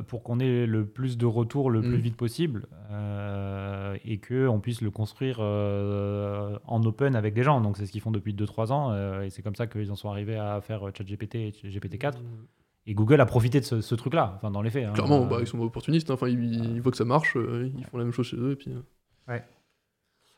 [0.06, 2.00] pour qu'on ait le plus de retours le plus Mm.
[2.00, 7.60] vite possible euh, et qu'on puisse le construire euh, en open avec des gens.
[7.60, 9.96] Donc, c'est ce qu'ils font depuis 2-3 ans euh, et c'est comme ça qu'ils en
[9.96, 12.14] sont arrivés à faire euh, ChatGPT et GPT-4.
[12.86, 14.86] Et Google a profité de ce, ce truc-là, enfin, dans les faits.
[14.86, 14.92] hein.
[14.94, 16.10] Clairement, Euh, bah, ils sont opportunistes.
[16.10, 16.14] hein.
[16.14, 18.52] Enfin, ils, ils voient que ça marche, euh, ils font la même chose chez eux.
[18.52, 19.38] Et puis, euh,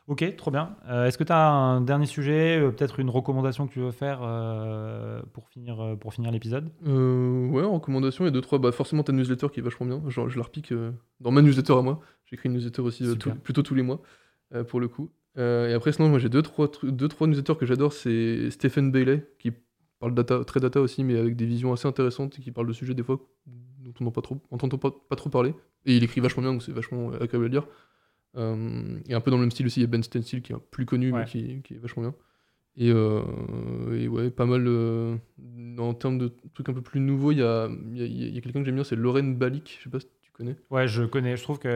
[0.07, 0.75] Ok, trop bien.
[0.89, 3.91] Euh, Est-ce que tu as un dernier sujet, euh, peut-être une recommandation que tu veux
[3.91, 6.69] faire euh, pour finir, pour finir l'épisode?
[6.85, 8.59] Ouais, recommandation, il y a deux, trois.
[8.59, 10.01] Bah, forcément, ta newsletter qui est vachement bien.
[10.09, 10.73] Genre, je la repique
[11.19, 11.99] dans ma newsletter à moi.
[12.25, 14.01] J'écris une newsletter aussi tout- plutôt tous les mois,
[14.67, 15.11] pour le coup.
[15.37, 17.93] Et après, sinon, moi, j'ai deux, trois, deux, trois newsletters que j'adore.
[17.93, 19.51] C'est Stephen Bailey, qui
[19.99, 22.73] parle data, très data aussi, mais avec des visions assez intéressantes et qui parle de
[22.73, 25.53] sujets des fois dont on n'entend pas trop, on n'entend pas, pas trop parler.
[25.85, 27.67] Et il écrit vachement bien, donc c'est vachement agréable à lire.
[28.37, 30.53] Euh, et un peu dans le même style aussi, il y a Ben Stencil qui
[30.53, 31.19] est plus connu, Ouais.
[31.19, 32.13] mais qui, qui est vachement bien.
[32.77, 33.21] Et, euh,
[33.93, 34.65] et ouais, pas mal.
[34.67, 35.15] euh,
[35.77, 38.41] en termes de trucs un peu plus nouveaux, il y a, y a- y a
[38.41, 40.55] quelqu'un que j'aime bien, c'est Lorraine Balik, je sais pas si tu connais.
[40.69, 41.35] Ouais, je connais.
[41.35, 41.67] Je trouve que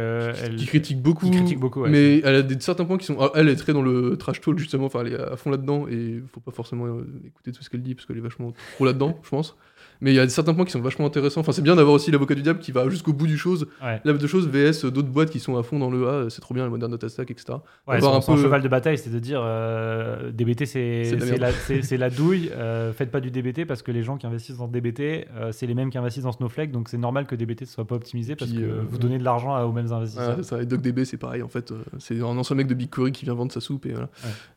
[0.41, 0.55] elle.
[0.55, 1.25] Qui critique beaucoup.
[1.25, 3.17] qui critique beaucoup, ouais, mais elle a des, certains points qui sont.
[3.19, 5.87] ah, Elle est très dans le trash talk, justement, enfin, elle est à fond là-dedans,
[5.89, 6.87] et faut pas forcément
[7.25, 9.57] écouter tout ce qu'elle dit, parce qu'elle est vachement trop là-dedans, je pense.
[10.01, 11.41] Mais il y a certains points qui sont vachement intéressants.
[11.41, 13.67] Enfin, c'est bien d'avoir aussi l'avocat du diable qui va jusqu'au bout du chose.
[13.83, 14.01] Ouais.
[14.03, 16.53] La de choses VS d'autres boîtes qui sont à fond dans le A, c'est trop
[16.53, 17.57] bien, le modern data stack, etc.
[17.87, 21.49] Ouais, Avoir son, un peu- cheval de bataille, c'est de dire euh, DBT, c'est la
[21.97, 22.49] la, douille.
[22.55, 24.99] euh, faites pas du DBT parce que les gens qui investissent dans DBT,
[25.35, 26.71] euh, c'est les mêmes qui investissent dans Snowflake.
[26.71, 29.17] Donc c'est normal que DBT ne soit pas optimisé parce Puis, que euh, vous donnez
[29.17, 30.29] de l'argent aux mêmes investisseurs.
[30.37, 30.61] Ouais, c'est ça.
[30.61, 31.73] Et DocDB, c'est pareil, en fait.
[31.99, 34.09] C'est un ancien mec de BigQuery qui vient vendre sa soupe, et voilà.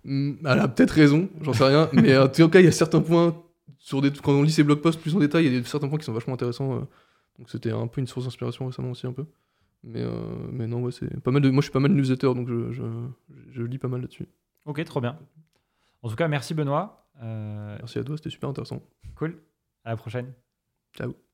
[0.05, 1.89] Mm, Elle a peut-être raison, j'en sais rien.
[1.93, 3.35] mais en tout cas, il y a certains points,
[3.79, 4.11] sur des...
[4.13, 5.99] quand on lit ses blog posts plus en détail, il y a des- certains points
[5.99, 6.77] qui sont vachement intéressants.
[6.77, 6.81] euh.
[7.39, 9.25] Donc c'était un peu une source d'inspiration récemment aussi, un peu.
[9.85, 10.11] Mais, euh,
[10.51, 11.51] mais non, ouais, c'est pas mal de...
[11.51, 12.83] moi je suis pas mal de newsletter, donc je, je,
[13.53, 14.27] je lis pas mal là-dessus.
[14.65, 15.17] Ok, trop bien.
[16.03, 17.07] En tout cas, merci Benoît.
[17.23, 18.83] Euh, Merci à toi, c'était super intéressant.
[19.17, 19.39] cool.
[19.85, 20.33] À la prochaine.
[20.97, 21.28] Ciao.